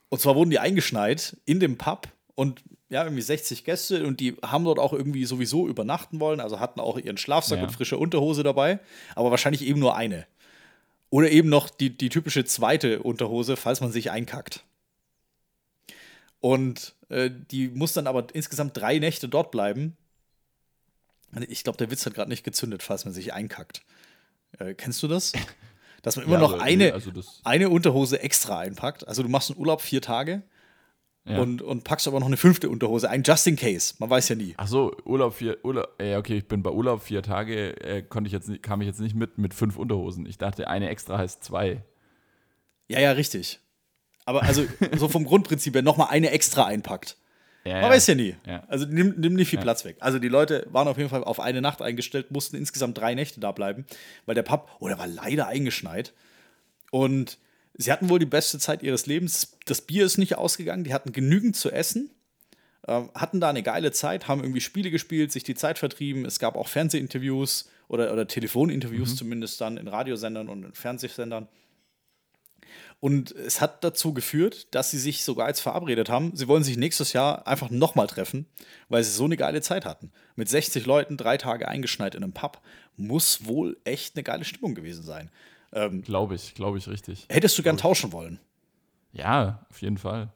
Und 0.09 0.21
zwar 0.21 0.35
wurden 0.35 0.49
die 0.49 0.59
eingeschneit 0.59 1.37
in 1.45 1.59
dem 1.59 1.77
Pub 1.77 2.07
und 2.35 2.61
ja, 2.89 3.03
irgendwie 3.03 3.21
60 3.21 3.65
Gäste 3.65 4.05
und 4.07 4.19
die 4.21 4.37
haben 4.41 4.63
dort 4.63 4.79
auch 4.79 4.93
irgendwie 4.93 5.25
sowieso 5.25 5.67
übernachten 5.67 6.19
wollen, 6.21 6.39
also 6.39 6.59
hatten 6.61 6.79
auch 6.79 6.97
ihren 6.97 7.17
Schlafsack 7.17 7.57
Ja. 7.59 7.65
und 7.65 7.71
frische 7.71 7.97
Unterhose 7.97 8.43
dabei, 8.43 8.79
aber 9.15 9.31
wahrscheinlich 9.31 9.63
eben 9.63 9.79
nur 9.79 9.97
eine. 9.97 10.25
Oder 11.09 11.29
eben 11.31 11.49
noch 11.49 11.69
die, 11.69 11.89
die 11.89 12.09
typische 12.09 12.45
zweite 12.45 13.01
Unterhose, 13.03 13.57
falls 13.57 13.81
man 13.81 13.91
sich 13.91 14.11
einkackt. 14.11 14.63
Und 16.39 16.95
äh, 17.09 17.29
die 17.51 17.67
muss 17.69 17.93
dann 17.93 18.07
aber 18.07 18.27
insgesamt 18.33 18.77
drei 18.77 18.99
Nächte 18.99 19.27
dort 19.27 19.51
bleiben. 19.51 19.97
Ich 21.49 21.63
glaube, 21.63 21.77
der 21.77 21.91
Witz 21.91 22.05
hat 22.05 22.13
gerade 22.13 22.29
nicht 22.29 22.43
gezündet, 22.43 22.83
falls 22.83 23.03
man 23.05 23.13
sich 23.13 23.33
einkackt. 23.33 23.81
Äh, 24.59 24.73
kennst 24.73 25.01
du 25.03 25.07
das? 25.07 25.33
Dass 26.03 26.15
man 26.15 26.25
immer 26.25 26.35
Ja, 26.35 26.41
noch 26.41 26.53
aber, 26.53 26.61
eine, 26.61 26.85
nee, 26.85 26.91
also 26.91 27.11
eine 27.43 27.69
Unterhose 27.69 28.21
extra 28.21 28.59
einpackt. 28.59 29.07
Also 29.07 29.23
du 29.23 29.29
machst 29.29 29.49
einen 29.51 29.59
Urlaub 29.59 29.81
vier 29.81 30.01
Tage 30.01 30.43
Ja. 31.25 31.39
und, 31.41 31.61
und 31.61 31.83
packst 31.83 32.07
aber 32.07 32.19
noch 32.19 32.27
eine 32.27 32.37
fünfte 32.37 32.69
Unterhose 32.69 33.09
ein, 33.09 33.23
just 33.23 33.45
in 33.47 33.55
case. 33.57 33.95
Man 33.99 34.09
weiß 34.09 34.29
ja 34.29 34.35
nie. 34.35 34.53
Ach 34.57 34.67
so, 34.67 34.95
Urlaub 35.05 35.33
vier, 35.33 35.57
Urlaub, 35.65 35.87
äh, 35.99 36.15
okay, 36.15 36.37
ich 36.37 36.47
bin 36.47 36.63
bei 36.63 36.69
Urlaub 36.69 37.01
vier 37.03 37.23
Tage, 37.23 37.71
äh, 37.81 38.01
konnte 38.03 38.27
ich 38.27 38.33
jetzt, 38.33 38.61
kam 38.63 38.79
ich 38.81 38.87
jetzt 38.87 38.99
nicht 39.01 39.15
mit 39.15 39.37
mit 39.37 39.53
fünf 39.53 39.75
Unterhosen. 39.75 40.25
Ich 40.27 40.37
dachte, 40.37 40.67
eine 40.69 40.87
extra 40.89 41.17
heißt 41.17 41.43
zwei. 41.43 41.83
Ja, 42.87 42.99
ja, 43.01 43.11
richtig. 43.11 43.59
Aber 44.23 44.43
also 44.43 44.65
so 44.97 45.09
vom 45.09 45.25
Grundprinzip 45.25 45.73
her 45.73 45.81
nochmal 45.81 46.07
eine 46.11 46.31
extra 46.31 46.65
einpackt. 46.65 47.17
Ja, 47.67 47.81
Man 47.81 47.91
weiß 47.91 48.07
ja 48.07 48.15
nie. 48.15 48.35
Also 48.67 48.85
nimm, 48.85 49.15
nimm 49.17 49.33
nicht 49.33 49.49
viel. 49.49 49.59
Platz 49.59 49.85
weg. 49.85 49.97
Also 49.99 50.19
die 50.19 50.27
Leute 50.27 50.65
waren 50.71 50.87
auf 50.87 50.97
jeden 50.97 51.09
Fall 51.09 51.23
auf 51.23 51.39
eine 51.39 51.61
Nacht 51.61 51.81
eingestellt, 51.81 52.31
mussten 52.31 52.55
insgesamt 52.55 52.97
drei 52.97 53.15
Nächte 53.15 53.39
da 53.39 53.51
bleiben, 53.51 53.85
weil 54.25 54.35
der 54.35 54.43
Pub, 54.43 54.69
oh, 54.79 54.87
der 54.87 54.97
war 54.97 55.07
leider 55.07 55.47
eingeschneit. 55.47 56.13
Und 56.91 57.37
sie 57.73 57.91
hatten 57.91 58.09
wohl 58.09 58.19
die 58.19 58.25
beste 58.25 58.59
Zeit 58.59 58.83
ihres 58.83 59.05
Lebens. 59.05 59.57
Das 59.65 59.81
Bier 59.81 60.05
ist 60.05 60.17
nicht 60.17 60.37
ausgegangen, 60.37 60.83
die 60.83 60.93
hatten 60.93 61.11
genügend 61.11 61.55
zu 61.55 61.71
essen, 61.71 62.09
ähm, 62.87 63.09
hatten 63.13 63.39
da 63.39 63.49
eine 63.49 63.63
geile 63.63 63.91
Zeit, 63.91 64.27
haben 64.27 64.41
irgendwie 64.41 64.61
Spiele 64.61 64.91
gespielt, 64.91 65.31
sich 65.31 65.43
die 65.43 65.55
Zeit 65.55 65.77
vertrieben. 65.77 66.25
Es 66.25 66.39
gab 66.39 66.55
auch 66.55 66.67
Fernsehinterviews 66.67 67.69
oder, 67.87 68.11
oder 68.13 68.27
Telefoninterviews 68.27 69.15
zumindest 69.15 69.59
dann 69.61 69.77
in 69.77 69.87
Radiosendern 69.87 70.49
und 70.49 70.63
in 70.63 70.73
Fernsehsendern. 70.73 71.47
Und 72.99 73.31
es 73.31 73.61
hat 73.61 73.83
dazu 73.83 74.13
geführt, 74.13 74.73
dass 74.73 74.89
sie 74.89 74.97
sich 74.97 75.23
sogar 75.23 75.47
jetzt 75.47 75.59
verabredet 75.59 76.09
haben, 76.09 76.35
sie 76.35 76.47
wollen 76.47 76.63
sich 76.63 76.77
nächstes 76.77 77.13
Jahr 77.13 77.45
einfach 77.45 77.69
nochmal 77.69 78.07
treffen, 78.07 78.47
weil 78.89 79.03
sie 79.03 79.11
so 79.11 79.25
eine 79.25 79.37
geile 79.37 79.61
Zeit 79.61 79.85
hatten. 79.85 80.11
Mit 80.35 80.49
60 80.49 80.85
Leuten, 80.87 81.15
drei 81.15 81.37
Tage 81.37 81.67
eingeschneit 81.67 82.15
in 82.15 82.23
einem 82.23 82.33
Pub, 82.33 82.59
muss 82.95 83.45
wohl 83.45 83.77
echt 83.83 84.15
eine 84.15 84.23
geile 84.23 84.45
Stimmung 84.45 84.73
gewesen 84.73 85.03
sein. 85.03 85.29
Ähm, 85.73 86.01
Glaube 86.01 86.33
ich, 86.33 86.55
glaube 86.55 86.77
ich 86.79 86.87
richtig. 86.87 87.27
hättest 87.29 87.57
du 87.57 87.63
gern 87.63 87.77
tauschen 87.77 88.11
wollen? 88.13 88.39
Ja, 89.11 89.65
auf 89.69 89.81
jeden 89.81 89.97
Fall. 89.97 90.33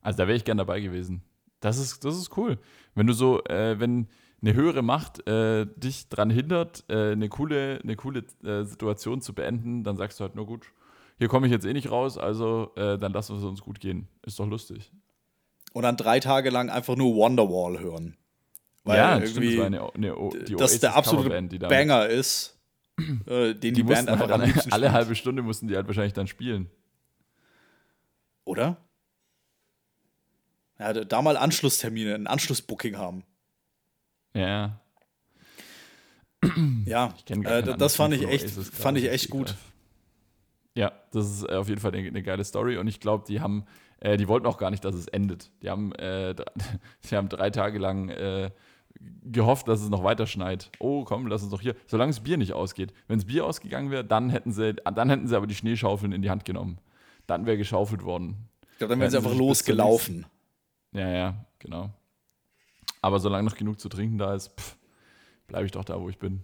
Also 0.00 0.18
da 0.18 0.26
wäre 0.26 0.36
ich 0.36 0.44
gern 0.44 0.58
dabei 0.58 0.80
gewesen. 0.80 1.22
Das 1.60 1.78
ist, 1.78 2.04
das 2.04 2.16
ist 2.16 2.36
cool. 2.36 2.58
Wenn 2.94 3.06
du 3.06 3.12
so, 3.12 3.42
äh, 3.44 3.78
wenn 3.80 4.08
eine 4.40 4.54
höhere 4.54 4.82
Macht 4.82 5.26
äh, 5.26 5.66
dich 5.76 6.08
daran 6.08 6.30
hindert, 6.30 6.84
äh, 6.88 7.12
eine 7.12 7.28
coole, 7.28 7.80
eine 7.82 7.96
coole 7.96 8.24
äh, 8.44 8.64
Situation 8.64 9.20
zu 9.22 9.34
beenden, 9.34 9.82
dann 9.84 9.96
sagst 9.96 10.20
du 10.20 10.24
halt, 10.24 10.34
nur 10.34 10.46
gut, 10.46 10.66
hier 11.24 11.30
komme 11.30 11.46
ich 11.46 11.52
jetzt 11.54 11.64
eh 11.64 11.72
nicht 11.72 11.90
raus, 11.90 12.18
also 12.18 12.70
äh, 12.76 12.98
dann 12.98 13.14
lassen 13.14 13.32
wir 13.32 13.38
es 13.38 13.44
uns 13.44 13.62
gut 13.62 13.80
gehen. 13.80 14.08
Ist 14.26 14.38
doch 14.38 14.46
lustig. 14.46 14.92
Und 15.72 15.82
dann 15.82 15.96
drei 15.96 16.20
Tage 16.20 16.50
lang 16.50 16.68
einfach 16.68 16.96
nur 16.96 17.14
Wonderwall 17.16 17.80
hören. 17.80 18.18
Weil 18.82 18.98
ja, 18.98 19.16
stimmt, 19.16 19.36
irgendwie 19.36 19.56
das 19.56 19.58
war 19.58 19.66
eine, 19.94 19.94
eine, 19.94 20.44
die 20.44 20.54
das 20.54 20.78
der 20.80 20.94
absolute 20.94 21.30
Coverband, 21.30 21.52
die 21.52 21.58
Banger 21.58 22.08
ist, 22.08 22.60
äh, 22.98 23.54
den 23.54 23.58
die, 23.58 23.72
die 23.72 23.82
Band 23.84 24.10
einfach 24.10 24.28
halt 24.28 24.32
am 24.32 24.40
alle, 24.42 24.52
liebsten 24.52 24.70
alle 24.70 24.84
spielt. 24.88 24.92
halbe 24.92 25.14
Stunde 25.14 25.40
mussten 25.40 25.66
die 25.66 25.76
halt 25.76 25.86
wahrscheinlich 25.86 26.12
dann 26.12 26.26
spielen. 26.26 26.68
Oder? 28.44 28.76
Ja, 30.78 30.92
da 30.92 31.22
mal 31.22 31.38
Anschlusstermine, 31.38 32.16
ein 32.16 32.26
Anschlussbooking 32.26 32.98
haben. 32.98 33.24
Ja, 34.34 34.78
Ja, 36.84 37.14
äh, 37.28 37.78
das 37.78 37.96
fand 37.96 38.12
ich 38.12 38.28
echt, 38.28 38.50
fand 38.50 38.98
ich 38.98 39.08
echt 39.08 39.30
gut. 39.30 39.48
Stegreif. 39.48 39.73
Ja, 40.74 40.92
das 41.12 41.30
ist 41.30 41.48
äh, 41.48 41.54
auf 41.54 41.68
jeden 41.68 41.80
Fall 41.80 41.94
eine, 41.94 42.06
eine 42.06 42.22
geile 42.22 42.44
Story 42.44 42.78
und 42.78 42.88
ich 42.88 43.00
glaube, 43.00 43.24
die 43.26 43.40
haben, 43.40 43.64
äh, 44.00 44.16
die 44.16 44.26
wollten 44.26 44.46
auch 44.46 44.58
gar 44.58 44.70
nicht, 44.70 44.84
dass 44.84 44.94
es 44.94 45.06
endet. 45.06 45.50
Die 45.62 45.70
haben, 45.70 45.92
äh, 45.92 46.34
die 47.10 47.16
haben 47.16 47.28
drei 47.28 47.50
Tage 47.50 47.78
lang 47.78 48.08
äh, 48.08 48.50
gehofft, 49.24 49.68
dass 49.68 49.82
es 49.82 49.88
noch 49.88 50.02
weiter 50.02 50.26
schneit. 50.26 50.70
Oh, 50.78 51.04
komm, 51.04 51.26
lass 51.26 51.42
uns 51.42 51.50
doch 51.50 51.60
hier. 51.60 51.74
Solange 51.86 52.10
das 52.10 52.20
Bier 52.20 52.36
nicht 52.36 52.52
ausgeht. 52.52 52.92
Wenn 53.06 53.18
das 53.18 53.26
Bier 53.26 53.44
ausgegangen 53.44 53.90
wäre, 53.90 54.04
dann 54.04 54.30
hätten 54.30 54.52
sie, 54.52 54.74
dann 54.74 55.10
hätten 55.10 55.28
sie 55.28 55.36
aber 55.36 55.46
die 55.46 55.54
Schneeschaufeln 55.54 56.12
in 56.12 56.22
die 56.22 56.30
Hand 56.30 56.44
genommen. 56.44 56.78
Dann 57.26 57.46
wäre 57.46 57.56
geschaufelt 57.56 58.04
worden. 58.04 58.48
Ich 58.72 58.78
glaube, 58.78 58.90
dann 58.90 59.00
wären 59.00 59.10
sie 59.10 59.16
einfach 59.16 59.34
losgelaufen. 59.34 60.26
Ja, 60.92 61.08
ja, 61.08 61.46
genau. 61.58 61.90
Aber 63.00 63.20
solange 63.20 63.44
noch 63.44 63.56
genug 63.56 63.80
zu 63.80 63.88
trinken 63.88 64.18
da 64.18 64.34
ist, 64.34 64.52
bleibe 65.46 65.66
ich 65.66 65.72
doch 65.72 65.84
da, 65.84 66.00
wo 66.00 66.08
ich 66.08 66.18
bin. 66.18 66.42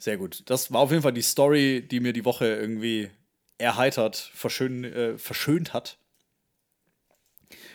Sehr 0.00 0.16
gut. 0.16 0.42
Das 0.46 0.72
war 0.72 0.80
auf 0.80 0.90
jeden 0.90 1.02
Fall 1.02 1.12
die 1.12 1.20
Story, 1.20 1.86
die 1.86 2.00
mir 2.00 2.14
die 2.14 2.24
Woche 2.24 2.46
irgendwie 2.46 3.10
erheitert, 3.58 4.16
verschön, 4.16 4.82
äh, 4.82 5.18
verschönt 5.18 5.74
hat. 5.74 5.98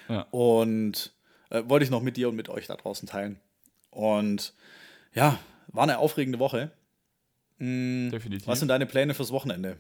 Ja. 0.09 0.21
Und 0.32 1.13
äh, 1.51 1.61
wollte 1.67 1.86
ich 1.86 1.91
noch 1.91 2.01
mit 2.01 2.17
dir 2.17 2.28
und 2.28 2.36
mit 2.36 2.49
euch 2.49 2.65
da 2.65 2.76
draußen 2.76 3.07
teilen. 3.07 3.39
Und 3.91 4.55
ja, 5.13 5.38
war 5.67 5.84
eine 5.84 5.99
aufregende 5.99 6.39
Woche. 6.39 6.71
Mm, 7.59 8.09
Definitiv. 8.09 8.47
Was 8.47 8.57
sind 8.57 8.69
deine 8.69 8.88
Pläne 8.88 9.13
fürs 9.13 9.32
Wochenende? 9.32 9.78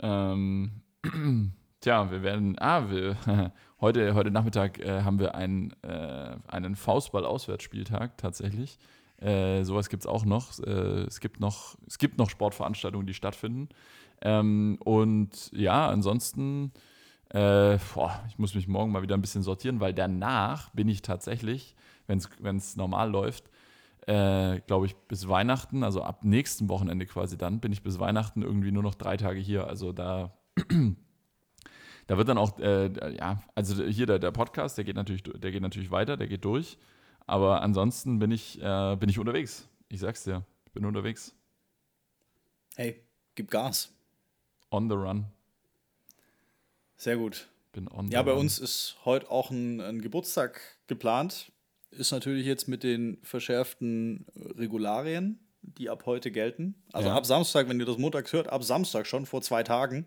Ähm, 0.00 0.82
tja, 1.80 2.10
wir 2.10 2.24
werden, 2.24 2.58
ah, 2.58 2.90
wir, 2.90 3.52
heute, 3.80 4.16
heute 4.16 4.32
Nachmittag 4.32 4.80
äh, 4.80 5.02
haben 5.02 5.20
wir 5.20 5.36
einen, 5.36 5.72
äh, 5.84 6.36
einen 6.48 6.74
Faustball-Auswärtsspieltag 6.74 8.18
tatsächlich. 8.18 8.80
Äh, 9.20 9.64
sowas 9.64 9.88
gibt 9.88 10.02
es 10.02 10.06
auch 10.06 10.24
noch. 10.24 10.58
Äh, 10.60 11.04
es, 11.04 11.20
gibt 11.20 11.40
noch. 11.40 11.76
es 11.86 11.98
gibt 11.98 12.18
noch 12.18 12.30
Sportveranstaltungen, 12.30 13.06
die 13.06 13.14
stattfinden. 13.14 13.68
Ähm, 14.22 14.78
und 14.84 15.50
ja, 15.52 15.88
ansonsten, 15.88 16.72
äh, 17.30 17.78
boah, 17.94 18.24
ich 18.28 18.38
muss 18.38 18.54
mich 18.54 18.68
morgen 18.68 18.92
mal 18.92 19.02
wieder 19.02 19.16
ein 19.16 19.22
bisschen 19.22 19.42
sortieren, 19.42 19.80
weil 19.80 19.94
danach 19.94 20.70
bin 20.70 20.88
ich 20.88 21.02
tatsächlich, 21.02 21.74
wenn 22.06 22.56
es 22.56 22.76
normal 22.76 23.10
läuft, 23.10 23.50
äh, 24.06 24.60
glaube 24.60 24.86
ich, 24.86 24.94
bis 24.94 25.28
Weihnachten, 25.28 25.82
also 25.82 26.02
ab 26.02 26.24
nächsten 26.24 26.68
Wochenende 26.68 27.06
quasi 27.06 27.36
dann, 27.36 27.60
bin 27.60 27.72
ich 27.72 27.82
bis 27.82 27.98
Weihnachten 27.98 28.42
irgendwie 28.42 28.70
nur 28.70 28.82
noch 28.82 28.94
drei 28.94 29.16
Tage 29.16 29.40
hier. 29.40 29.66
Also 29.66 29.92
da, 29.92 30.32
da 32.06 32.16
wird 32.16 32.28
dann 32.28 32.38
auch, 32.38 32.58
äh, 32.60 33.16
ja, 33.16 33.42
also 33.54 33.82
hier 33.84 34.06
der, 34.06 34.18
der 34.18 34.30
Podcast, 34.30 34.78
der 34.78 34.84
geht 34.84 34.96
natürlich, 34.96 35.24
der 35.24 35.50
geht 35.50 35.62
natürlich 35.62 35.90
weiter, 35.90 36.16
der 36.16 36.28
geht 36.28 36.44
durch. 36.44 36.78
Aber 37.26 37.62
ansonsten 37.62 38.18
bin 38.18 38.30
ich, 38.30 38.60
äh, 38.62 38.96
bin 38.96 39.08
ich 39.08 39.18
unterwegs. 39.18 39.68
Ich 39.88 40.00
sag's 40.00 40.24
dir, 40.24 40.44
ich 40.64 40.72
bin 40.72 40.84
unterwegs. 40.84 41.34
Hey, 42.76 43.00
gib 43.34 43.50
Gas. 43.50 43.92
On 44.70 44.88
the 44.88 44.94
run. 44.96 45.26
Sehr 46.96 47.16
gut. 47.16 47.48
Bin 47.72 47.88
on 47.88 48.08
Ja, 48.08 48.20
the 48.20 48.26
bei 48.26 48.32
run. 48.32 48.40
uns 48.40 48.58
ist 48.58 48.96
heute 49.04 49.30
auch 49.30 49.50
ein, 49.50 49.80
ein 49.80 50.00
Geburtstag 50.02 50.60
geplant. 50.86 51.52
Ist 51.90 52.10
natürlich 52.12 52.46
jetzt 52.46 52.68
mit 52.68 52.82
den 52.82 53.18
verschärften 53.22 54.26
Regularien, 54.36 55.38
die 55.62 55.88
ab 55.88 56.04
heute 56.06 56.30
gelten. 56.30 56.74
Also 56.92 57.08
Ja. 57.08 57.16
ab 57.16 57.26
Samstag, 57.26 57.68
wenn 57.68 57.80
ihr 57.80 57.86
das 57.86 57.98
montags 57.98 58.32
hört, 58.32 58.48
ab 58.48 58.62
Samstag 58.64 59.06
schon, 59.06 59.26
vor 59.26 59.42
zwei 59.42 59.62
Tagen, 59.62 60.06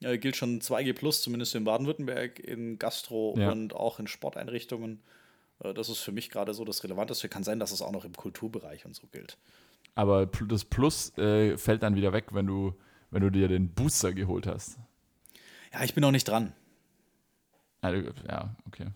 äh, 0.00 0.18
gilt 0.18 0.36
schon 0.36 0.60
2G 0.60 0.92
Plus, 0.92 1.22
zumindest 1.22 1.54
in 1.54 1.64
Baden-Württemberg, 1.64 2.38
in 2.40 2.78
Gastro 2.78 3.34
Ja. 3.38 3.50
und 3.52 3.74
auch 3.74 3.98
in 4.00 4.06
Sporteinrichtungen. 4.06 5.00
Äh, 5.60 5.74
das 5.74 5.88
ist 5.88 5.98
für 5.98 6.12
mich 6.12 6.30
gerade 6.30 6.54
so 6.54 6.64
das 6.64 6.82
Relevanteste. 6.84 7.28
Kann 7.28 7.44
sein, 7.44 7.58
dass 7.58 7.72
es 7.72 7.82
auch 7.82 7.92
noch 7.92 8.04
im 8.04 8.14
Kulturbereich 8.14 8.84
und 8.86 8.94
so 8.94 9.06
gilt. 9.06 9.38
Aber 9.94 10.26
das 10.26 10.64
Plus 10.64 11.16
äh, 11.16 11.56
fällt 11.56 11.82
dann 11.82 11.96
wieder 11.96 12.12
weg, 12.12 12.26
wenn 12.32 12.46
du, 12.46 12.74
wenn 13.10 13.22
du 13.22 13.30
dir 13.30 13.48
den 13.48 13.72
Booster 13.72 14.12
geholt 14.12 14.46
hast. 14.46 14.78
Ja, 15.72 15.82
ich 15.84 15.94
bin 15.94 16.02
noch 16.02 16.10
nicht 16.10 16.28
dran. 16.28 16.52
Ja, 17.82 18.54
okay. 18.66 18.88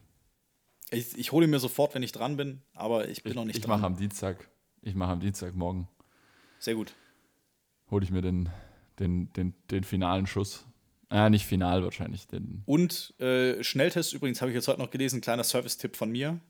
Ich, 0.90 1.16
ich 1.16 1.32
hole 1.32 1.46
mir 1.46 1.60
sofort, 1.60 1.94
wenn 1.94 2.02
ich 2.02 2.12
dran 2.12 2.36
bin, 2.36 2.62
aber 2.74 3.08
ich 3.08 3.22
bin 3.22 3.30
ich, 3.30 3.36
noch 3.36 3.44
nicht 3.44 3.56
ich 3.56 3.62
dran. 3.62 3.76
Ich 3.76 3.82
mache 3.82 3.86
am 3.86 3.96
Dienstag. 3.96 4.48
Ich 4.82 4.94
mache 4.94 5.12
am 5.12 5.20
Dienstag 5.20 5.54
morgen. 5.54 5.88
Sehr 6.58 6.74
gut. 6.74 6.94
Hole 7.90 8.04
ich 8.04 8.10
mir 8.10 8.22
den, 8.22 8.48
den, 8.98 9.32
den, 9.34 9.54
den 9.70 9.84
finalen 9.84 10.26
Schuss. 10.26 10.66
Ah, 11.08 11.30
nicht 11.30 11.46
final 11.46 11.82
wahrscheinlich. 11.82 12.26
Den 12.26 12.62
Und 12.66 13.14
äh, 13.20 13.62
Schnelltest 13.62 14.12
übrigens 14.12 14.40
habe 14.40 14.50
ich 14.50 14.54
jetzt 14.54 14.68
heute 14.68 14.80
noch 14.80 14.90
gelesen, 14.90 15.20
kleiner 15.20 15.44
Service-Tipp 15.44 15.96
von 15.96 16.10
mir. 16.10 16.40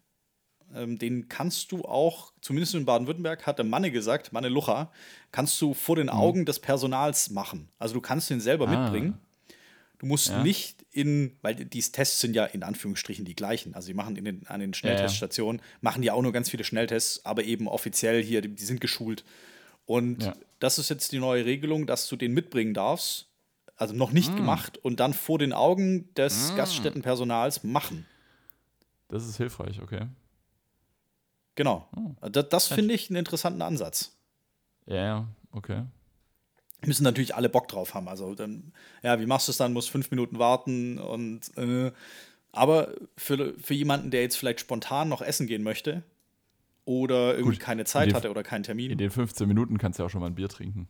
Ähm, 0.74 0.98
den 0.98 1.28
kannst 1.28 1.72
du 1.72 1.82
auch, 1.84 2.32
zumindest 2.40 2.74
in 2.74 2.84
Baden-Württemberg, 2.84 3.46
hat 3.46 3.58
der 3.58 3.64
Manne 3.64 3.90
gesagt, 3.90 4.32
Manne 4.32 4.48
Lucha, 4.48 4.92
kannst 5.32 5.60
du 5.60 5.74
vor 5.74 5.96
den 5.96 6.06
Mhm. 6.06 6.12
Augen 6.12 6.44
des 6.44 6.60
Personals 6.60 7.30
machen. 7.30 7.68
Also 7.78 7.94
du 7.94 8.00
kannst 8.00 8.30
den 8.30 8.40
selber 8.40 8.68
Ah. 8.68 8.70
mitbringen. 8.80 9.18
Du 9.98 10.06
musst 10.06 10.28
Ja. 10.28 10.42
nicht 10.42 10.84
in, 10.92 11.36
weil 11.42 11.54
die 11.54 11.80
Tests 11.82 12.20
sind 12.20 12.34
ja 12.34 12.44
in 12.46 12.62
Anführungsstrichen 12.62 13.24
die 13.24 13.34
gleichen. 13.36 13.74
Also 13.74 13.88
die 13.88 13.94
machen 13.94 14.16
in 14.16 14.24
den, 14.24 14.46
an 14.46 14.60
den 14.60 14.72
Schnellteststationen, 14.74 15.60
machen 15.80 16.02
die 16.02 16.10
auch 16.10 16.22
nur 16.22 16.32
ganz 16.32 16.48
viele 16.50 16.64
Schnelltests, 16.64 17.24
aber 17.26 17.44
eben 17.44 17.68
offiziell 17.68 18.22
hier, 18.22 18.40
die, 18.40 18.48
die 18.48 18.64
sind 18.64 18.80
geschult. 18.80 19.24
Und 19.86 20.22
Ja. 20.24 20.36
das 20.60 20.78
ist 20.78 20.88
jetzt 20.88 21.12
die 21.12 21.18
neue 21.18 21.44
Regelung, 21.44 21.86
dass 21.86 22.08
du 22.08 22.16
den 22.16 22.32
mitbringen 22.32 22.74
darfst. 22.74 23.26
Also 23.76 23.94
noch 23.94 24.12
nicht 24.12 24.36
gemacht 24.36 24.78
und 24.78 25.00
dann 25.00 25.14
vor 25.14 25.38
den 25.38 25.52
Augen 25.54 26.12
des 26.14 26.54
Gaststättenpersonals 26.54 27.64
machen. 27.64 28.06
Das 29.08 29.26
ist 29.26 29.36
hilfreich, 29.38 29.80
okay. 29.82 30.06
Genau. 31.60 31.86
Oh. 31.94 32.28
Das, 32.30 32.48
das 32.48 32.68
finde 32.68 32.94
ich 32.94 33.10
einen 33.10 33.16
interessanten 33.18 33.60
Ansatz. 33.60 34.16
Ja, 34.86 35.28
okay. 35.52 35.82
Müssen 36.86 37.04
natürlich 37.04 37.34
alle 37.34 37.50
Bock 37.50 37.68
drauf 37.68 37.92
haben. 37.92 38.08
Also 38.08 38.34
dann, 38.34 38.72
ja, 39.02 39.20
wie 39.20 39.26
machst 39.26 39.46
du 39.46 39.50
es 39.52 39.58
dann? 39.58 39.74
Musst 39.74 39.90
fünf 39.90 40.10
Minuten 40.10 40.38
warten 40.38 40.96
und 40.96 41.54
äh, 41.58 41.92
aber 42.50 42.94
für, 43.18 43.52
für 43.60 43.74
jemanden, 43.74 44.10
der 44.10 44.22
jetzt 44.22 44.36
vielleicht 44.36 44.60
spontan 44.60 45.10
noch 45.10 45.20
essen 45.20 45.46
gehen 45.46 45.62
möchte 45.62 46.02
oder 46.86 47.34
irgendwie 47.34 47.56
Gut, 47.56 47.60
keine 47.60 47.82
in 47.82 47.86
Zeit 47.86 48.08
den- 48.08 48.14
hatte 48.14 48.30
oder 48.30 48.42
keinen 48.42 48.62
Termin. 48.62 48.90
In 48.90 48.96
den 48.96 49.10
15 49.10 49.46
Minuten 49.46 49.76
kannst 49.76 49.98
du 49.98 50.02
ja 50.02 50.06
auch 50.06 50.10
schon 50.10 50.22
mal 50.22 50.28
ein 50.28 50.34
Bier 50.36 50.48
trinken. 50.48 50.88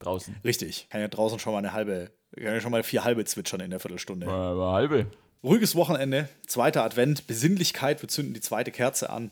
Draußen. 0.00 0.36
Richtig. 0.44 0.86
Kann 0.90 1.00
ja 1.00 1.08
draußen 1.08 1.38
schon 1.38 1.54
mal 1.54 1.60
eine 1.60 1.72
halbe, 1.72 2.10
kann 2.34 2.44
ja 2.44 2.60
schon 2.60 2.72
mal 2.72 2.82
vier 2.82 3.04
halbe 3.04 3.24
zwitschern 3.24 3.60
in 3.60 3.70
der 3.70 3.80
Viertelstunde. 3.80 4.26
Mal 4.26 4.72
halbe. 4.72 5.06
Ruhiges 5.42 5.74
Wochenende, 5.76 6.28
zweiter 6.46 6.84
Advent, 6.84 7.26
Besinnlichkeit, 7.26 8.02
wir 8.02 8.10
zünden 8.10 8.34
die 8.34 8.42
zweite 8.42 8.70
Kerze 8.70 9.08
an. 9.08 9.30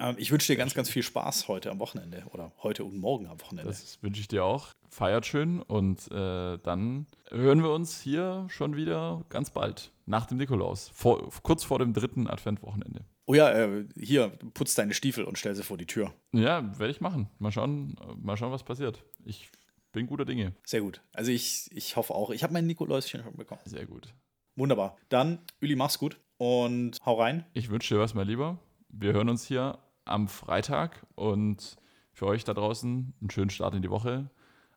Ähm, 0.00 0.16
ich 0.18 0.30
wünsche 0.30 0.52
dir 0.52 0.56
ganz, 0.56 0.74
ganz 0.74 0.90
viel 0.90 1.02
Spaß 1.02 1.48
heute 1.48 1.70
am 1.70 1.78
Wochenende 1.78 2.24
oder 2.32 2.52
heute 2.62 2.84
und 2.84 2.96
morgen 2.98 3.26
am 3.26 3.40
Wochenende. 3.40 3.70
Das 3.70 4.02
wünsche 4.02 4.20
ich 4.20 4.28
dir 4.28 4.44
auch. 4.44 4.68
Feiert 4.88 5.26
schön 5.26 5.60
und 5.62 6.10
äh, 6.10 6.58
dann 6.58 7.06
hören 7.30 7.62
wir 7.62 7.70
uns 7.70 8.00
hier 8.00 8.46
schon 8.48 8.76
wieder 8.76 9.24
ganz 9.28 9.50
bald. 9.50 9.92
Nach 10.06 10.26
dem 10.26 10.38
Nikolaus. 10.38 10.90
Vor, 10.94 11.30
kurz 11.42 11.64
vor 11.64 11.78
dem 11.78 11.92
dritten 11.92 12.28
Adventwochenende. 12.28 13.04
oh 13.26 13.34
ja, 13.34 13.50
äh, 13.50 13.84
hier, 13.98 14.28
putz 14.54 14.74
deine 14.74 14.94
Stiefel 14.94 15.24
und 15.24 15.36
stell 15.36 15.54
sie 15.54 15.64
vor 15.64 15.76
die 15.76 15.86
Tür. 15.86 16.12
Ja, 16.32 16.78
werde 16.78 16.92
ich 16.92 17.00
machen. 17.00 17.28
Mal 17.38 17.50
schauen, 17.50 17.96
mal 18.22 18.36
schauen, 18.36 18.52
was 18.52 18.62
passiert. 18.62 19.02
Ich 19.24 19.50
bin 19.92 20.06
guter 20.06 20.24
Dinge. 20.24 20.52
Sehr 20.64 20.82
gut. 20.82 21.00
Also 21.12 21.32
ich, 21.32 21.68
ich 21.72 21.96
hoffe 21.96 22.14
auch. 22.14 22.30
Ich 22.30 22.42
habe 22.44 22.52
mein 22.52 22.66
Nikoläuschen 22.66 23.22
schon 23.22 23.36
bekommen. 23.36 23.60
Sehr 23.64 23.86
gut. 23.86 24.14
Wunderbar. 24.54 24.96
Dann, 25.08 25.40
Uli, 25.60 25.74
mach's 25.74 25.98
gut 25.98 26.20
und 26.38 26.98
hau 27.04 27.20
rein. 27.20 27.44
Ich 27.52 27.68
wünsche 27.68 27.94
dir 27.94 28.00
was, 28.00 28.14
mein 28.14 28.26
Lieber. 28.26 28.58
Wir 28.88 29.12
hören 29.12 29.28
uns 29.28 29.44
hier 29.44 29.78
am 30.06 30.28
Freitag 30.28 31.06
und 31.14 31.76
für 32.12 32.26
euch 32.26 32.44
da 32.44 32.54
draußen 32.54 33.14
einen 33.20 33.30
schönen 33.30 33.50
Start 33.50 33.74
in 33.74 33.82
die 33.82 33.90
Woche, 33.90 34.30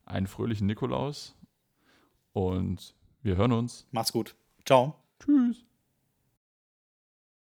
einen 0.06 0.28
fröhlichen 0.28 0.68
Nikolaus 0.68 1.38
und 2.34 2.96
wir 3.22 3.38
hören 3.38 3.54
uns. 3.54 3.88
Macht's 3.92 4.12
gut. 4.12 4.36
Ciao. 4.66 4.96
Tschüss. 5.20 5.66